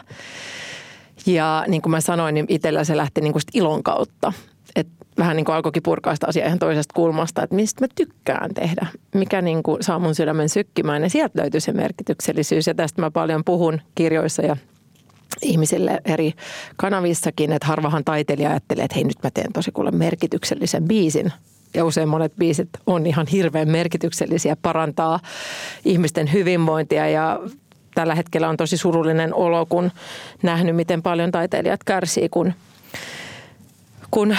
Ja 1.26 1.64
niin 1.68 1.82
kuin 1.82 1.90
mä 1.90 2.00
sanoin, 2.00 2.34
niin 2.34 2.46
itsellä 2.48 2.84
se 2.84 2.96
lähti 2.96 3.20
niin 3.20 3.32
kuin 3.32 3.42
ilon 3.54 3.82
kautta. 3.82 4.32
Et 4.76 4.88
vähän 5.18 5.36
niin 5.36 5.44
kuin 5.44 5.56
alkoikin 5.56 5.82
purkaa 5.82 6.14
sitä 6.14 6.26
asiaa 6.26 6.46
ihan 6.46 6.58
toisesta 6.58 6.94
kulmasta, 6.94 7.42
että 7.42 7.56
mistä 7.56 7.84
mä 7.84 7.88
tykkään 7.94 8.54
tehdä, 8.54 8.86
mikä 9.14 9.42
niin 9.42 9.62
kuin 9.62 9.82
saa 9.82 9.98
mun 9.98 10.14
sydämen 10.14 10.48
sykkimään. 10.48 11.02
Ja 11.02 11.10
sieltä 11.10 11.40
löytyy 11.42 11.60
se 11.60 11.72
merkityksellisyys 11.72 12.66
ja 12.66 12.74
tästä 12.74 13.02
mä 13.02 13.10
paljon 13.10 13.42
puhun 13.44 13.80
kirjoissa 13.94 14.42
ja 14.42 14.56
ihmisille 15.42 16.00
eri 16.04 16.32
kanavissakin, 16.76 17.52
että 17.52 17.66
harvahan 17.66 18.04
taiteilija 18.04 18.50
ajattelee, 18.50 18.84
että 18.84 18.94
hei 18.94 19.04
nyt 19.04 19.22
mä 19.22 19.30
teen 19.30 19.52
tosi 19.52 19.72
kuule 19.72 19.90
merkityksellisen 19.90 20.84
biisin. 20.84 21.32
Ja 21.74 21.84
usein 21.84 22.08
monet 22.08 22.32
biisit 22.36 22.68
on 22.86 23.06
ihan 23.06 23.26
hirveän 23.26 23.68
merkityksellisiä, 23.68 24.56
parantaa 24.56 25.20
ihmisten 25.84 26.32
hyvinvointia 26.32 27.08
ja 27.08 27.40
tällä 27.94 28.14
hetkellä 28.14 28.48
on 28.48 28.56
tosi 28.56 28.76
surullinen 28.76 29.34
olo, 29.34 29.66
kun 29.66 29.90
nähnyt, 30.42 30.76
miten 30.76 31.02
paljon 31.02 31.30
taiteilijat 31.30 31.84
kärsii, 31.84 32.28
kun 32.28 32.54
kun 34.10 34.36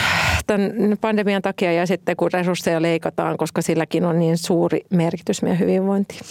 tämän 0.48 0.72
pandemian 1.02 1.42
takia 1.42 1.74
ja 1.74 1.88
sitten 1.88 2.16
kun 2.16 2.32
resursseja 2.32 2.82
leikataan, 2.82 3.38
koska 3.38 3.62
silläkin 3.62 4.06
on 4.06 4.20
niin 4.20 4.38
suuri 4.38 4.86
merkitys 4.90 5.42
meidän 5.42 5.60
hyvinvointiin. 5.60 6.22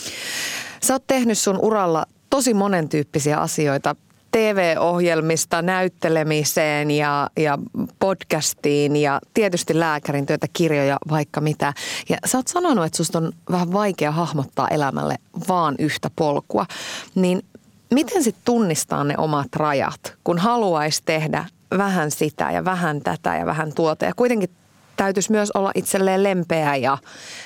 Sä 0.83 0.95
oot 0.95 1.07
tehnyt 1.07 1.39
sun 1.39 1.59
uralla 1.63 2.07
tosi 2.31 2.55
monen 2.55 2.89
tyyppisiä 2.89 3.39
asioita. 3.39 3.97
TV-ohjelmista 4.31 5.63
näyttelemiseen 5.63 6.91
ja, 6.91 7.31
ja 7.37 7.59
podcastiin 7.99 8.97
ja 8.97 9.21
tietysti 9.35 9.79
lääkärin 9.79 10.27
työtä, 10.27 10.47
kirjoja, 10.53 10.97
vaikka 11.11 11.41
mitä. 11.41 11.73
Ja 12.09 12.17
sä 12.27 12.39
oot 12.39 12.49
sanonut, 12.49 12.85
että 12.85 12.97
susta 12.97 13.19
on 13.19 13.33
vähän 13.51 13.73
vaikea 13.73 14.11
hahmottaa 14.11 14.69
elämälle 14.69 15.17
vaan 15.49 15.75
yhtä 15.79 16.11
polkua. 16.17 16.67
Niin 17.15 17.43
miten 17.91 18.23
sitten 18.23 18.43
tunnistaa 18.45 19.05
ne 19.05 19.15
omat 19.19 19.49
rajat, 19.57 20.15
kun 20.25 20.39
haluaisi 20.39 21.03
tehdä 21.05 21.45
vähän 21.79 22.11
sitä 22.11 22.51
ja 22.51 22.65
vähän 22.65 23.01
tätä 23.01 23.37
ja 23.37 23.47
vähän 23.47 23.73
tuota 23.75 24.05
ja 24.05 24.13
kuitenkin 24.17 24.51
täytyisi 24.97 25.33
myös 25.33 25.51
olla 25.51 25.71
itselleen 25.75 26.23
lempeä 26.23 26.77
ja, 26.77 26.99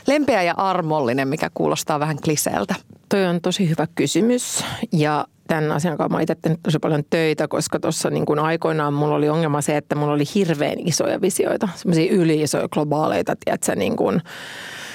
lempeä 0.07 0.43
ja 0.43 0.55
armollinen, 0.57 1.28
mikä 1.28 1.51
kuulostaa 1.55 2.01
vähän 2.01 2.16
kliseeltä. 2.24 2.74
toi 3.09 3.26
on 3.26 3.41
tosi 3.41 3.68
hyvä 3.68 3.87
kysymys 3.95 4.64
ja 4.93 5.26
tämän 5.49 5.73
asian 5.73 5.97
kanssa 5.97 6.17
mä 6.17 6.23
itse 6.23 6.35
tehnyt 6.35 6.61
tosi 6.63 6.79
paljon 6.79 7.03
töitä, 7.11 7.49
koska 7.49 7.81
tuossa 7.81 8.11
niin 8.11 8.27
kuin 8.27 8.39
aikoinaan 8.39 8.95
mulla 8.95 9.15
oli 9.15 9.29
ongelma 9.29 9.61
se, 9.61 9.77
että 9.77 9.95
mulla 9.95 10.13
oli 10.13 10.25
hirveän 10.35 10.79
isoja 10.79 11.21
visioita, 11.21 11.69
semmoisia 11.75 12.13
yli 12.13 12.43
isoja 12.43 12.69
globaaleita, 12.69 13.37
tiedätkö, 13.45 13.75
niin 13.75 13.97
kuin 13.97 14.23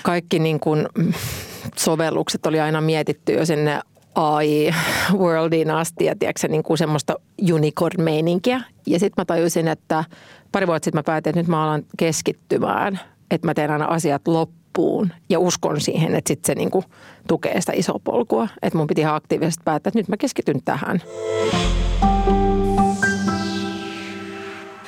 kaikki 0.03 0.39
niin 0.39 0.59
kuin 0.59 0.87
sovellukset 1.75 2.45
oli 2.45 2.59
aina 2.59 2.81
mietitty 2.81 3.33
jo 3.33 3.45
sinne 3.45 3.81
AI-worldiin 4.15 5.71
asti 5.71 6.05
ja 6.05 6.15
tiedätkö, 6.19 6.47
niin 6.47 6.63
kuin 6.63 6.77
semmoista 6.77 7.15
unicorn-meininkiä. 7.51 8.61
Ja 8.87 8.99
sitten 8.99 9.21
mä 9.21 9.25
tajusin, 9.25 9.67
että 9.67 10.03
pari 10.51 10.67
vuotta 10.67 10.85
sitten 10.85 10.99
mä 10.99 11.03
päätin, 11.03 11.29
että 11.29 11.39
nyt 11.39 11.47
mä 11.47 11.63
alan 11.63 11.83
keskittymään, 11.97 12.99
että 13.31 13.47
mä 13.47 13.53
teen 13.53 13.71
aina 13.71 13.85
asiat 13.85 14.27
loppuun 14.27 14.58
ja 15.29 15.39
uskon 15.39 15.81
siihen, 15.81 16.15
että 16.15 16.27
sitten 16.27 16.47
se 16.47 16.55
niin 16.55 16.71
kuin 16.71 16.85
tukee 17.27 17.59
sitä 17.59 17.73
isoa 17.75 17.99
polkua. 18.03 18.47
Että 18.61 18.77
mun 18.77 18.87
piti 18.87 19.01
ihan 19.01 19.15
aktiivisesti 19.15 19.61
päättää, 19.65 19.89
että 19.89 19.99
nyt 19.99 20.07
mä 20.07 20.17
keskityn 20.17 20.61
tähän. 20.65 21.01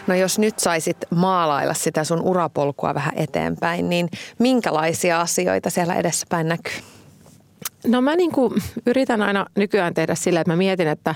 No 0.07 0.15
jos 0.15 0.39
nyt 0.39 0.59
saisit 0.59 0.97
maalailla 1.15 1.73
sitä 1.73 2.03
sun 2.03 2.21
urapolkua 2.21 2.93
vähän 2.93 3.13
eteenpäin, 3.15 3.89
niin 3.89 4.09
minkälaisia 4.39 5.21
asioita 5.21 5.69
siellä 5.69 5.95
edessäpäin 5.95 6.47
näkyy? 6.47 6.73
No 7.87 8.01
mä 8.01 8.15
niin 8.15 8.31
kuin 8.31 8.53
yritän 8.85 9.21
aina 9.21 9.45
nykyään 9.55 9.93
tehdä 9.93 10.15
sillä, 10.15 10.41
että 10.41 10.51
mä 10.51 10.57
mietin, 10.57 10.87
että 10.87 11.15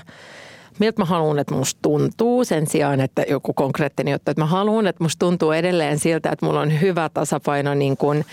miltä 0.78 1.02
mä 1.02 1.04
haluan, 1.04 1.38
että 1.38 1.54
musta 1.54 1.78
tuntuu 1.82 2.44
sen 2.44 2.66
sijaan, 2.66 3.00
että 3.00 3.24
joku 3.28 3.52
konkreettinen 3.52 4.12
juttu. 4.12 4.30
Että 4.30 4.42
mä 4.42 4.46
haluan, 4.46 4.86
että 4.86 5.04
musta 5.04 5.18
tuntuu 5.18 5.52
edelleen 5.52 5.98
siltä, 5.98 6.30
että 6.30 6.46
mulla 6.46 6.60
on 6.60 6.80
hyvä 6.80 7.10
tasapaino 7.14 7.74
niin 7.74 7.96
kuin 7.96 8.24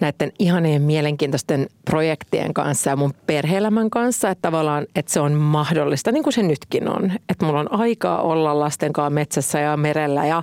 näiden 0.00 0.32
ihanien 0.38 0.82
mielenkiintoisten 0.82 1.66
projektien 1.84 2.54
kanssa 2.54 2.90
ja 2.90 2.96
mun 2.96 3.14
perheelämän 3.26 3.90
kanssa, 3.90 4.30
että 4.30 4.42
tavallaan, 4.42 4.86
että 4.94 5.12
se 5.12 5.20
on 5.20 5.32
mahdollista, 5.32 6.12
niin 6.12 6.22
kuin 6.22 6.32
se 6.32 6.42
nytkin 6.42 6.88
on. 6.88 7.12
Että 7.28 7.46
mulla 7.46 7.60
on 7.60 7.72
aikaa 7.72 8.22
olla 8.22 8.60
lasten 8.60 8.92
kanssa 8.92 9.10
metsässä 9.10 9.60
ja 9.60 9.76
merellä 9.76 10.26
ja 10.26 10.42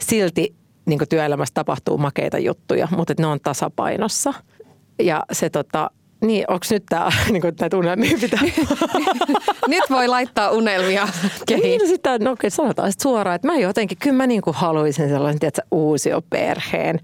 silti 0.00 0.54
niin 0.86 0.98
kuin 0.98 1.08
työelämässä 1.08 1.54
tapahtuu 1.54 1.98
makeita 1.98 2.38
juttuja, 2.38 2.88
mutta 2.96 3.12
että 3.12 3.22
ne 3.22 3.26
on 3.26 3.40
tasapainossa. 3.40 4.34
Ja 5.02 5.22
se 5.32 5.50
tota, 5.50 5.90
niin, 6.20 6.44
onko 6.48 6.66
nyt 6.70 6.86
tämä, 6.88 7.10
niin 7.32 7.40
kuin 7.40 7.54
näitä 7.60 7.76
unelmia 7.76 8.18
pitää? 8.20 8.40
nyt 9.68 9.84
voi 9.90 10.08
laittaa 10.08 10.50
unelmia 10.50 11.08
kehiin. 11.48 11.78
Niin, 11.78 11.88
sitä, 11.88 12.18
no 12.18 12.30
okei, 12.30 12.50
sanotaan 12.50 12.92
sitten 12.92 13.02
suoraan, 13.02 13.36
että 13.36 13.48
mä 13.48 13.58
jotenkin, 13.58 13.98
kyllä 13.98 14.16
mä 14.16 14.26
niin 14.26 14.42
kuin 14.42 14.56
haluaisin 14.56 15.08
sellaisen, 15.08 15.40
tiedätkö, 15.40 15.62
uusioperheen. 15.70 17.00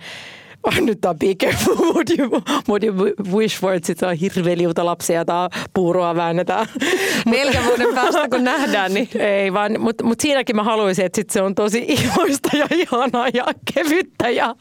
Nyt 0.81 1.05
on 1.05 1.19
be 1.19 1.35
careful 1.35 1.77
what 1.95 2.11
you, 2.19 2.43
what 2.69 2.85
you 2.85 3.15
wish 3.33 3.61
for, 3.61 3.73
että 3.73 3.87
sitten 3.87 4.09
on 4.09 4.15
hirveä 4.15 4.57
liuta 4.57 4.85
lapsia 4.85 5.25
tai 5.25 5.49
puuroa 5.75 6.17
väännetään. 6.17 6.67
Neljän 7.27 7.65
vuoden 7.65 7.95
päästä 7.95 8.29
kun 8.29 8.45
nähdään, 8.45 8.95
niin... 8.95 9.09
Ei 9.43 9.53
vaan, 9.53 9.81
mutta 9.81 10.05
mut 10.05 10.21
siinäkin 10.21 10.57
mä 10.57 10.63
haluaisin, 10.63 11.05
että 11.05 11.17
sit 11.17 11.31
se 11.31 11.43
on 11.43 11.55
tosi 11.55 11.79
iloista 11.89 12.57
ja 12.57 12.67
ihanaa 12.71 13.29
ja 13.35 13.45
kevyttä 13.75 14.31
ja 14.31 14.55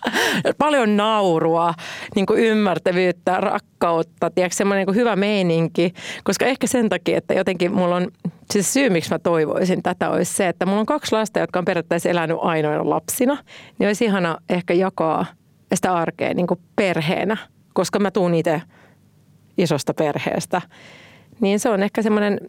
paljon 0.57 0.97
naurua, 0.97 1.73
niin 2.15 2.25
kuin 2.25 2.39
ymmärtävyyttä, 2.39 3.37
rakkautta, 3.37 4.29
tiedätkö, 4.29 4.55
semmoinen 4.55 4.87
niin 4.87 4.95
hyvä 4.95 5.15
meininki. 5.15 5.93
Koska 6.23 6.45
ehkä 6.45 6.67
sen 6.67 6.89
takia, 6.89 7.17
että 7.17 7.33
jotenkin 7.33 7.73
mulla 7.73 7.95
on, 7.95 8.11
siis 8.51 8.73
syy 8.73 8.89
miksi 8.89 9.11
mä 9.11 9.19
toivoisin 9.19 9.83
tätä 9.83 10.09
olisi 10.09 10.33
se, 10.33 10.47
että 10.47 10.65
mulla 10.65 10.79
on 10.79 10.85
kaksi 10.85 11.11
lasta, 11.11 11.39
jotka 11.39 11.59
on 11.59 11.65
periaatteessa 11.65 12.09
elänyt 12.09 12.37
ainoina 12.41 12.89
lapsina, 12.89 13.37
niin 13.79 13.87
olisi 13.87 14.05
ihana 14.05 14.37
ehkä 14.49 14.73
jakaa– 14.73 15.25
sitä 15.75 15.93
arkea 15.93 16.33
niin 16.33 16.47
kuin 16.47 16.59
perheenä, 16.75 17.37
koska 17.73 17.99
mä 17.99 18.11
tuun 18.11 18.33
itse 18.33 18.61
isosta 19.57 19.93
perheestä. 19.93 20.61
Niin 21.39 21.59
se 21.59 21.69
on 21.69 21.83
ehkä 21.83 22.01
semmoinen 22.01 22.39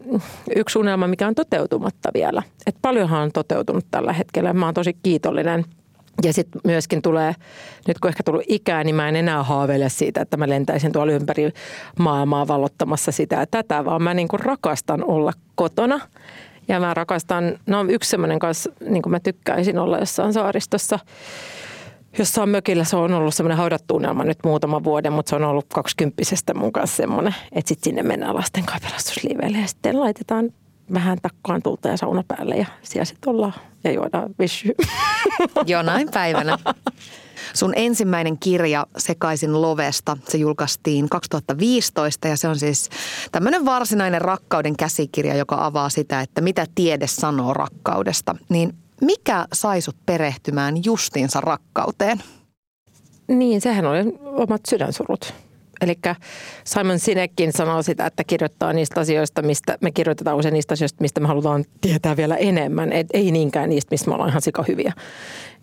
yksi 0.55 0.79
unelma, 0.79 1.07
mikä 1.07 1.27
on 1.27 1.35
toteutumatta 1.35 2.09
vielä. 2.13 2.43
Et 2.67 2.75
paljonhan 2.81 3.21
on 3.21 3.31
toteutunut 3.31 3.85
tällä 3.91 4.13
hetkellä. 4.13 4.53
Mä 4.53 4.65
oon 4.65 4.73
tosi 4.73 4.97
kiitollinen. 5.03 5.65
Ja 6.23 6.33
sitten 6.33 6.61
myöskin 6.63 7.01
tulee, 7.01 7.33
nyt 7.87 7.99
kun 7.99 8.09
ehkä 8.09 8.23
tullut 8.23 8.43
ikää, 8.47 8.83
niin 8.83 8.95
mä 8.95 9.09
en 9.09 9.15
enää 9.15 9.43
haaveile 9.43 9.89
siitä, 9.89 10.21
että 10.21 10.37
mä 10.37 10.49
lentäisin 10.49 10.91
tuolla 10.91 11.13
ympäri 11.13 11.51
maailmaa 11.99 12.47
valottamassa 12.47 13.11
sitä 13.11 13.35
ja 13.35 13.47
tätä, 13.47 13.85
vaan 13.85 14.03
mä 14.03 14.13
niin 14.13 14.27
rakastan 14.33 15.03
olla 15.03 15.33
kotona. 15.55 15.99
Ja 16.67 16.79
mä 16.79 16.93
rakastan, 16.93 17.59
no 17.67 17.85
yksi 17.89 18.09
semmoinen 18.09 18.39
kanssa, 18.39 18.71
niin 18.89 19.01
kuin 19.01 19.11
mä 19.11 19.19
tykkäisin 19.19 19.77
olla 19.77 19.97
jossain 19.97 20.33
saaristossa– 20.33 20.99
jossain 22.19 22.49
mökillä 22.49 22.83
se 22.83 22.95
on 22.95 23.13
ollut 23.13 23.33
semmoinen 23.33 23.57
haudattu 23.57 23.95
unelma 23.95 24.23
nyt 24.23 24.39
muutama 24.43 24.83
vuoden, 24.83 25.13
mutta 25.13 25.29
se 25.29 25.35
on 25.35 25.43
ollut 25.43 25.65
kaksikymppisestä 25.73 26.53
mun 26.53 26.71
kanssa 26.71 26.95
semmoinen, 26.95 27.35
että 27.51 27.69
sitten 27.69 27.83
sinne 27.83 28.03
mennään 28.03 28.35
lasten 28.35 28.63
kanssa 28.65 29.21
ja 29.61 29.67
sitten 29.67 29.99
laitetaan 29.99 30.51
vähän 30.93 31.17
takkaan 31.21 31.61
tulta 31.61 31.87
ja 31.87 31.97
sauna 31.97 32.23
päälle 32.27 32.55
ja 32.55 32.65
siellä 32.81 33.05
sitten 33.05 33.29
ollaan 33.29 33.53
ja 33.83 33.91
juodaan 33.91 34.35
vishy. 34.39 34.71
Jonain 35.65 36.07
päivänä. 36.13 36.57
Sun 37.53 37.73
ensimmäinen 37.75 38.37
kirja 38.39 38.85
Sekaisin 38.97 39.61
lovesta, 39.61 40.17
se 40.29 40.37
julkaistiin 40.37 41.09
2015 41.09 42.27
ja 42.27 42.37
se 42.37 42.47
on 42.47 42.59
siis 42.59 42.89
tämmöinen 43.31 43.65
varsinainen 43.65 44.21
rakkauden 44.21 44.77
käsikirja, 44.77 45.35
joka 45.35 45.65
avaa 45.65 45.89
sitä, 45.89 46.21
että 46.21 46.41
mitä 46.41 46.65
tiede 46.75 47.07
sanoo 47.07 47.53
rakkaudesta. 47.53 48.35
Niin 48.49 48.73
mikä 49.01 49.45
sai 49.53 49.81
sut 49.81 49.95
perehtymään 50.05 50.75
justiinsa 50.85 51.41
rakkauteen? 51.41 52.23
Niin, 53.27 53.61
sehän 53.61 53.85
oli 53.85 53.99
omat 54.23 54.61
sydänsurut. 54.69 55.33
Eli 55.81 55.95
Simon 56.63 56.99
Sinekkin 56.99 57.53
sanoo 57.53 57.81
sitä, 57.81 58.05
että 58.05 58.23
kirjoittaa 58.23 58.73
niistä 58.73 58.99
asioista, 58.99 59.41
mistä 59.41 59.77
me 59.81 59.91
kirjoitetaan 59.91 60.37
usein 60.37 60.53
niistä 60.53 60.73
asioista, 60.73 61.01
mistä 61.01 61.19
me 61.19 61.27
halutaan 61.27 61.65
tietää 61.81 62.17
vielä 62.17 62.35
enemmän. 62.35 62.91
Et 62.93 63.07
ei 63.13 63.31
niinkään 63.31 63.69
niistä, 63.69 63.93
mistä 63.93 64.09
me 64.09 64.13
ollaan 64.13 64.29
ihan 64.29 64.41
sika 64.41 64.65
hyviä. 64.67 64.93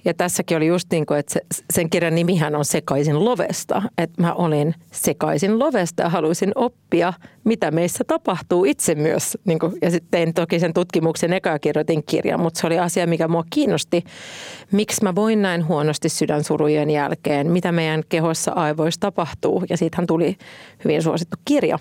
Ja 0.05 0.15
tässäkin 0.15 0.57
oli 0.57 0.67
just 0.67 0.89
niin 0.91 1.07
kuin, 1.07 1.19
että 1.19 1.41
sen 1.73 1.91
kirjan 1.91 2.15
nimihän 2.15 2.57
on 2.57 2.65
Sekaisin 2.65 3.25
lovesta. 3.25 3.83
Että 3.99 4.23
mä 4.23 4.33
olin 4.33 4.75
sekaisin 4.93 5.59
lovesta 5.59 6.03
ja 6.03 6.09
haluaisin 6.09 6.53
oppia, 6.55 7.13
mitä 7.45 7.71
meissä 7.71 8.05
tapahtuu 8.07 8.65
itse 8.65 8.95
myös. 8.95 9.39
Niin 9.45 9.59
kuin, 9.59 9.73
ja 9.83 9.91
sitten 9.91 10.11
tein 10.11 10.35
toki 10.35 10.61
sen 10.61 10.73
tutkimuksen 10.73 11.33
eka 11.33 11.59
kirjoitin 11.59 12.05
kirjan, 12.05 12.41
mutta 12.41 12.61
se 12.61 12.67
oli 12.67 12.79
asia, 12.79 13.07
mikä 13.07 13.29
mua 13.29 13.45
kiinnosti. 13.51 14.05
Miksi 14.73 15.03
mä 15.03 15.15
voin 15.15 15.43
näin 15.43 15.69
huonosti 15.69 16.09
sydänsurujen 16.09 16.91
jälkeen, 16.91 17.51
mitä 17.51 17.73
meidän 17.73 18.03
kehossa 18.09 18.53
aivoissa 18.53 19.01
tapahtuu. 19.01 19.65
Ja 19.71 19.77
siitähän 19.77 20.07
tuli 20.07 20.37
hyvin 20.85 21.03
suosittu 21.03 21.37
kirja. 21.45 21.79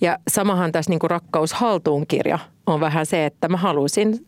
Ja 0.00 0.18
samahan 0.28 0.72
tässä 0.72 0.90
niin 0.90 0.98
kuin 0.98 1.10
Rakkaus 1.10 1.52
haltuun 1.52 2.06
kirja 2.06 2.38
on 2.66 2.80
vähän 2.80 3.06
se, 3.06 3.26
että 3.26 3.48
mä 3.48 3.56
halusin 3.56 4.26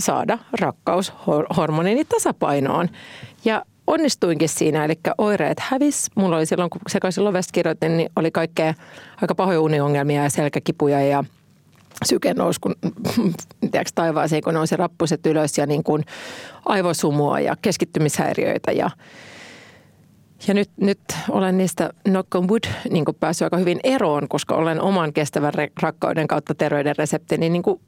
saada 0.00 0.38
rakkaushormonini 0.60 2.04
tasapainoon. 2.04 2.88
Ja 3.44 3.64
onnistuinkin 3.86 4.48
siinä, 4.48 4.84
eli 4.84 4.94
oireet 5.18 5.60
hävis. 5.60 6.10
Mulla 6.14 6.36
oli 6.36 6.46
silloin, 6.46 6.70
kun 6.70 6.80
sekaisin 6.88 7.24
lovesta 7.24 7.52
kirjoitin, 7.52 7.96
niin 7.96 8.10
oli 8.16 8.30
kaikkea 8.30 8.74
aika 9.22 9.34
pahoja 9.34 9.60
uniongelmia 9.60 10.22
ja 10.22 10.30
selkäkipuja 10.30 11.00
ja 11.00 11.24
syke 12.04 12.34
nousi 12.34 12.60
kun, 12.60 12.74
tiedätkö, 13.70 13.92
taivaaseen, 13.94 14.42
kun 14.42 14.54
nousi 14.54 14.76
rappuset 14.76 15.26
ylös 15.26 15.58
ja 15.58 15.66
niin 15.66 15.82
kuin 15.82 16.04
aivosumua 16.64 17.40
ja 17.40 17.56
keskittymishäiriöitä 17.62 18.72
ja 18.72 18.90
ja 20.48 20.54
nyt, 20.54 20.70
nyt 20.80 21.00
olen 21.30 21.58
niistä 21.58 21.90
knock 22.04 22.34
on 22.34 22.48
wood 22.48 22.64
niin 22.90 23.04
päässyt 23.20 23.46
aika 23.46 23.56
hyvin 23.56 23.80
eroon, 23.84 24.28
koska 24.28 24.54
olen 24.54 24.80
oman 24.80 25.12
kestävän 25.12 25.52
rakkauden 25.82 26.28
kautta 26.28 26.54
terveyden 26.54 26.96
reseptini 26.98 27.48
niin 27.48 27.62
kuin 27.62 27.80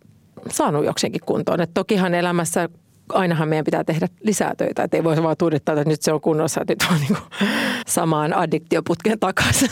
saanut 0.51 0.85
jokseenkin 0.85 1.21
kuntoon. 1.27 1.61
Et 1.61 1.71
tokihan 1.75 2.15
elämässä 2.15 2.69
ainahan 3.09 3.49
meidän 3.49 3.65
pitää 3.65 3.85
tehdä 3.85 4.09
lisää 4.23 4.55
töitä, 4.55 4.83
että 4.83 4.97
ei 4.97 5.05
voi 5.05 5.23
vaan 5.23 5.37
tuudittaa, 5.37 5.75
että 5.75 5.89
nyt 5.89 6.03
se 6.03 6.13
on 6.13 6.21
kunnossa, 6.21 6.61
että 6.61 6.73
nyt 6.73 6.93
on 6.93 7.01
niin 7.01 7.17
kuin 7.17 7.51
samaan 7.87 8.35
addiktioputkeen 8.35 9.19
takaisin. 9.19 9.71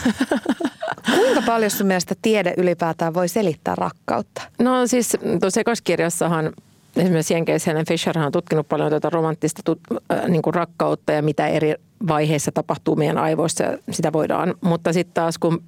Kuinka 1.15 1.43
paljon 1.47 1.71
sun 1.71 1.87
mielestä 1.87 2.15
tiede 2.23 2.55
ylipäätään 2.57 3.15
voi 3.15 3.29
selittää 3.29 3.75
rakkautta? 3.75 4.43
No 4.59 4.87
siis 4.87 5.17
tuossa 5.41 5.61
ekoskirjassahan 5.61 6.53
esimerkiksi 6.97 7.35
Jenkeissä 7.35 7.71
Helen 7.71 7.87
Fisher 7.87 8.19
on 8.19 8.33
tutkinut 8.33 8.69
paljon 8.69 8.91
tuota 8.91 9.11
romanttista 9.11 9.62
tut, 9.65 9.81
äh, 10.12 10.29
niin 10.29 10.43
kuin 10.43 10.55
rakkautta 10.55 11.12
ja 11.12 11.23
mitä 11.23 11.47
eri 11.49 11.75
vaiheissa 12.09 12.53
tapahtuu 12.53 12.97
meidän 12.97 13.19
aivoissa 13.19 13.65
sitä 13.91 14.12
voidaan. 14.12 14.55
Mutta 14.61 14.93
sitten 14.93 15.15
taas 15.15 15.39
kun 15.39 15.62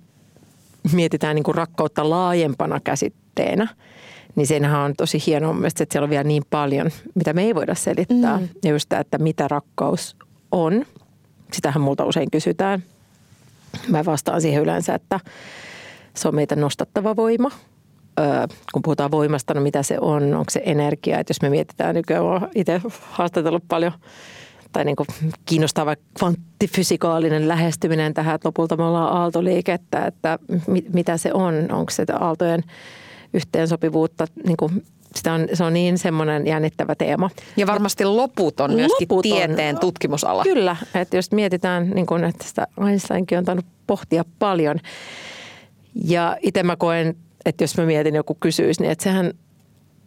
mietitään 0.93 1.35
niin 1.35 1.45
kuin 1.45 1.55
rakkautta 1.55 2.11
laajempana 2.11 2.81
käsitteenä, 2.81 3.69
niin 4.37 4.47
siinähän 4.47 4.81
on 4.81 4.95
tosi 4.97 5.23
hienoa 5.27 5.53
mielestäni, 5.53 5.83
että 5.83 5.93
siellä 5.93 6.05
on 6.05 6.11
vielä 6.11 6.25
niin 6.25 6.43
paljon, 6.51 6.91
mitä 7.15 7.33
me 7.33 7.43
ei 7.43 7.55
voida 7.55 7.75
selittää. 7.75 8.39
Mm. 8.39 8.49
Ja 8.65 8.71
just 8.71 8.89
tämä, 8.89 9.01
että 9.01 9.19
mitä 9.19 9.49
rakkaus 9.49 10.17
on. 10.53 10.87
Sitähän 11.53 11.81
multa 11.83 12.05
usein 12.05 12.31
kysytään. 12.31 12.83
Mä 13.89 14.05
vastaan 14.05 14.41
siihen 14.41 14.63
yleensä, 14.63 14.95
että 14.95 15.21
se 16.15 16.29
on 16.29 16.35
meitä 16.35 16.57
nostattava 16.57 17.17
voima. 17.17 17.51
Öö, 18.21 18.47
kun 18.73 18.83
puhutaan 18.83 19.11
voimasta, 19.11 19.55
no 19.55 19.61
mitä 19.61 19.83
se 19.83 19.99
on? 20.01 20.23
Onko 20.23 20.51
se 20.51 20.63
energia? 20.65 21.19
Että 21.19 21.31
jos 21.31 21.43
me 21.43 21.51
mietitään 21.51 21.95
nykyään, 21.95 22.25
olen 22.25 22.49
itse 22.55 22.81
haastatellut 23.11 23.65
paljon 23.69 23.93
tai 24.73 24.85
niin 24.85 24.97
kuin 24.97 25.07
kiinnostava 25.47 25.97
kvanttifysikaalinen 26.19 27.49
lähestyminen 27.49 28.15
tähän, 28.15 28.35
että 28.35 28.49
lopulta 28.49 28.77
me 28.77 28.85
ollaan 28.85 29.13
aaltoliikettä, 29.13 30.07
että 30.07 30.39
mit, 30.67 30.93
mitä 30.93 31.17
se 31.17 31.33
on, 31.33 31.55
onko 31.73 31.91
se 31.91 32.05
aaltojen 32.21 32.63
yhteensopivuutta, 33.37 34.27
niin 34.47 34.57
kuin 34.57 34.85
sitä 35.15 35.33
on, 35.33 35.49
se 35.53 35.65
on 35.65 35.73
niin 35.73 35.99
semmoinen 35.99 36.47
jännittävä 36.47 36.95
teema. 36.95 37.31
Ja 37.57 37.67
varmasti 37.67 38.05
loputon 38.05 38.75
myöskin 38.75 39.09
loputon. 39.11 39.23
tieteen 39.33 39.79
tutkimusala. 39.79 40.43
Kyllä, 40.43 40.77
että 40.95 41.17
jos 41.17 41.33
mietitään, 41.33 41.91
niin 41.91 42.07
kuin, 42.07 42.25
että 42.25 42.45
sitä 42.45 42.67
Einsteinkin 42.89 43.39
on 43.39 43.45
tainnut 43.45 43.67
pohtia 43.87 44.25
paljon. 44.39 44.79
Ja 46.05 46.37
itse 46.43 46.63
mä 46.63 46.77
koen, 46.77 47.17
että 47.45 47.65
jos 47.65 47.79
mä 47.79 47.87
mietin 47.87 48.15
joku 48.15 48.37
kysyisi, 48.41 48.83
niin 48.83 48.93
että 48.93 49.05
sehän 49.05 49.33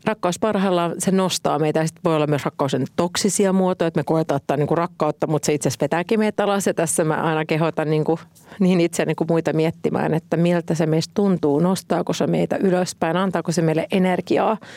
rakkaus 0.06 0.40
parhaillaan, 0.40 0.96
se 0.98 1.12
nostaa 1.12 1.60
meitä. 1.60 1.86
Sitten 1.86 2.04
voi 2.04 2.16
olla 2.16 2.28
myös 2.28 2.46
rakkauden 2.46 2.86
toksisia 2.96 3.54
muotoja, 3.54 3.88
että 3.88 4.00
me 4.00 4.04
koetaan 4.04 4.36
ottaa 4.36 4.58
niin 4.58 4.68
kuin 4.68 4.78
rakkautta, 4.78 5.28
mutta 5.28 5.46
se 5.46 5.54
itse 5.54 5.68
asiassa 5.70 5.84
vetääkin 5.84 6.20
meitä 6.20 6.44
alas. 6.44 6.68
Ja 6.68 6.74
tässä 6.74 7.04
mä 7.04 7.14
aina 7.14 7.46
kehotan 7.46 7.90
niin, 7.90 8.04
kuin, 8.04 8.20
niin 8.60 8.82
itseäni 8.82 9.16
kuin 9.16 9.28
muita 9.30 9.54
miettimään, 9.54 10.14
että 10.14 10.38
miltä 10.38 10.76
se 10.76 10.86
meistä 10.86 11.12
tuntuu, 11.14 11.60
nostaako 11.60 12.14
se 12.14 12.28
meitä 12.28 12.58
ylöspäin, 12.58 13.18
antaako 13.18 13.52
se 13.52 13.62
meille 13.62 13.88
energiaa– 13.92 14.58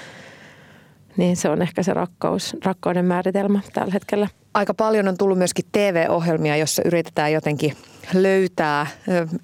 niin 1.16 1.36
se 1.36 1.48
on 1.48 1.62
ehkä 1.62 1.82
se 1.82 1.94
rakkaus, 1.94 2.56
rakkauden 2.64 3.04
määritelmä 3.04 3.60
tällä 3.72 3.92
hetkellä. 3.92 4.28
Aika 4.54 4.74
paljon 4.74 5.08
on 5.08 5.16
tullut 5.16 5.38
myöskin 5.38 5.64
TV-ohjelmia, 5.72 6.56
jossa 6.56 6.82
yritetään 6.84 7.32
jotenkin 7.32 7.76
löytää 8.14 8.86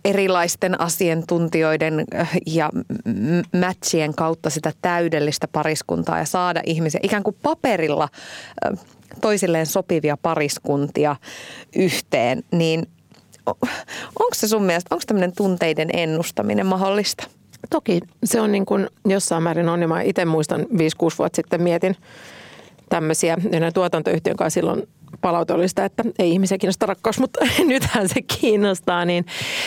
erilaisten 0.04 0.80
asiantuntijoiden 0.80 2.04
ja 2.46 2.70
matchien 3.60 4.14
kautta 4.14 4.50
sitä 4.50 4.72
täydellistä 4.82 5.48
pariskuntaa 5.48 6.18
ja 6.18 6.24
saada 6.24 6.60
ihmisiä 6.66 7.00
ikään 7.02 7.22
kuin 7.22 7.36
paperilla 7.42 8.08
toisilleen 9.20 9.66
sopivia 9.66 10.16
pariskuntia 10.16 11.16
yhteen, 11.76 12.42
niin 12.52 12.86
onko 14.18 14.34
se 14.34 14.48
sun 14.48 14.62
mielestä, 14.62 14.94
onko 14.94 15.04
tämmöinen 15.06 15.32
tunteiden 15.36 15.88
ennustaminen 15.92 16.66
mahdollista? 16.66 17.24
Toki 17.70 18.00
se 18.24 18.40
on 18.40 18.52
niin 18.52 18.66
kuin 18.66 18.88
jossain 19.06 19.42
määrin 19.42 19.68
on, 19.68 19.82
ja 19.82 19.88
mä 19.88 20.02
itse 20.02 20.24
muistan 20.24 20.60
5-6 20.60 20.64
vuotta 21.18 21.36
sitten 21.36 21.62
mietin 21.62 21.96
tämmöisiä, 22.88 23.36
ja 23.60 23.72
tuotantoyhtiön 23.72 24.36
kanssa 24.36 24.54
silloin 24.54 24.88
palaute 25.20 25.52
oli 25.52 25.68
sitä, 25.68 25.84
että 25.84 26.04
ei 26.18 26.30
ihmisiä 26.32 26.58
kiinnosta 26.58 26.86
rakkaus, 26.86 27.18
mutta 27.18 27.40
nythän 27.66 28.08
se 28.08 28.22
kiinnostaa, 28.22 29.04
niin 29.04 29.26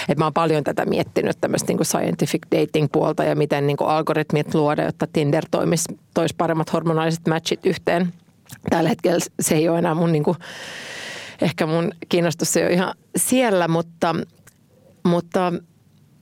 että 0.09 0.21
mä 0.21 0.25
oon 0.25 0.33
paljon 0.33 0.63
tätä 0.63 0.85
miettinyt 0.85 1.37
tämmöistä 1.41 1.67
niin 1.67 1.77
kuin 1.77 1.87
scientific 1.87 2.41
dating 2.55 2.87
puolta 2.91 3.23
ja 3.23 3.35
miten 3.35 3.67
niin 3.67 3.77
kuin 3.77 3.89
algoritmit 3.89 4.53
luoda, 4.53 4.83
jotta 4.83 5.07
Tinder 5.13 5.45
toimisi, 5.51 5.99
toisi 6.13 6.35
paremmat 6.37 6.73
hormonaaliset 6.73 7.27
matchit 7.27 7.65
yhteen. 7.65 8.13
Tällä 8.69 8.89
hetkellä 8.89 9.19
se 9.39 9.55
ei 9.55 9.69
ole 9.69 9.79
enää 9.79 9.95
mun 9.95 10.11
niin 10.11 10.23
kuin, 10.23 10.37
ehkä 11.41 11.65
mun 11.65 11.91
kiinnostus 12.09 12.57
ei 12.57 12.63
ole 12.63 12.73
ihan 12.73 12.93
siellä, 13.15 13.67
mutta, 13.67 14.15
mutta 15.03 15.53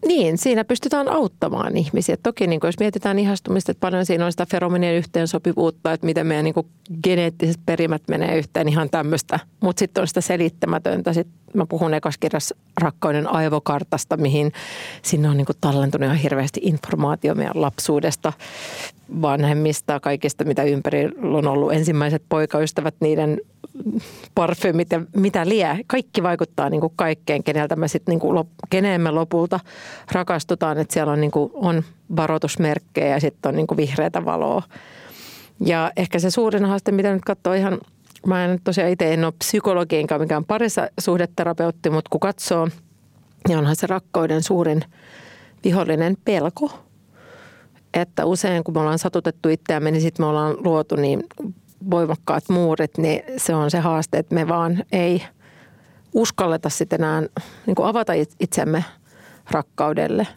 niin, 0.06 0.38
siinä 0.38 0.66
pystytään 0.66 1.08
auttamaan 1.08 1.78
ihmisiä. 1.78 2.18
Toki 2.24 2.48
niin 2.48 2.60
kuin 2.60 2.68
jos 2.68 2.80
mietitään 2.80 3.20
ihastumista, 3.20 3.72
että 3.72 3.80
paljon 3.82 4.06
siinä 4.06 4.26
on 4.26 4.32
sitä 4.32 4.46
feromonien 4.46 4.96
yhteensopivuutta, 4.96 5.94
että 5.94 6.06
miten 6.06 6.28
meidän 6.28 6.46
niin 6.46 6.54
kuin 6.54 6.68
geneettiset 7.04 7.60
perimät 7.66 8.02
menee 8.08 8.38
yhteen, 8.38 8.70
ihan 8.70 8.90
tämmöistä. 8.90 9.40
Mutta 9.60 9.80
sitten 9.80 10.02
on 10.02 10.08
sitä 10.08 10.22
selittämätöntä. 10.22 11.14
Sitten 11.14 11.40
mä 11.54 11.66
puhun 11.66 11.94
ekassa 11.94 12.56
rakkauden 12.82 13.28
aivokartasta, 13.28 14.18
mihin 14.18 14.52
sinne 15.02 15.30
on 15.30 15.38
niin 15.38 15.48
tallentunut 15.62 16.06
ihan 16.06 16.18
hirveästi 16.18 16.60
informaatio 16.64 17.36
meidän 17.36 17.62
lapsuudesta, 17.62 18.34
vanhemmista, 19.22 20.00
kaikista 20.00 20.44
mitä 20.44 20.64
ympärillä 20.64 21.38
on 21.38 21.48
ollut. 21.48 21.74
Ensimmäiset 21.74 22.24
poikaystävät, 22.30 22.96
niiden 23.00 23.42
parfymit 24.36 24.92
ja 24.92 25.02
mitä 25.16 25.50
lie. 25.50 25.80
Kaikki 25.88 26.24
vaikuttaa 26.24 26.70
niin 26.70 26.82
kuin 26.82 26.94
kaikkeen, 26.96 27.44
keneltä 27.44 27.76
me 27.76 27.88
sitten, 27.88 28.12
niin 28.12 28.20
kuin, 28.20 28.48
keneen 28.70 29.02
me 29.02 29.12
lopulta 29.12 29.60
rakastutaan. 30.12 30.78
Että 30.78 30.94
siellä 30.94 31.14
on, 31.14 31.22
niin 31.22 31.32
kuin, 31.32 31.52
on 31.54 31.84
varoitusmerkkejä 32.16 33.08
ja 33.08 33.20
sitten 33.20 33.50
on 33.50 33.56
niin 33.56 33.68
kuin 33.68 33.78
vihreätä 33.78 34.26
valoa. 34.26 34.64
Ja 35.66 35.92
ehkä 35.98 36.20
se 36.20 36.32
suurin 36.32 36.66
haaste, 36.66 36.92
mitä 36.92 37.14
nyt 37.14 37.26
katsoo 37.26 37.54
ihan, 37.54 37.80
mä 38.28 38.46
en 38.46 38.60
tosiaan 38.64 38.92
itse 38.92 39.14
en 39.14 39.26
ole 39.26 39.34
psykologiinkaan 39.40 40.22
mikään 40.22 40.46
parissa 40.46 40.90
suhdeterapeutti, 41.00 41.90
mutta 41.90 42.10
kun 42.10 42.20
katsoo, 42.20 42.68
niin 43.48 43.58
onhan 43.58 43.76
se 43.76 43.88
rakkauden 43.88 44.44
suurin 44.44 44.82
vihollinen 45.64 46.18
pelko. 46.26 46.72
Että 47.94 48.26
usein 48.26 48.64
kun 48.64 48.74
me 48.74 48.80
ollaan 48.80 49.00
satutettu 49.00 49.50
itseämme, 49.50 49.92
niin 49.92 50.02
sitten 50.02 50.26
me 50.26 50.30
ollaan 50.30 50.56
luotu 50.64 50.96
niin 50.96 51.24
voimakkaat 51.92 52.50
muurit, 52.50 52.98
niin 52.98 53.24
se 53.38 53.56
on 53.56 53.72
se 53.72 53.80
haaste, 53.80 54.18
että 54.18 54.36
me 54.36 54.48
vaan 54.48 54.84
ei 54.92 55.24
uskalleta 56.14 56.70
sitten 56.70 57.02
enää 57.02 57.22
niin 57.66 57.76
kuin 57.76 57.88
avata 57.88 58.14
itsemme 58.40 58.86
rakkaudelle. 59.52 60.28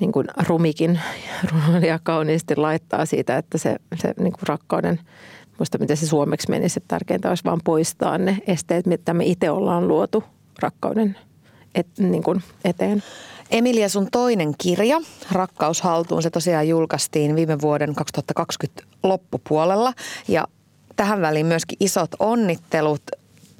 Niin 0.00 0.12
kuin 0.12 0.26
Rumikin 0.46 1.00
ja 1.86 1.98
kauniisti 2.02 2.56
laittaa 2.56 3.06
siitä, 3.06 3.36
että 3.36 3.58
se, 3.58 3.76
se 3.96 4.14
niin 4.20 4.32
kuin 4.32 4.48
rakkauden, 4.48 5.00
muista 5.62 5.78
miten 5.78 5.96
se 5.96 6.06
suomeksi 6.06 6.50
menisi, 6.50 6.78
että 6.78 6.88
tärkeintä 6.88 7.28
olisi 7.28 7.44
vaan 7.44 7.60
poistaa 7.64 8.18
ne 8.18 8.38
esteet, 8.46 8.86
mitä 8.86 9.14
me 9.14 9.24
itse 9.24 9.50
ollaan 9.50 9.88
luotu 9.88 10.24
rakkauden 10.58 11.16
et, 11.74 11.86
niin 11.98 12.22
kuin 12.22 12.42
eteen. 12.64 13.02
Emilia, 13.50 13.88
sun 13.88 14.08
toinen 14.12 14.54
kirja, 14.58 15.00
Rakkaus 15.32 15.82
haltuun, 15.82 16.22
se 16.22 16.30
tosiaan 16.30 16.68
julkaistiin 16.68 17.36
viime 17.36 17.60
vuoden 17.60 17.94
2020 17.94 18.82
loppupuolella. 19.02 19.92
Ja 20.28 20.46
tähän 20.96 21.20
väliin 21.20 21.46
myöskin 21.46 21.76
isot 21.80 22.10
onnittelut. 22.18 23.02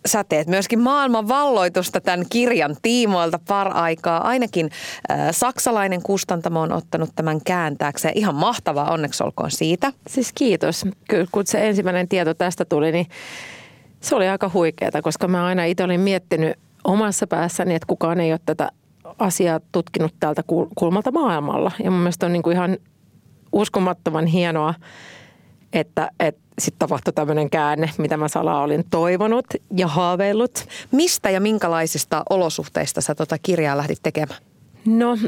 Sä 0.06 0.24
teet 0.24 0.48
myöskin 0.48 0.80
maailman 0.80 1.28
valloitusta 1.28 2.00
tämän 2.00 2.26
kirjan 2.30 2.76
tiimoilta 2.82 3.38
par 3.48 3.76
aikaa. 3.76 4.26
Ainakin 4.26 4.70
äh, 5.10 5.18
saksalainen 5.30 6.02
kustantamo 6.02 6.60
on 6.60 6.72
ottanut 6.72 7.10
tämän 7.14 7.40
kääntääkseen. 7.44 8.18
Ihan 8.18 8.34
mahtavaa, 8.34 8.90
onneksi 8.90 9.24
olkoon 9.24 9.50
siitä. 9.50 9.92
Siis 10.06 10.32
kiitos. 10.34 10.84
Kyllä 11.08 11.26
kun 11.32 11.46
se 11.46 11.68
ensimmäinen 11.68 12.08
tieto 12.08 12.34
tästä 12.34 12.64
tuli, 12.64 12.92
niin 12.92 13.06
se 14.00 14.14
oli 14.14 14.28
aika 14.28 14.50
huikeaa, 14.54 15.02
koska 15.02 15.28
mä 15.28 15.46
aina 15.46 15.64
itse 15.64 15.84
olin 15.84 16.00
miettinyt 16.00 16.58
omassa 16.84 17.26
päässäni, 17.26 17.74
että 17.74 17.86
kukaan 17.86 18.20
ei 18.20 18.32
ole 18.32 18.40
tätä 18.46 18.70
asiaa 19.18 19.60
tutkinut 19.72 20.14
tältä 20.20 20.42
kulmalta 20.74 21.10
maailmalla. 21.10 21.70
Ja 21.84 21.90
mun 21.90 22.00
mielestä 22.00 22.26
on 22.26 22.32
niin 22.32 22.42
kuin 22.42 22.54
ihan 22.54 22.76
uskomattoman 23.52 24.26
hienoa, 24.26 24.74
että, 25.72 26.10
että 26.20 26.42
sitten 26.58 26.78
tapahtui 26.78 27.12
tämmöinen 27.12 27.50
käänne, 27.50 27.90
mitä 27.98 28.16
mä 28.16 28.28
salaa 28.28 28.62
olin 28.62 28.84
toivonut 28.90 29.46
ja 29.76 29.86
haaveillut. 29.86 30.66
Mistä 30.92 31.30
ja 31.30 31.40
minkälaisista 31.40 32.22
olosuhteista 32.30 33.00
sä 33.00 33.14
tota 33.14 33.38
kirjaa 33.38 33.76
lähdit 33.76 33.98
tekemään? 34.02 34.40
No 34.86 35.18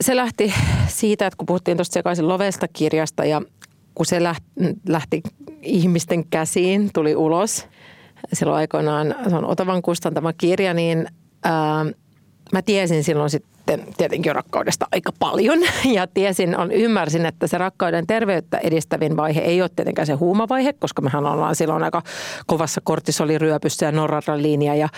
se 0.00 0.16
lähti 0.16 0.54
siitä, 0.88 1.26
että 1.26 1.36
kun 1.36 1.46
puhuttiin 1.46 1.76
tuosta 1.76 1.94
sekaisin 1.94 2.28
lovesta 2.28 2.68
kirjasta 2.68 3.24
ja 3.24 3.42
kun 3.94 4.06
se 4.06 4.22
lähti, 4.22 4.46
lähti 4.88 5.22
ihmisten 5.62 6.26
käsiin, 6.26 6.90
tuli 6.94 7.16
ulos. 7.16 7.66
Silloin 8.32 8.58
aikoinaan, 8.58 9.14
se 9.28 9.36
on 9.36 9.44
Otavan 9.44 9.82
kustantama 9.82 10.32
kirja, 10.32 10.74
niin 10.74 11.06
ää, 11.44 11.86
mä 12.52 12.62
tiesin 12.62 13.04
silloin 13.04 13.30
sitten 13.30 13.86
tietenkin 13.96 14.34
rakkaudesta 14.34 14.86
aika 14.92 15.12
paljon 15.18 15.58
ja 15.96 16.06
tiesin, 16.06 16.58
on, 16.58 16.72
ymmärsin, 16.72 17.26
että 17.26 17.46
se 17.46 17.58
rakkauden 17.58 18.06
terveyttä 18.06 18.58
edistävin 18.58 19.16
vaihe 19.16 19.40
ei 19.40 19.62
ole 19.62 19.70
tietenkään 19.76 20.06
se 20.06 20.12
huumavaihe, 20.12 20.72
koska 20.72 21.02
mehän 21.02 21.26
ollaan 21.26 21.56
silloin 21.56 21.82
aika 21.82 22.02
kovassa 22.46 22.80
kortisoliryöpyssä 22.84 23.86
ja 23.86 23.92
norradraliinia 23.92 24.74
ja, 24.74 24.88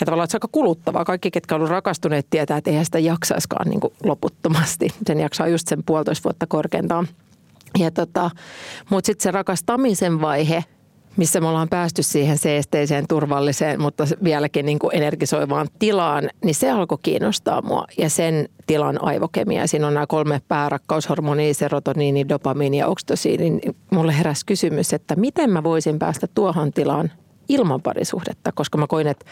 ja 0.00 0.06
tavallaan 0.06 0.28
se 0.28 0.36
on 0.36 0.38
aika 0.38 0.48
kuluttavaa. 0.52 1.04
Kaikki, 1.04 1.30
ketkä 1.30 1.54
ovat 1.54 1.68
rakastuneet, 1.68 2.26
tietää, 2.30 2.56
että 2.56 2.70
eihän 2.70 2.84
sitä 2.84 2.98
jaksaiskaan 2.98 3.68
niin 3.68 3.80
loputtomasti. 4.04 4.88
Sen 5.06 5.20
jaksaa 5.20 5.48
just 5.48 5.68
sen 5.68 5.82
puolitoista 5.86 6.24
vuotta 6.24 6.46
korkeintaan. 6.46 7.08
Ja 7.78 7.90
tota, 7.90 8.30
mutta 8.90 9.06
sitten 9.06 9.22
se 9.22 9.30
rakastamisen 9.30 10.20
vaihe– 10.20 10.64
missä 11.16 11.40
me 11.40 11.48
ollaan 11.48 11.68
päästy 11.68 12.02
siihen 12.02 12.38
seesteiseen, 12.38 13.04
turvalliseen, 13.08 13.80
mutta 13.80 14.06
vieläkin 14.24 14.66
niin 14.66 14.78
kuin 14.78 14.96
energisoivaan 14.96 15.68
tilaan, 15.78 16.30
niin 16.44 16.54
se 16.54 16.70
alkoi 16.70 16.98
kiinnostaa 17.02 17.62
mua. 17.62 17.84
Ja 17.98 18.10
sen 18.10 18.48
tilan 18.66 19.04
aivokemia, 19.04 19.66
siinä 19.66 19.86
on 19.86 19.94
nämä 19.94 20.06
kolme 20.06 20.40
päärakkaushormonia, 20.48 21.54
serotoniini, 21.54 22.28
dopamiini 22.28 22.78
ja 22.78 22.86
oksitosiini. 22.86 23.60
Mulle 23.90 24.18
heräsi 24.18 24.46
kysymys, 24.46 24.92
että 24.92 25.16
miten 25.16 25.50
mä 25.50 25.62
voisin 25.62 25.98
päästä 25.98 26.26
tuohon 26.34 26.72
tilaan 26.72 27.10
ilman 27.48 27.82
parisuhdetta, 27.82 28.52
koska 28.52 28.78
mä 28.78 28.86
koin, 28.86 29.06
että 29.06 29.26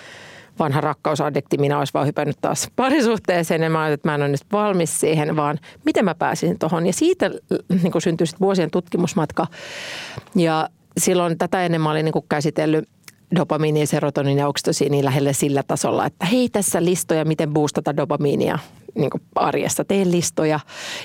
vanha 0.59 0.81
rakkausadekti, 0.81 1.59
minä 1.59 1.79
olisi 1.79 1.95
vaan 1.95 2.07
hypännyt 2.07 2.37
taas 2.41 2.69
parisuhteeseen 2.77 3.63
ja 3.63 3.71
mä 3.71 3.89
että 3.89 4.09
mä 4.09 4.15
en 4.15 4.23
ole 4.23 4.29
nyt 4.29 4.41
valmis 4.53 5.01
siihen, 5.01 5.37
vaan 5.37 5.59
miten 5.85 6.05
mä 6.05 6.15
pääsin 6.15 6.59
tuohon. 6.59 6.87
Ja 6.87 6.93
siitä 6.93 7.31
niin 7.83 7.93
syntyi 7.99 8.27
sitten 8.27 8.41
vuosien 8.41 8.71
tutkimusmatka 8.71 9.47
ja 10.35 10.69
silloin 10.99 11.39
tätä 11.39 11.65
ennen 11.65 11.81
mä 11.81 11.91
olin 11.91 12.05
niin 12.05 12.25
käsitellyt 12.29 12.89
dopamiini, 13.37 13.87
serotonin 13.87 14.39
ja 14.39 14.49
oksitosiini 14.49 15.05
lähelle 15.05 15.33
sillä 15.33 15.63
tasolla, 15.63 16.07
että 16.07 16.27
hei 16.27 16.49
tässä 16.49 16.85
listoja, 16.85 17.25
miten 17.25 17.53
boostata 17.53 17.97
dopamiinia 17.97 18.59
niin 18.95 19.11
arjessa. 19.35 19.85
Tee 19.85 20.05
listoja 20.05 20.61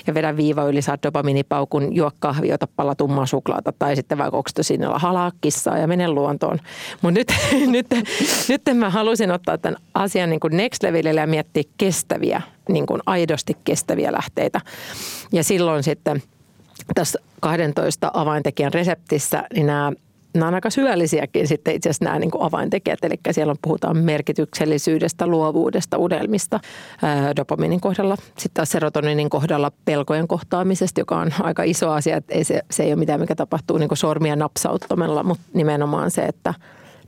ja 0.06 0.14
vedä 0.14 0.36
viiva 0.36 0.64
yli, 0.64 0.82
saat 0.82 1.02
dopaminipaukun, 1.02 1.96
juo 1.96 2.10
kahvia, 2.18 2.54
ota 2.54 2.68
pala 2.76 2.94
tummaa 2.94 3.26
suklaata 3.26 3.72
tai 3.78 3.96
sitten 3.96 4.18
vaikka 4.18 4.36
oksitosiinilla 4.36 4.98
halaa 4.98 5.32
kissaa 5.40 5.78
ja 5.78 5.86
mene 5.86 6.08
luontoon. 6.08 6.58
Mutta 7.02 7.18
nyt, 7.18 7.32
nyt, 7.76 7.86
nyt 8.48 8.62
mä 8.74 8.90
halusin 8.90 9.30
ottaa 9.30 9.58
tämän 9.58 9.80
asian 9.94 10.30
niin 10.30 10.40
next 10.50 10.82
levelille 10.82 11.20
ja 11.20 11.26
miettiä 11.26 11.62
kestäviä, 11.78 12.42
niin 12.68 12.86
aidosti 13.06 13.56
kestäviä 13.64 14.12
lähteitä. 14.12 14.60
Ja 15.32 15.44
silloin 15.44 15.82
sitten 15.82 16.22
tässä 16.94 17.18
12 17.40 18.10
avaintekijän 18.14 18.72
reseptissä, 18.72 19.44
niin 19.54 19.66
nämä 19.66 19.92
nämä 20.36 20.48
on 20.48 20.54
aika 20.54 20.70
syvällisiäkin 20.70 21.48
sitten 21.48 21.74
itse 21.74 21.88
asiassa 21.88 22.04
nämä 22.04 22.18
niin 22.18 22.30
kuin 22.30 22.42
avaintekijät. 22.42 23.04
Eli 23.04 23.14
siellä 23.30 23.50
on, 23.50 23.56
puhutaan 23.62 23.98
merkityksellisyydestä, 23.98 25.26
luovuudesta, 25.26 25.98
unelmista 25.98 26.60
dopaminin 27.36 27.80
kohdalla. 27.80 28.16
Sitten 28.16 28.54
taas 28.54 28.70
serotoninin 28.70 29.30
kohdalla 29.30 29.72
pelkojen 29.84 30.28
kohtaamisesta, 30.28 31.00
joka 31.00 31.18
on 31.18 31.30
aika 31.40 31.62
iso 31.62 31.90
asia. 31.90 32.16
Että 32.16 32.34
ei 32.34 32.44
se, 32.44 32.60
se 32.70 32.82
ei 32.82 32.90
ole 32.90 32.96
mitään, 32.96 33.20
mikä 33.20 33.34
tapahtuu 33.34 33.78
niin 33.78 33.88
kuin 33.88 33.98
sormia 33.98 34.36
napsauttamalla, 34.36 35.22
mutta 35.22 35.44
nimenomaan 35.54 36.10
se, 36.10 36.22
että 36.22 36.54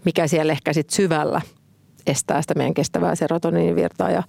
mikä 0.04 0.26
siellä 0.26 0.52
ehkä 0.52 0.72
sitten 0.72 0.96
syvällä 0.96 1.40
estää 2.06 2.42
sitä 2.42 2.54
meidän 2.54 2.74
kestävää 2.74 3.14
serotoninivirtaa 3.14 4.10
ja, 4.10 4.22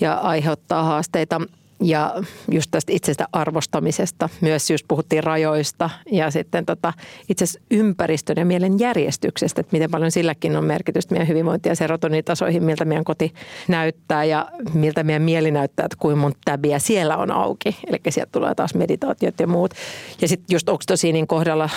ja 0.00 0.14
aiheuttaa 0.14 0.82
haasteita– 0.82 1.40
ja 1.80 2.14
just 2.50 2.70
tästä 2.70 2.92
itsestä 2.92 3.26
arvostamisesta. 3.32 4.28
Myös 4.40 4.70
just 4.70 4.84
puhuttiin 4.88 5.24
rajoista 5.24 5.90
ja 6.12 6.30
sitten 6.30 6.66
tota, 6.66 6.92
itse 7.28 7.44
ympäristön 7.70 8.36
ja 8.36 8.44
mielen 8.44 8.78
järjestyksestä, 8.78 9.60
että 9.60 9.72
miten 9.72 9.90
paljon 9.90 10.10
silläkin 10.10 10.56
on 10.56 10.64
merkitystä 10.64 11.14
meidän 11.14 11.28
hyvinvointi- 11.28 11.68
ja 11.68 11.74
serotonitasoihin, 11.74 12.64
miltä 12.64 12.84
meidän 12.84 13.04
koti 13.04 13.34
näyttää 13.68 14.24
ja 14.24 14.48
miltä 14.74 15.04
meidän 15.04 15.22
mieli 15.22 15.50
näyttää, 15.50 15.86
että 15.86 15.96
kuin 16.00 16.18
mun 16.18 16.34
täbiä 16.44 16.78
siellä 16.78 17.16
on 17.16 17.30
auki. 17.30 17.76
Eli 17.86 18.00
sieltä 18.08 18.32
tulee 18.32 18.54
taas 18.54 18.74
meditaatiot 18.74 19.40
ja 19.40 19.46
muut. 19.46 19.74
Ja 20.20 20.28
sitten 20.28 20.54
just 20.54 20.68
oksitosiinin 20.68 21.26
kohdalla 21.26 21.70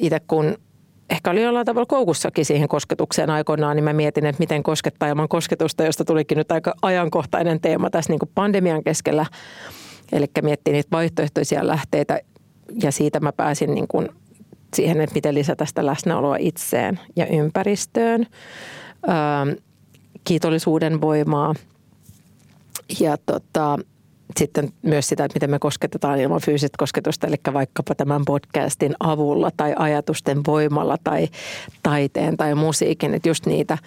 itse 0.00 0.20
kun 0.28 0.56
ehkä 1.10 1.30
oli 1.30 1.42
jollain 1.42 1.66
tavalla 1.66 1.86
koukussakin 1.86 2.44
siihen 2.44 2.68
kosketukseen 2.68 3.30
aikoinaan, 3.30 3.76
niin 3.76 3.84
mä 3.84 3.92
mietin, 3.92 4.26
että 4.26 4.40
miten 4.40 4.62
koskettaa. 4.62 5.08
Ilman 5.08 5.28
kosketusta, 5.28 5.84
josta 5.84 6.04
tulikin 6.04 6.38
nyt 6.38 6.52
aika 6.52 6.74
ajankohtainen 6.82 7.60
teema 7.60 7.90
tässä 7.90 8.12
niin 8.12 8.18
kuin 8.18 8.30
pandemian 8.34 8.84
keskellä. 8.84 9.26
Eli 10.12 10.26
miettii 10.42 10.74
niitä 10.74 10.88
vaihtoehtoisia 10.92 11.66
lähteitä 11.66 12.20
ja 12.82 12.92
siitä 12.92 13.20
mä 13.20 13.32
pääsin 13.32 13.74
niin 13.74 13.88
kuin 13.88 14.08
siihen, 14.74 15.00
että 15.00 15.14
miten 15.14 15.34
lisätä 15.34 15.64
sitä 15.64 15.86
läsnäoloa 15.86 16.36
itseen 16.36 17.00
ja 17.16 17.26
ympäristöön, 17.26 18.26
öö, 19.08 19.56
kiitollisuuden 20.24 21.00
voimaa. 21.00 21.54
Ja 23.00 23.16
tota, 23.26 23.78
sitten 24.36 24.68
myös 24.82 25.08
sitä, 25.08 25.24
että 25.24 25.36
miten 25.36 25.50
me 25.50 25.58
kosketetaan 25.58 26.20
ilman 26.20 26.40
fyysistä 26.40 26.78
kosketusta, 26.78 27.26
eli 27.26 27.36
vaikkapa 27.52 27.94
tämän 27.94 28.22
podcastin 28.24 28.94
avulla 29.00 29.50
tai 29.56 29.74
ajatusten 29.78 30.40
voimalla 30.46 30.96
tai 31.04 31.28
taiteen 31.82 32.36
tai 32.36 32.54
musiikin, 32.54 33.14
että 33.14 33.28
just 33.28 33.46
niitä 33.46 33.78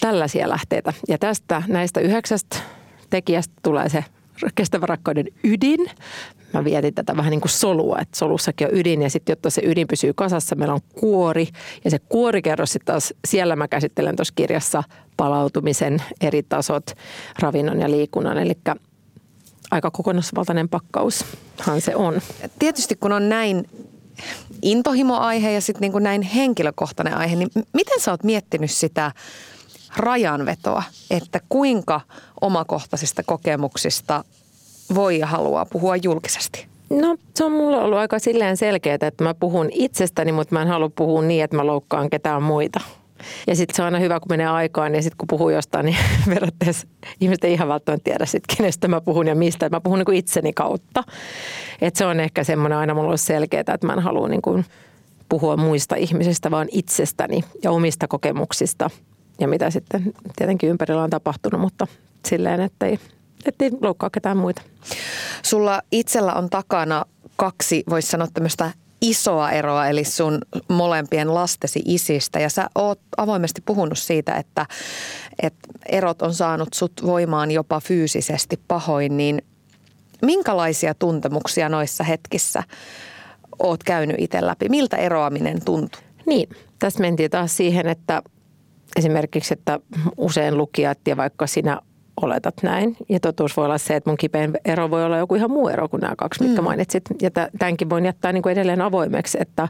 tällaisia 0.00 0.48
lähteitä. 0.48 0.92
Ja 1.08 1.18
tästä 1.18 1.62
näistä 1.68 2.00
yhdeksästä 2.00 2.56
tekijästä 3.10 3.54
tulee 3.62 3.88
se 3.88 4.04
kestävän 4.54 4.88
rakkauden 4.88 5.26
ydin. 5.44 5.90
Mä 6.52 6.64
vietin 6.64 6.94
tätä 6.94 7.16
vähän 7.16 7.30
niin 7.30 7.40
kuin 7.40 7.50
solua, 7.50 7.98
että 8.00 8.18
solussakin 8.18 8.66
on 8.66 8.78
ydin 8.78 9.02
ja 9.02 9.10
sitten 9.10 9.32
jotta 9.32 9.50
se 9.50 9.62
ydin 9.64 9.88
pysyy 9.88 10.12
kasassa, 10.14 10.56
meillä 10.56 10.74
on 10.74 10.80
kuori. 11.00 11.48
Ja 11.84 11.90
se 11.90 11.98
kuorikerros 11.98 12.72
sitten 12.72 12.92
taas, 12.92 13.14
siellä 13.26 13.56
mä 13.56 13.68
käsittelen 13.68 14.16
tuossa 14.16 14.34
kirjassa 14.36 14.82
palautumisen 15.16 16.02
eri 16.20 16.42
tasot, 16.42 16.90
ravinnon 17.38 17.80
ja 17.80 17.90
liikunnan. 17.90 18.38
Eli 18.38 18.54
aika 19.70 19.90
kokonaisvaltainen 19.90 20.68
pakkaushan 20.68 21.80
se 21.80 21.96
on. 21.96 22.20
Tietysti 22.58 22.96
kun 22.96 23.12
on 23.12 23.28
näin 23.28 23.68
intohimoaihe 24.62 25.50
ja 25.50 25.60
sitten 25.60 25.90
niin 25.92 26.02
näin 26.02 26.22
henkilökohtainen 26.22 27.16
aihe, 27.16 27.36
niin 27.36 27.50
miten 27.72 28.00
sä 28.00 28.10
oot 28.10 28.24
miettinyt 28.24 28.70
sitä 28.70 29.12
rajanvetoa, 29.96 30.82
että 31.10 31.40
kuinka 31.48 32.00
omakohtaisista 32.40 33.22
kokemuksista 33.22 34.24
voi 34.94 35.18
ja 35.18 35.26
haluaa 35.26 35.66
puhua 35.66 35.96
julkisesti? 35.96 36.66
No 36.90 37.16
se 37.34 37.44
on 37.44 37.52
mulla 37.52 37.82
ollut 37.82 37.98
aika 37.98 38.18
silleen 38.18 38.56
selkeää, 38.56 38.98
että 39.02 39.24
mä 39.24 39.34
puhun 39.34 39.68
itsestäni, 39.72 40.32
mutta 40.32 40.54
mä 40.54 40.62
en 40.62 40.68
halua 40.68 40.90
puhua 40.96 41.22
niin, 41.22 41.44
että 41.44 41.56
mä 41.56 41.66
loukkaan 41.66 42.10
ketään 42.10 42.42
muita. 42.42 42.80
Ja 43.46 43.56
sitten 43.56 43.76
se 43.76 43.82
on 43.82 43.86
aina 43.86 43.98
hyvä, 43.98 44.20
kun 44.20 44.32
menee 44.32 44.46
aikaan, 44.46 44.92
niin 44.92 45.02
sitten 45.02 45.16
kun 45.18 45.26
puhuu 45.26 45.50
jostain, 45.50 45.86
niin 45.86 45.96
periaatteessa 46.34 46.86
ihmiset 47.20 47.44
ei 47.44 47.52
ihan 47.52 47.68
välttämättä 47.68 48.04
tiedä 48.04 48.26
sit, 48.26 48.42
kenestä 48.56 48.88
mä 48.88 49.00
puhun 49.00 49.26
ja 49.26 49.34
mistä. 49.34 49.68
Mä 49.68 49.80
puhun 49.80 49.98
niin 49.98 50.06
kuin 50.06 50.18
itseni 50.18 50.52
kautta. 50.52 51.04
Et 51.80 51.96
se 51.96 52.06
on 52.06 52.20
ehkä 52.20 52.44
semmoinen 52.44 52.78
aina 52.78 52.94
mulla 52.94 53.10
on 53.10 53.18
selkeää, 53.18 53.60
että 53.60 53.86
mä 53.86 53.92
en 53.92 53.98
halua 53.98 54.28
niin 54.28 54.42
kuin 54.42 54.64
puhua 55.28 55.56
muista 55.56 55.96
ihmisistä, 55.96 56.50
vaan 56.50 56.68
itsestäni 56.72 57.44
ja 57.62 57.70
omista 57.70 58.08
kokemuksista 58.08 58.90
ja 59.40 59.48
mitä 59.48 59.70
sitten 59.70 60.12
tietenkin 60.36 60.70
ympärillä 60.70 61.02
on 61.02 61.10
tapahtunut, 61.10 61.60
mutta 61.60 61.86
silleen, 62.26 62.60
ettei, 62.60 62.98
ettei 63.44 63.70
loukkaa 63.80 64.10
ketään 64.10 64.36
muita. 64.36 64.62
Sulla 65.42 65.82
itsellä 65.92 66.34
on 66.34 66.50
takana 66.50 67.04
kaksi, 67.36 67.84
voisi 67.90 68.08
sanoa 68.08 68.26
tämmöistä 68.34 68.70
isoa 69.00 69.50
eroa, 69.50 69.88
eli 69.88 70.04
sun 70.04 70.38
molempien 70.68 71.34
lastesi 71.34 71.82
isistä. 71.84 72.40
Ja 72.40 72.48
sä 72.50 72.70
oot 72.74 73.00
avoimesti 73.16 73.62
puhunut 73.66 73.98
siitä, 73.98 74.34
että, 74.34 74.66
että 75.42 75.68
erot 75.88 76.22
on 76.22 76.34
saanut 76.34 76.74
sut 76.74 76.92
voimaan 77.06 77.50
jopa 77.50 77.80
fyysisesti 77.80 78.60
pahoin, 78.68 79.16
niin 79.16 79.42
minkälaisia 80.22 80.94
tuntemuksia 80.94 81.68
noissa 81.68 82.04
hetkissä 82.04 82.62
oot 83.58 83.84
käynyt 83.84 84.16
itse 84.18 84.46
läpi? 84.46 84.68
Miltä 84.68 84.96
eroaminen 84.96 85.64
tuntuu? 85.64 86.00
Niin, 86.26 86.48
tässä 86.78 87.00
mentiin 87.00 87.30
taas 87.30 87.56
siihen, 87.56 87.86
että 87.86 88.22
esimerkiksi, 88.96 89.54
että 89.54 89.80
usein 90.16 90.56
lukijat 90.56 90.98
ja 91.06 91.16
vaikka 91.16 91.46
sinä 91.46 91.80
oletat 92.22 92.54
näin. 92.62 92.96
Ja 93.08 93.20
totuus 93.20 93.56
voi 93.56 93.64
olla 93.64 93.78
se, 93.78 93.96
että 93.96 94.10
mun 94.10 94.16
kipein 94.16 94.52
ero 94.64 94.90
voi 94.90 95.04
olla 95.04 95.16
joku 95.16 95.34
ihan 95.34 95.50
muu 95.50 95.68
ero 95.68 95.88
kuin 95.88 96.00
nämä 96.00 96.14
kaksi, 96.18 96.42
mitkä 96.42 96.60
mm. 96.60 96.64
mainitsit. 96.64 97.04
Ja 97.22 97.30
tämänkin 97.58 97.90
voin 97.90 98.04
jättää 98.04 98.32
niin 98.32 98.42
kuin 98.42 98.52
edelleen 98.52 98.82
avoimeksi, 98.82 99.38
että, 99.40 99.68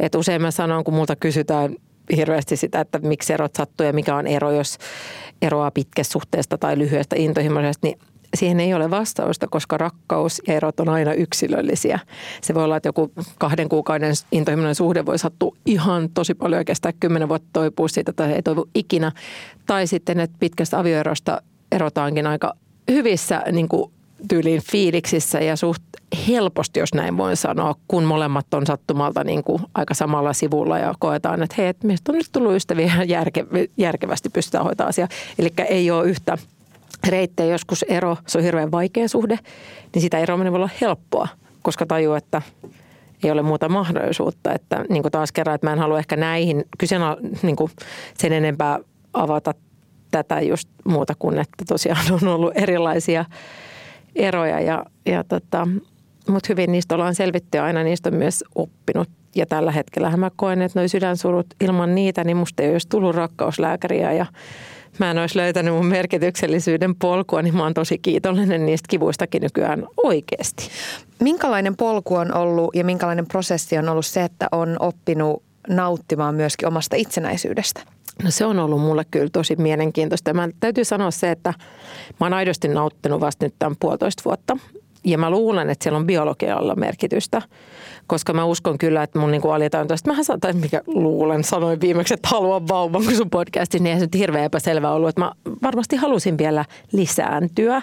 että 0.00 0.18
usein 0.18 0.42
mä 0.42 0.50
sanon, 0.50 0.84
kun 0.84 0.94
multa 0.94 1.16
kysytään 1.16 1.76
hirveästi 2.16 2.56
sitä, 2.56 2.80
että 2.80 2.98
miksi 2.98 3.32
erot 3.32 3.54
sattuu 3.54 3.86
ja 3.86 3.92
mikä 3.92 4.16
on 4.16 4.26
ero, 4.26 4.52
jos 4.52 4.78
eroaa 5.42 5.70
pitkästä 5.70 6.12
suhteesta 6.12 6.58
tai 6.58 6.78
lyhyestä 6.78 7.16
intohimoisesta, 7.18 7.86
niin 7.86 7.98
siihen 8.36 8.60
ei 8.60 8.74
ole 8.74 8.90
vastausta, 8.90 9.48
koska 9.48 9.78
rakkaus 9.78 10.42
ja 10.48 10.54
erot 10.54 10.80
on 10.80 10.88
aina 10.88 11.12
yksilöllisiä. 11.12 11.98
Se 12.42 12.54
voi 12.54 12.64
olla, 12.64 12.76
että 12.76 12.88
joku 12.88 13.12
kahden 13.38 13.68
kuukauden 13.68 14.12
intohimoinen 14.32 14.74
suhde 14.74 15.06
voi 15.06 15.18
sattua 15.18 15.56
ihan 15.66 16.08
tosi 16.14 16.34
paljon 16.34 16.60
ja 16.60 16.64
kestää 16.64 16.92
kymmenen 17.00 17.28
vuotta 17.28 17.48
toipua 17.52 17.88
siitä 17.88 18.12
tai 18.12 18.32
ei 18.32 18.42
toivu 18.42 18.68
ikinä. 18.74 19.12
Tai 19.66 19.86
sitten, 19.86 20.20
että 20.20 20.36
pitkästä 20.40 20.78
avioerosta 20.78 21.42
erotaankin 21.72 22.26
aika 22.26 22.54
hyvissä 22.90 23.42
niin 23.52 23.68
kuin 23.68 23.92
tyyliin 24.28 24.62
fiiliksissä 24.72 25.40
ja 25.40 25.56
suht 25.56 25.82
helposti, 26.28 26.80
jos 26.80 26.94
näin 26.94 27.16
voin 27.16 27.36
sanoa, 27.36 27.74
kun 27.88 28.04
molemmat 28.04 28.54
on 28.54 28.66
sattumalta 28.66 29.24
niin 29.24 29.44
kuin 29.44 29.62
aika 29.74 29.94
samalla 29.94 30.32
sivulla 30.32 30.78
ja 30.78 30.94
koetaan, 30.98 31.42
että 31.42 31.54
hei, 31.58 31.66
että 31.66 31.86
meistä 31.86 32.12
on 32.12 32.18
nyt 32.18 32.28
tullut 32.32 32.54
ystäviä 32.54 32.92
järke, 33.06 33.46
järkevästi 33.76 34.28
pystytään 34.28 34.64
hoitaa 34.64 34.86
asia. 34.86 35.08
Eli 35.38 35.50
ei 35.68 35.90
ole 35.90 36.08
yhtä 36.08 36.38
reittejä. 37.08 37.52
Joskus 37.52 37.82
ero, 37.82 38.16
se 38.26 38.38
on 38.38 38.44
hirveän 38.44 38.70
vaikea 38.70 39.08
suhde, 39.08 39.38
niin 39.94 40.02
sitä 40.02 40.18
eroaminen 40.18 40.52
voi 40.52 40.58
olla 40.58 40.70
helppoa, 40.80 41.28
koska 41.62 41.86
tajuu, 41.86 42.14
että 42.14 42.42
ei 43.24 43.30
ole 43.30 43.42
muuta 43.42 43.68
mahdollisuutta. 43.68 44.52
Että 44.52 44.84
niin 44.88 45.02
kuin 45.02 45.12
taas 45.12 45.32
kerran, 45.32 45.54
että 45.54 45.66
mä 45.66 45.72
en 45.72 45.78
halua 45.78 45.98
ehkä 45.98 46.16
näihin 46.16 46.64
kyseenä 46.78 47.16
niin 47.42 47.56
kuin 47.56 47.70
sen 48.18 48.32
enempää 48.32 48.78
avata 49.12 49.54
tätä 50.10 50.40
just 50.40 50.68
muuta 50.84 51.14
kuin, 51.18 51.38
että 51.38 51.64
tosiaan 51.68 52.12
on 52.22 52.28
ollut 52.28 52.52
erilaisia 52.54 53.24
eroja. 54.16 54.60
Ja, 54.60 54.84
ja 55.06 55.24
tota, 55.24 55.68
mutta 56.28 56.46
hyvin 56.48 56.72
niistä 56.72 56.94
ollaan 56.94 57.14
selvitty 57.14 57.58
ja 57.58 57.64
aina 57.64 57.82
niistä 57.82 58.08
on 58.08 58.14
myös 58.14 58.44
oppinut. 58.54 59.08
Ja 59.34 59.46
tällä 59.46 59.72
hetkellä 59.72 60.16
mä 60.16 60.30
koen, 60.36 60.62
että 60.62 60.80
noi 60.80 60.88
sydänsurut 60.88 61.46
ilman 61.60 61.94
niitä, 61.94 62.24
niin 62.24 62.36
musta 62.36 62.62
ei 62.62 62.72
olisi 62.72 62.88
tullut 62.88 63.16
rakkauslääkäriä 63.16 64.12
ja 64.12 64.26
mä 64.98 65.10
en 65.10 65.18
olisi 65.18 65.38
löytänyt 65.38 65.74
mun 65.74 65.86
merkityksellisyyden 65.86 66.94
polkua, 66.94 67.42
niin 67.42 67.56
mä 67.56 67.62
oon 67.62 67.74
tosi 67.74 67.98
kiitollinen 67.98 68.66
niistä 68.66 68.86
kivuistakin 68.88 69.42
nykyään 69.42 69.86
oikeasti. 70.04 70.68
Minkälainen 71.20 71.76
polku 71.76 72.14
on 72.14 72.34
ollut 72.34 72.70
ja 72.74 72.84
minkälainen 72.84 73.26
prosessi 73.26 73.78
on 73.78 73.88
ollut 73.88 74.06
se, 74.06 74.24
että 74.24 74.48
on 74.52 74.76
oppinut 74.80 75.42
nauttimaan 75.68 76.34
myöskin 76.34 76.68
omasta 76.68 76.96
itsenäisyydestä? 76.96 77.80
No 78.24 78.30
se 78.30 78.44
on 78.44 78.58
ollut 78.58 78.80
mulle 78.80 79.04
kyllä 79.10 79.28
tosi 79.32 79.56
mielenkiintoista. 79.56 80.34
Mä 80.34 80.48
täytyy 80.60 80.84
sanoa 80.84 81.10
se, 81.10 81.30
että 81.30 81.54
mä 82.20 82.26
oon 82.26 82.34
aidosti 82.34 82.68
nauttinut 82.68 83.20
vasta 83.20 83.46
nyt 83.46 83.54
tämän 83.58 83.76
puolitoista 83.80 84.22
vuotta. 84.24 84.56
Ja 85.04 85.18
mä 85.18 85.30
luulen, 85.30 85.70
että 85.70 85.82
siellä 85.82 85.96
on 85.96 86.06
biologialla 86.06 86.74
merkitystä, 86.74 87.42
koska 88.06 88.32
mä 88.32 88.44
uskon 88.44 88.78
kyllä, 88.78 89.02
että 89.02 89.18
mun 89.18 89.30
niin 89.30 89.42
alitajuntaista, 89.52 90.10
mähän 90.10 90.24
saatan, 90.24 90.56
mikä 90.56 90.82
luulen, 90.86 91.44
sanoin 91.44 91.80
viimeksi, 91.80 92.14
että 92.14 92.28
haluan 92.28 92.68
vauvan, 92.68 93.04
kun 93.04 93.16
sun 93.16 93.30
podcastissa, 93.30 93.82
niin 93.82 93.92
ei 93.92 93.98
se 93.98 94.04
nyt 94.04 94.14
hirveän 94.14 94.44
epäselvä 94.44 94.90
ollut, 94.90 95.08
että 95.08 95.20
mä 95.20 95.32
varmasti 95.62 95.96
halusin 95.96 96.38
vielä 96.38 96.64
lisääntyä. 96.92 97.82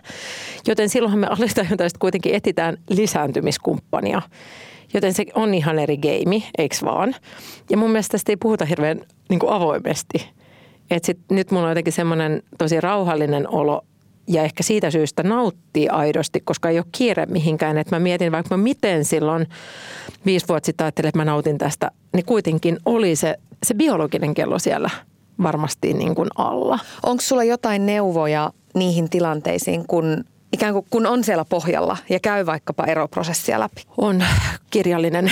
Joten 0.68 0.90
silloinhan 0.90 1.20
me 1.20 1.28
alitajuntaista 1.28 2.00
kuitenkin 2.00 2.36
etitään 2.36 2.78
lisääntymiskumppania. 2.90 4.22
Joten 4.94 5.14
se 5.14 5.26
on 5.36 5.54
ihan 5.54 5.80
eri 5.80 5.98
game, 5.98 6.44
eikö 6.58 6.76
vaan? 6.86 7.16
Ja 7.70 7.78
mun 7.78 7.92
mielestä 7.92 8.12
tästä 8.12 8.32
ei 8.32 8.38
puhuta 8.38 8.66
hirveän 8.66 9.02
niin 9.30 9.40
kuin 9.40 9.54
avoimesti. 9.54 10.30
Et 10.92 11.04
sit, 11.04 11.20
nyt 11.32 11.52
mulla 11.52 11.64
on 11.64 11.72
jotenkin 11.72 11.94
semmoinen 11.94 12.44
tosi 12.58 12.82
rauhallinen 12.82 13.50
olo 13.50 13.82
ja 14.28 14.44
ehkä 14.44 14.64
siitä 14.64 14.92
syystä 14.92 15.24
nauttii 15.24 15.90
aidosti, 15.90 16.40
koska 16.40 16.70
ei 16.70 16.80
ole 16.80 16.86
kiire 16.92 17.26
mihinkään. 17.26 17.78
Että 17.78 17.96
mä 17.96 18.00
mietin 18.00 18.32
vaikka 18.32 18.58
mä 18.58 18.64
miten 18.64 19.06
silloin 19.06 19.48
viisi 20.26 20.48
vuotta 20.48 20.66
sitten 20.66 20.86
ajattelin, 20.86 21.08
että 21.08 21.20
mä 21.20 21.26
nautin 21.26 21.58
tästä, 21.58 21.92
niin 22.14 22.26
kuitenkin 22.26 22.78
oli 22.86 23.16
se, 23.16 23.36
se 23.66 23.74
biologinen 23.74 24.34
kello 24.34 24.60
siellä 24.60 24.90
varmasti 25.44 25.94
niin 25.94 26.16
kuin 26.16 26.30
alla. 26.36 26.80
Onko 27.04 27.22
sulla 27.22 27.44
jotain 27.44 27.86
neuvoja 27.86 28.52
niihin 28.74 29.10
tilanteisiin, 29.10 29.88
kun 29.88 30.24
ikään 30.54 30.74
kuin 30.74 30.86
kun 30.90 31.06
on 31.08 31.24
siellä 31.24 31.46
pohjalla 31.46 31.98
ja 32.10 32.20
käy 32.20 32.46
vaikkapa 32.46 32.86
eroprosessia 32.86 33.60
läpi? 33.60 33.84
On 33.98 34.24
kirjallinen. 34.70 35.32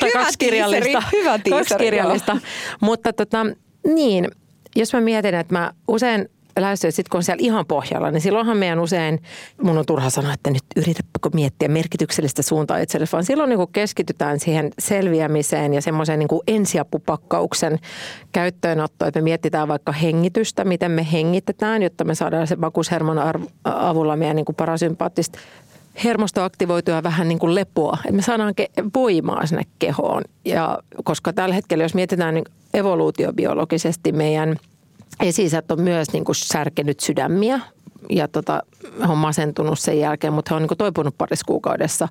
tai 0.00 0.08
Hyvä 0.08 0.20
kaksi 0.20 0.38
kirjallista. 0.38 0.84
tiiseri, 0.84 1.22
hyvä 1.22 1.38
tiiseri, 1.38 1.64
kaksi 1.64 1.74
kirjallista. 1.78 2.36
Mutta 2.80 3.12
tota, 3.12 3.46
niin, 3.94 4.28
jos 4.76 4.92
mä 4.92 5.00
mietin, 5.00 5.34
että 5.34 5.54
mä 5.54 5.72
usein 5.88 6.28
lähestyä, 6.62 6.90
sitten 6.90 7.10
kun 7.10 7.18
on 7.18 7.22
siellä 7.22 7.42
ihan 7.42 7.66
pohjalla, 7.66 8.10
niin 8.10 8.20
silloinhan 8.20 8.56
meidän 8.56 8.80
usein, 8.80 9.22
mun 9.62 9.78
on 9.78 9.86
turha 9.86 10.10
sanoa, 10.10 10.32
että 10.32 10.50
nyt 10.50 10.62
yritäpä 10.76 11.08
miettiä 11.34 11.68
merkityksellistä 11.68 12.42
suuntaa 12.42 12.78
itsellesi, 12.78 13.12
vaan 13.12 13.24
silloin 13.24 13.50
niin 13.50 13.68
keskitytään 13.72 14.40
siihen 14.40 14.70
selviämiseen 14.78 15.74
ja 15.74 15.82
semmoisen 15.82 16.18
niin 16.18 16.28
ensiapupakkauksen 16.46 17.78
käyttöönottoon, 18.32 19.08
että 19.08 19.20
me 19.20 19.24
mietitään 19.24 19.68
vaikka 19.68 19.92
hengitystä, 19.92 20.64
miten 20.64 20.90
me 20.90 21.06
hengitetään, 21.12 21.82
jotta 21.82 22.04
me 22.04 22.14
saadaan 22.14 22.46
se 22.46 22.60
vakuushermon 22.60 23.18
avulla 23.64 24.16
meidän 24.16 24.36
niin 24.36 24.46
parasympaattista 24.56 25.38
hermosto 26.04 26.42
aktivoitua 26.42 27.02
vähän 27.02 27.28
niin 27.28 27.38
kuin 27.38 27.54
lepoa, 27.54 27.98
että 28.04 28.16
me 28.16 28.22
saadaan 28.22 28.54
voimaa 28.94 29.46
sinne 29.46 29.62
kehoon. 29.78 30.22
Ja 30.44 30.78
koska 31.04 31.32
tällä 31.32 31.54
hetkellä, 31.54 31.84
jos 31.84 31.94
mietitään 31.94 32.34
niin 32.34 32.44
evoluutiobiologisesti 32.74 34.12
meidän– 34.12 34.56
esi 35.20 35.48
on 35.70 35.80
myös 35.80 36.12
niin 36.12 36.24
kuin 36.24 36.36
särkenyt 36.36 37.00
sydämiä 37.00 37.60
ja 38.10 38.28
tota, 38.28 38.62
he 39.00 39.12
on 39.12 39.18
masentunut 39.18 39.78
sen 39.78 40.00
jälkeen, 40.00 40.32
mutta 40.32 40.50
he 40.50 40.56
on 40.56 40.62
niin 40.62 40.68
kuin 40.68 40.78
toipunut 40.78 41.18
parissa 41.18 41.44
kuukaudessa. 41.46 42.08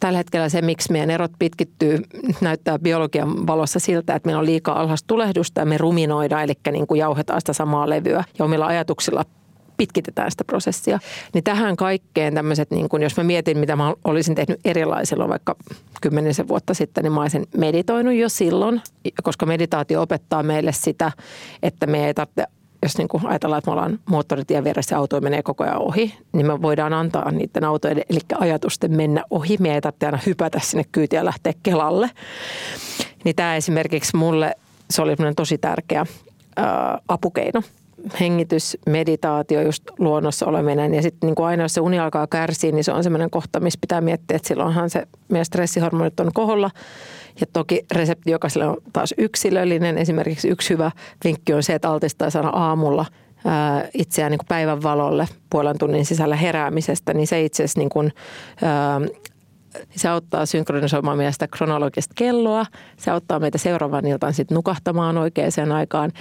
Tällä 0.00 0.16
hetkellä 0.16 0.48
se, 0.48 0.62
miksi 0.62 0.92
meidän 0.92 1.10
erot 1.10 1.32
pitkittyy, 1.38 1.98
näyttää 2.40 2.78
biologian 2.78 3.46
valossa 3.46 3.78
siltä, 3.78 4.14
että 4.14 4.26
meillä 4.26 4.40
on 4.40 4.46
liikaa 4.46 4.80
alhaista 4.80 5.06
tulehdusta 5.06 5.60
ja 5.60 5.66
me 5.66 5.78
ruminoidaan, 5.78 6.44
eli 6.44 6.52
niin 6.72 6.86
kuin 6.86 6.98
jauhetaan 6.98 7.40
sitä 7.40 7.52
samaa 7.52 7.90
levyä 7.90 8.24
ja 8.38 8.44
omilla 8.44 8.66
ajatuksilla 8.66 9.24
pitkitetään 9.76 10.30
sitä 10.30 10.44
prosessia. 10.44 10.98
Niin 11.34 11.44
tähän 11.44 11.76
kaikkeen 11.76 12.34
tämmöiset, 12.34 12.70
niin 12.70 12.88
kun 12.88 13.02
jos 13.02 13.16
mä 13.16 13.24
mietin, 13.24 13.58
mitä 13.58 13.76
mä 13.76 13.94
olisin 14.04 14.34
tehnyt 14.34 14.60
erilaisilla 14.64 15.28
vaikka 15.28 15.56
kymmenisen 16.00 16.48
vuotta 16.48 16.74
sitten, 16.74 17.04
niin 17.04 17.12
mä 17.12 17.20
olisin 17.20 17.46
meditoinut 17.56 18.14
jo 18.14 18.28
silloin, 18.28 18.80
koska 19.22 19.46
meditaatio 19.46 20.02
opettaa 20.02 20.42
meille 20.42 20.72
sitä, 20.72 21.12
että 21.62 21.86
me 21.86 22.06
ei 22.06 22.14
tarvitse 22.14 22.46
jos 22.82 22.98
niin 22.98 23.08
kuin 23.08 23.26
ajatellaan, 23.26 23.58
että 23.58 23.70
me 23.70 23.72
ollaan 23.72 23.98
moottoritien 24.06 24.64
vieressä 24.64 24.94
ja 24.94 24.98
auto 24.98 25.20
menee 25.20 25.42
koko 25.42 25.64
ajan 25.64 25.78
ohi, 25.78 26.14
niin 26.32 26.46
me 26.46 26.62
voidaan 26.62 26.92
antaa 26.92 27.30
niiden 27.30 27.64
autojen, 27.64 28.02
eli 28.10 28.18
ajatusten 28.34 28.96
mennä 28.96 29.24
ohi. 29.30 29.56
Me 29.60 29.74
ei 29.74 29.80
tarvitse 29.80 30.06
aina 30.06 30.18
hypätä 30.26 30.60
sinne 30.62 30.84
kyytiä 30.92 31.20
ja 31.20 31.24
lähteä 31.24 31.52
Kelalle. 31.62 32.10
Niin 33.24 33.36
tämä 33.36 33.56
esimerkiksi 33.56 34.16
mulle, 34.16 34.54
se 34.90 35.02
oli 35.02 35.16
tosi 35.36 35.58
tärkeä 35.58 36.06
ää, 36.56 36.98
apukeino 37.08 37.62
hengitys, 38.20 38.78
meditaatio, 38.86 39.62
just 39.62 39.82
luonnossa 39.98 40.46
oleminen. 40.46 40.94
Ja 40.94 41.02
sitten 41.02 41.26
niin 41.26 41.46
aina, 41.46 41.62
jos 41.62 41.74
se 41.74 41.80
uni 41.80 41.98
alkaa 41.98 42.26
kärsiä, 42.26 42.72
niin 42.72 42.84
se 42.84 42.92
on 42.92 43.02
semmoinen 43.02 43.30
kohta, 43.30 43.60
missä 43.60 43.78
pitää 43.80 44.00
miettiä, 44.00 44.36
että 44.36 44.48
silloinhan 44.48 44.90
se 44.90 45.06
meidän 45.28 45.44
stressihormonit 45.44 46.20
on 46.20 46.30
koholla. 46.34 46.70
Ja 47.40 47.46
toki 47.52 47.84
resepti 47.92 48.30
jokaiselle 48.30 48.66
on 48.66 48.76
taas 48.92 49.14
yksilöllinen. 49.18 49.98
Esimerkiksi 49.98 50.48
yksi 50.48 50.70
hyvä 50.70 50.90
vinkki 51.24 51.54
on 51.54 51.62
se, 51.62 51.74
että 51.74 51.90
altistaa 51.90 52.30
sana 52.30 52.48
aamulla 52.48 53.06
itseään 53.94 54.30
niin 54.30 54.40
päivän 54.48 54.82
valolle 54.82 55.28
puolen 55.50 55.78
tunnin 55.78 56.06
sisällä 56.06 56.36
heräämisestä, 56.36 57.14
niin 57.14 57.26
se 57.26 57.44
itse 57.44 57.62
asiassa 57.62 57.80
niin 57.80 57.88
kuin, 57.88 58.12
se 59.96 60.08
auttaa 60.08 60.46
synkronisoimaan 60.46 61.16
meidän 61.16 61.32
sitä 61.32 61.48
kronologista 61.48 62.14
kelloa. 62.16 62.66
Se 62.96 63.10
auttaa 63.10 63.40
meitä 63.40 63.58
seuraavan 63.58 64.06
iltaan 64.06 64.34
sitten 64.34 64.54
nukahtamaan 64.54 65.18
oikeaan 65.18 65.72
aikaan. 65.74 66.12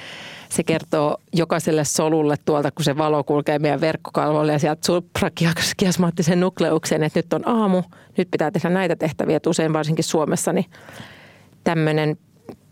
Se 0.50 0.64
kertoo 0.64 1.18
jokaiselle 1.34 1.84
solulle 1.84 2.36
tuolta, 2.46 2.72
kun 2.72 2.86
se 2.86 2.98
valo 2.98 3.24
kulkee 3.24 3.60
meidän 3.60 3.82
verkkokalvoille 3.82 4.52
ja 4.52 4.60
sieltä 4.60 4.86
suprakiasmaattisen 4.86 6.40
nukleukseen, 6.40 7.04
että 7.04 7.20
nyt 7.20 7.34
on 7.34 7.48
aamu, 7.48 7.84
nyt 8.18 8.32
pitää 8.32 8.52
tehdä 8.52 8.70
näitä 8.70 8.96
tehtäviä. 8.96 9.38
Että 9.38 9.50
usein 9.50 9.74
varsinkin 9.74 10.04
Suomessa 10.04 10.54
niin 10.54 10.66
tämmöinen 11.64 12.18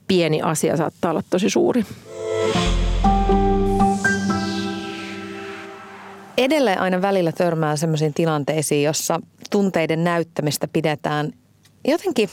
pieni 0.08 0.42
asia 0.42 0.78
saattaa 0.78 1.12
olla 1.12 1.24
tosi 1.30 1.50
suuri. 1.50 1.86
Edelleen 6.40 6.80
aina 6.80 7.02
välillä 7.02 7.32
törmää 7.32 7.76
sellaisiin 7.76 8.14
tilanteisiin, 8.14 8.84
jossa 8.84 9.20
tunteiden 9.50 10.04
näyttämistä 10.04 10.68
pidetään 10.68 11.32
jotenkin 11.88 12.30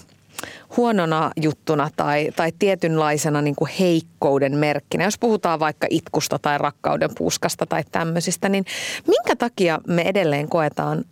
huonona 0.76 1.30
juttuna 1.36 1.90
tai, 1.96 2.32
tai 2.36 2.52
tietynlaisena 2.59 3.42
niin 3.42 3.57
kuin 3.57 3.70
heikkouden 3.80 4.57
merkkinä. 4.57 5.04
Jos 5.04 5.18
puhutaan 5.18 5.61
vaikka 5.61 5.86
itkusta 5.90 6.38
tai 6.38 6.59
rakkauden 6.59 7.11
puskasta 7.18 7.66
tai 7.66 7.84
tämmöisistä, 7.92 8.48
niin 8.48 8.64
minkä 9.07 9.36
takia 9.36 9.78
me 9.86 10.02
edelleen 10.02 10.48
koetaan 10.48 11.04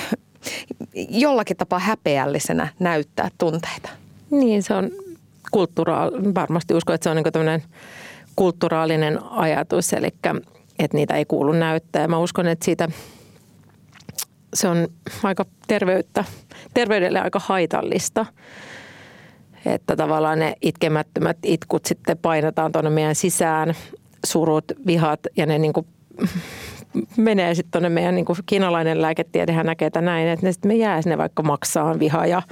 jollakin 0.94 1.56
tapaa 1.56 1.78
häpeällisenä 1.78 2.68
näyttää 2.78 3.28
tunteita? 3.38 3.88
Niin, 4.30 4.62
se 4.62 4.74
on 4.74 4.90
kulttuuraal, 5.50 6.10
varmasti 6.34 6.74
uskon, 6.74 6.94
että 6.94 7.04
se 7.04 7.10
on 7.10 7.46
niin 7.46 7.62
kulttuuraalinen 8.36 9.22
ajatus, 9.22 9.92
eli 9.92 10.08
että 10.78 10.96
niitä 10.96 11.14
ei 11.14 11.24
kuulu 11.24 11.52
näyttää. 11.52 12.08
Mä 12.08 12.18
uskon, 12.18 12.46
että 12.46 12.64
siitä 12.64 12.88
se 14.54 14.68
on 14.68 14.88
aika 15.22 15.44
terveyttä, 15.66 16.24
terveydelle 16.74 17.20
aika 17.20 17.40
haitallista. 17.44 18.26
Että 19.66 19.96
tavallaan 19.96 20.38
ne 20.38 20.54
itkemättömät 20.62 21.36
itkut 21.42 21.84
sitten 21.84 22.18
painetaan 22.18 22.72
tuonne 22.72 22.90
meidän 22.90 23.14
sisään, 23.14 23.74
surut, 24.26 24.64
vihat 24.86 25.20
ja 25.36 25.46
ne 25.46 25.58
niin 25.58 25.72
kuin 25.72 25.86
menee 27.16 27.54
sitten 27.54 27.70
tuonne 27.70 27.88
meidän 27.88 28.14
niin 28.14 28.24
kuin 28.24 28.38
kiinalainen 28.46 29.02
lääketiedehän 29.02 29.66
näkee, 29.66 29.86
että 29.86 30.00
näin, 30.00 30.28
että 30.28 30.46
ne 30.46 30.52
sitten 30.52 30.68
me 30.68 30.74
jää 30.74 31.02
sinne 31.02 31.18
vaikka 31.18 31.42
maksaan 31.42 31.98
viha 31.98 32.26
ja 32.26 32.42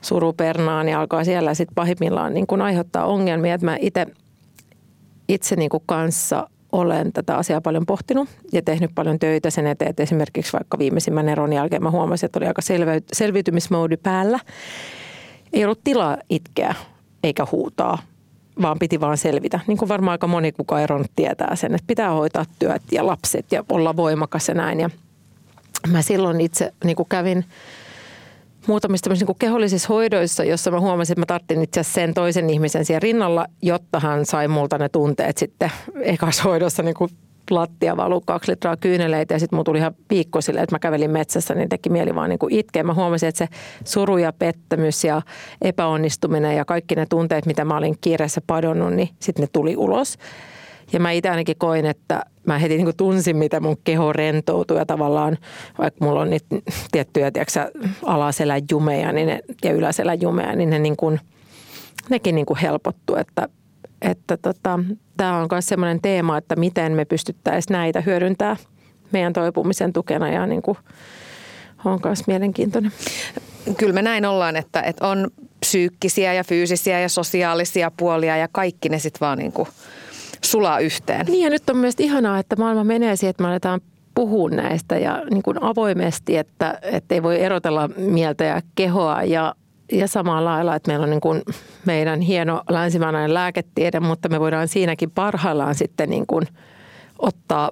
surupernaan 0.00 0.88
ja 0.88 1.00
alkaa 1.00 1.24
siellä 1.24 1.54
sitten 1.54 1.74
pahimmillaan 1.74 2.34
niin 2.34 2.46
kuin 2.46 2.62
aiheuttaa 2.62 3.06
ongelmia. 3.06 3.54
Että 3.54 3.64
mä 3.64 3.76
itse, 3.80 4.06
itse 5.28 5.56
niin 5.56 5.70
kuin 5.70 5.82
kanssa 5.86 6.48
olen 6.76 7.12
tätä 7.12 7.36
asiaa 7.36 7.60
paljon 7.60 7.86
pohtinut 7.86 8.28
ja 8.52 8.62
tehnyt 8.62 8.90
paljon 8.94 9.18
töitä 9.18 9.50
sen 9.50 9.66
eteen, 9.66 9.90
että 9.90 10.02
esimerkiksi 10.02 10.52
vaikka 10.52 10.78
viimeisimmän 10.78 11.28
eron 11.28 11.52
jälkeen 11.52 11.82
mä 11.82 11.90
huomasin, 11.90 12.26
että 12.26 12.38
oli 12.38 12.46
aika 12.46 12.62
selviytymismoodi 13.12 13.96
päällä. 13.96 14.38
Ei 15.52 15.64
ollut 15.64 15.80
tilaa 15.84 16.16
itkeä 16.30 16.74
eikä 17.22 17.46
huutaa, 17.52 17.98
vaan 18.62 18.78
piti 18.78 19.00
vaan 19.00 19.18
selvitä. 19.18 19.60
Niin 19.66 19.78
kuin 19.78 19.88
varmaan 19.88 20.12
aika 20.12 20.26
moni 20.26 20.52
kuka 20.52 20.80
eronnut 20.80 21.10
tietää 21.16 21.56
sen, 21.56 21.74
että 21.74 21.86
pitää 21.86 22.10
hoitaa 22.10 22.44
työt 22.58 22.82
ja 22.92 23.06
lapset 23.06 23.52
ja 23.52 23.64
olla 23.68 23.96
voimakas 23.96 24.48
ja 24.48 24.54
näin. 24.54 24.80
Ja 24.80 24.90
mä 25.92 26.02
silloin 26.02 26.40
itse 26.40 26.72
niin 26.84 26.96
kuin 26.96 27.08
kävin 27.08 27.44
muutamissa 28.66 29.10
niin 29.10 29.36
kehollisissa 29.38 29.88
hoidoissa, 29.88 30.44
jossa 30.44 30.70
mä 30.70 30.80
huomasin, 30.80 31.12
että 31.12 31.20
mä 31.20 31.26
tarttin 31.26 31.62
itse 31.62 31.80
asiassa 31.80 31.94
sen 31.94 32.14
toisen 32.14 32.50
ihmisen 32.50 32.84
siellä 32.84 33.00
rinnalla, 33.00 33.46
jotta 33.62 34.00
hän 34.00 34.26
sai 34.26 34.48
multa 34.48 34.78
ne 34.78 34.88
tunteet 34.88 35.38
sitten 35.38 35.70
ekassa 36.00 36.42
hoidossa 36.42 36.82
niin 36.82 36.94
kuin 36.94 37.10
lattia 37.50 37.96
valuu 37.96 38.20
kaksi 38.20 38.50
litraa 38.50 38.76
kyyneleitä 38.76 39.34
ja 39.34 39.38
sitten 39.38 39.56
mulla 39.56 39.64
tuli 39.64 39.78
ihan 39.78 39.94
viikko 40.10 40.40
sille, 40.40 40.60
että 40.60 40.74
mä 40.74 40.78
kävelin 40.78 41.10
metsässä, 41.10 41.54
niin 41.54 41.68
teki 41.68 41.88
mieli 41.90 42.14
vaan 42.14 42.30
niin 42.30 42.38
kuin 42.38 42.54
itkeä. 42.54 42.82
Mä 42.82 42.94
huomasin, 42.94 43.28
että 43.28 43.38
se 43.38 43.48
suru 43.84 44.18
ja 44.18 44.32
pettämys 44.32 45.04
ja 45.04 45.22
epäonnistuminen 45.62 46.56
ja 46.56 46.64
kaikki 46.64 46.94
ne 46.94 47.06
tunteet, 47.06 47.46
mitä 47.46 47.64
mä 47.64 47.76
olin 47.76 47.94
kiireessä 48.00 48.40
padonnut, 48.46 48.92
niin 48.92 49.08
sitten 49.20 49.42
ne 49.42 49.48
tuli 49.52 49.76
ulos. 49.76 50.18
Ja 50.92 51.00
mä 51.00 51.10
itse 51.10 51.30
ainakin 51.30 51.56
koin, 51.58 51.86
että 51.86 52.22
mä 52.46 52.58
heti 52.58 52.76
niin 52.76 52.96
tunsin, 52.96 53.36
mitä 53.36 53.60
mun 53.60 53.76
keho 53.84 54.12
rentoutui 54.12 54.76
ja 54.76 54.86
tavallaan, 54.86 55.38
vaikka 55.78 56.04
mulla 56.04 56.20
on 56.20 56.30
niitä 56.30 56.56
tiettyjä 56.92 57.30
tiedätkö, 57.30 57.70
alaselän 58.04 58.62
jumeja 58.70 59.12
niin 59.12 59.26
ne, 59.26 59.40
ja 59.64 59.72
yläselän 59.72 60.20
jumeja, 60.20 60.56
niin 60.56 60.70
ne 60.70 60.78
niin 60.78 60.96
kuin, 60.96 61.20
nekin 62.08 62.34
niin 62.34 62.46
kuin 62.46 62.58
helpottu, 62.58 63.16
että, 63.16 63.48
että 64.02 64.36
tota, 64.36 64.80
tämä 65.16 65.38
on 65.38 65.48
myös 65.50 65.66
semmoinen 65.66 66.00
teema, 66.02 66.38
että 66.38 66.56
miten 66.56 66.92
me 66.92 67.04
pystyttäisiin 67.04 67.72
näitä 67.72 68.00
hyödyntää 68.00 68.56
meidän 69.12 69.32
toipumisen 69.32 69.92
tukena 69.92 70.28
ja 70.28 70.46
niin 70.46 70.62
kuin 70.62 70.78
on 71.84 72.00
myös 72.04 72.26
mielenkiintoinen. 72.26 72.92
Kyllä 73.76 73.92
me 73.92 74.02
näin 74.02 74.26
ollaan, 74.26 74.56
että, 74.56 74.82
että 74.82 75.08
on 75.08 75.30
psyykkisiä 75.60 76.32
ja 76.32 76.44
fyysisiä 76.44 77.00
ja 77.00 77.08
sosiaalisia 77.08 77.90
puolia 77.96 78.36
ja 78.36 78.48
kaikki 78.52 78.88
ne 78.88 78.98
sitten 78.98 79.20
vaan 79.20 79.38
niin 79.38 79.52
kuin 79.52 79.68
sulaa 80.50 80.78
yhteen. 80.78 81.26
Niin 81.26 81.44
ja 81.44 81.50
nyt 81.50 81.70
on 81.70 81.76
myös 81.76 81.94
ihanaa, 81.98 82.38
että 82.38 82.56
maailma 82.56 82.84
menee 82.84 83.16
siihen, 83.16 83.30
että 83.30 83.42
me 83.42 83.48
aletaan 83.48 83.80
puhua 84.14 84.50
näistä 84.50 84.98
ja 84.98 85.22
niin 85.30 85.42
kuin 85.42 85.62
avoimesti, 85.62 86.36
että, 86.36 86.78
että 86.82 87.14
ei 87.14 87.22
voi 87.22 87.40
erotella 87.40 87.88
mieltä 87.96 88.44
ja 88.44 88.62
kehoa 88.74 89.22
ja 89.22 89.54
ja 89.92 90.08
samalla 90.08 90.50
lailla, 90.50 90.74
että 90.74 90.90
meillä 90.90 91.04
on 91.04 91.10
niin 91.10 91.20
kuin 91.20 91.42
meidän 91.84 92.20
hieno 92.20 92.62
länsimainen 92.70 93.34
lääketiede, 93.34 94.00
mutta 94.00 94.28
me 94.28 94.40
voidaan 94.40 94.68
siinäkin 94.68 95.10
parhaillaan 95.10 95.74
sitten 95.74 96.10
niin 96.10 96.26
kuin 96.26 96.46
ottaa 97.18 97.70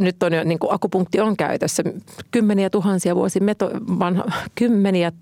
nyt 0.00 0.22
on 0.22 0.32
jo 0.32 0.44
niin 0.44 0.58
kuin 0.58 0.74
akupunkti 0.74 1.20
on 1.20 1.36
käytössä 1.36 1.82
kymmeniä 2.30 2.70
tuhansia 2.70 3.16
vuosia 3.16 3.42
meto, 3.42 3.70
vanha, 3.98 4.24
kymmeniä 4.54 5.12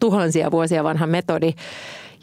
tuhansia 0.00 0.50
vuosia 0.50 0.84
vanha 0.84 1.06
metodi. 1.06 1.52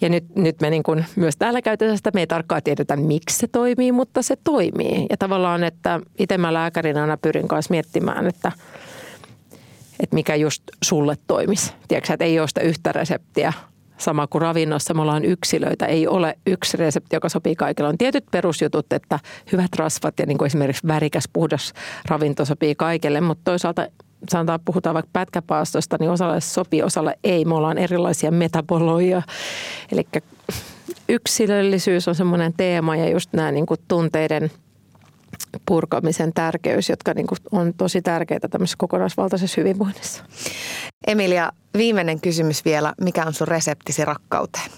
Ja 0.01 0.09
nyt, 0.09 0.35
nyt 0.35 0.61
me 0.61 0.69
niin 0.69 0.83
kuin 0.83 1.05
myös 1.15 1.37
täällä 1.37 1.61
käytetään 1.61 1.97
sitä, 1.97 2.11
me 2.13 2.19
ei 2.19 2.27
tarkkaan 2.27 2.63
tiedetä 2.63 2.95
miksi 2.95 3.37
se 3.37 3.47
toimii, 3.47 3.91
mutta 3.91 4.21
se 4.21 4.35
toimii. 4.43 5.05
Ja 5.09 5.17
tavallaan, 5.17 5.63
että 5.63 5.99
itse 6.19 6.37
mä 6.37 6.53
lääkärinä 6.53 7.01
aina 7.01 7.17
pyrin 7.17 7.47
kanssa 7.47 7.71
miettimään, 7.71 8.27
että, 8.27 8.51
että 9.99 10.15
mikä 10.15 10.35
just 10.35 10.63
sulle 10.83 11.15
toimisi. 11.27 11.73
Tiedätkö, 11.87 12.13
että 12.13 12.25
ei 12.25 12.39
ole 12.39 12.47
sitä 12.47 12.61
yhtä 12.61 12.91
reseptiä, 12.91 13.53
sama 13.97 14.27
kuin 14.27 14.41
ravinnossa, 14.41 14.93
me 14.93 15.01
ollaan 15.01 15.25
yksilöitä, 15.25 15.85
ei 15.85 16.07
ole 16.07 16.37
yksi 16.47 16.77
resepti, 16.77 17.15
joka 17.15 17.29
sopii 17.29 17.55
kaikille. 17.55 17.89
On 17.89 17.97
tietyt 17.97 18.25
perusjutut, 18.31 18.93
että 18.93 19.19
hyvät 19.51 19.75
rasvat 19.75 20.19
ja 20.19 20.25
niin 20.25 20.37
kuin 20.37 20.45
esimerkiksi 20.45 20.87
värikäs, 20.87 21.29
puhdas 21.33 21.73
ravinto 22.07 22.45
sopii 22.45 22.75
kaikille, 22.75 23.21
mutta 23.21 23.51
toisaalta 23.51 23.87
sanotaan, 24.29 24.59
puhutaan 24.65 24.93
vaikka 24.93 25.09
pätkäpaastosta, 25.13 25.97
niin 25.99 26.11
osalle 26.11 26.41
sopii, 26.41 26.83
osalle 26.83 27.17
ei. 27.23 27.45
Me 27.45 27.55
ollaan 27.55 27.77
erilaisia 27.77 28.31
metaboloja. 28.31 29.21
Eli 29.91 30.07
yksilöllisyys 31.09 32.07
on 32.07 32.15
semmoinen 32.15 32.53
teema 32.57 32.95
ja 32.95 33.09
just 33.09 33.33
nämä 33.33 33.51
niin 33.51 33.65
kuin 33.65 33.79
tunteiden 33.87 34.51
purkamisen 35.65 36.33
tärkeys, 36.33 36.89
jotka 36.89 37.13
niin 37.13 37.27
kuin 37.27 37.37
on 37.51 37.73
tosi 37.73 38.01
tärkeitä 38.01 38.47
tämmöisessä 38.47 38.77
kokonaisvaltaisessa 38.77 39.61
hyvinvoinnissa. 39.61 40.23
Emilia, 41.07 41.51
viimeinen 41.77 42.21
kysymys 42.21 42.65
vielä. 42.65 42.93
Mikä 43.01 43.25
on 43.25 43.33
sun 43.33 43.47
reseptisi 43.47 44.05
rakkauteen? 44.05 44.71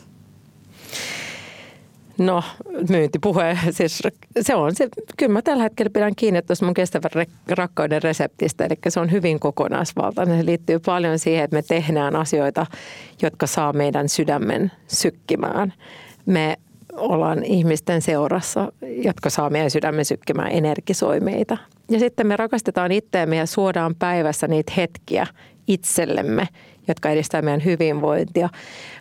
No, 2.18 2.44
myyntipuhe, 2.90 3.58
siis 3.72 4.02
se 4.42 4.56
on 4.56 4.76
se, 4.76 4.90
kyllä 5.18 5.34
mä 5.34 5.42
tällä 5.42 5.64
hetkellä 5.64 5.90
pidän 5.90 6.16
kiinni 6.16 6.42
tuosta 6.42 6.66
mun 6.66 6.74
kestävän 6.74 7.26
rakkauden 7.50 8.04
reseptistä, 8.04 8.66
eli 8.66 8.76
se 8.88 9.00
on 9.00 9.12
hyvin 9.12 9.40
kokonaisvaltainen. 9.40 10.40
Se 10.40 10.46
liittyy 10.46 10.80
paljon 10.80 11.20
siihen, 11.20 11.44
että 11.44 11.56
me 11.56 11.62
tehdään 11.62 12.16
asioita, 12.16 12.66
jotka 13.22 13.48
saa 13.48 13.74
meidän 13.74 14.10
sydämen 14.10 14.72
sykkimään. 14.88 15.74
Me 16.26 16.58
ollaan 16.94 17.44
ihmisten 17.44 18.02
seurassa, 18.02 18.72
jotka 18.82 19.30
saa 19.30 19.50
meidän 19.50 19.72
sydämen 19.72 20.06
sykkimään, 20.06 20.52
energisoi 20.52 21.20
meitä. 21.20 21.58
Ja 21.90 22.00
sitten 22.00 22.28
me 22.28 22.38
rakastetaan 22.38 22.92
itseämme 22.92 23.36
ja 23.36 23.46
suodaan 23.46 23.96
päivässä 23.96 24.48
niitä 24.48 24.74
hetkiä 24.78 25.28
itsellemme, 25.68 26.48
jotka 26.88 27.10
edistää 27.10 27.42
meidän 27.42 27.66
hyvinvointia, 27.66 28.50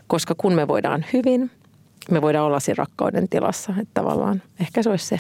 koska 0.07 0.35
kun 0.35 0.53
me 0.53 0.69
voidaan 0.69 1.05
hyvin– 1.13 1.51
me 2.11 2.23
voidaan 2.23 2.47
olla 2.47 2.61
siinä 2.61 2.75
rakkauden 2.79 3.29
tilassa. 3.29 3.73
Että 3.73 3.95
tavallaan 3.95 4.43
ehkä 4.61 4.83
se 4.83 4.91
olisi 4.91 5.07
se. 5.07 5.19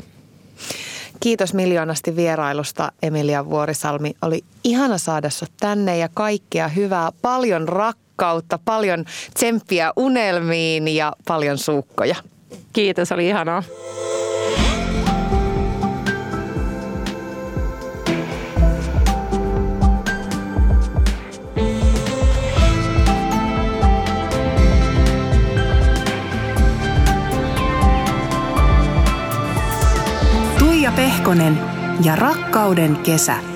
Kiitos 1.20 1.54
miljoonasti 1.54 2.16
vierailusta 2.16 2.92
Emilia 3.02 3.46
Vuorisalmi. 3.46 4.14
Oli 4.22 4.44
ihana 4.64 4.98
saada 4.98 5.30
sinut 5.30 5.52
tänne 5.60 5.98
ja 5.98 6.08
kaikkea 6.14 6.68
hyvää. 6.68 7.10
Paljon 7.22 7.68
rakkautta, 7.68 8.58
paljon 8.64 9.04
tsemppiä 9.34 9.92
unelmiin 9.96 10.88
ja 10.88 11.12
paljon 11.28 11.58
suukkoja. 11.58 12.14
Kiitos, 12.72 13.12
oli 13.12 13.28
ihanaa. 13.28 13.62
Pehkonen 30.90 31.58
ja 32.04 32.16
Rakkauden 32.16 32.96
kesä. 32.96 33.51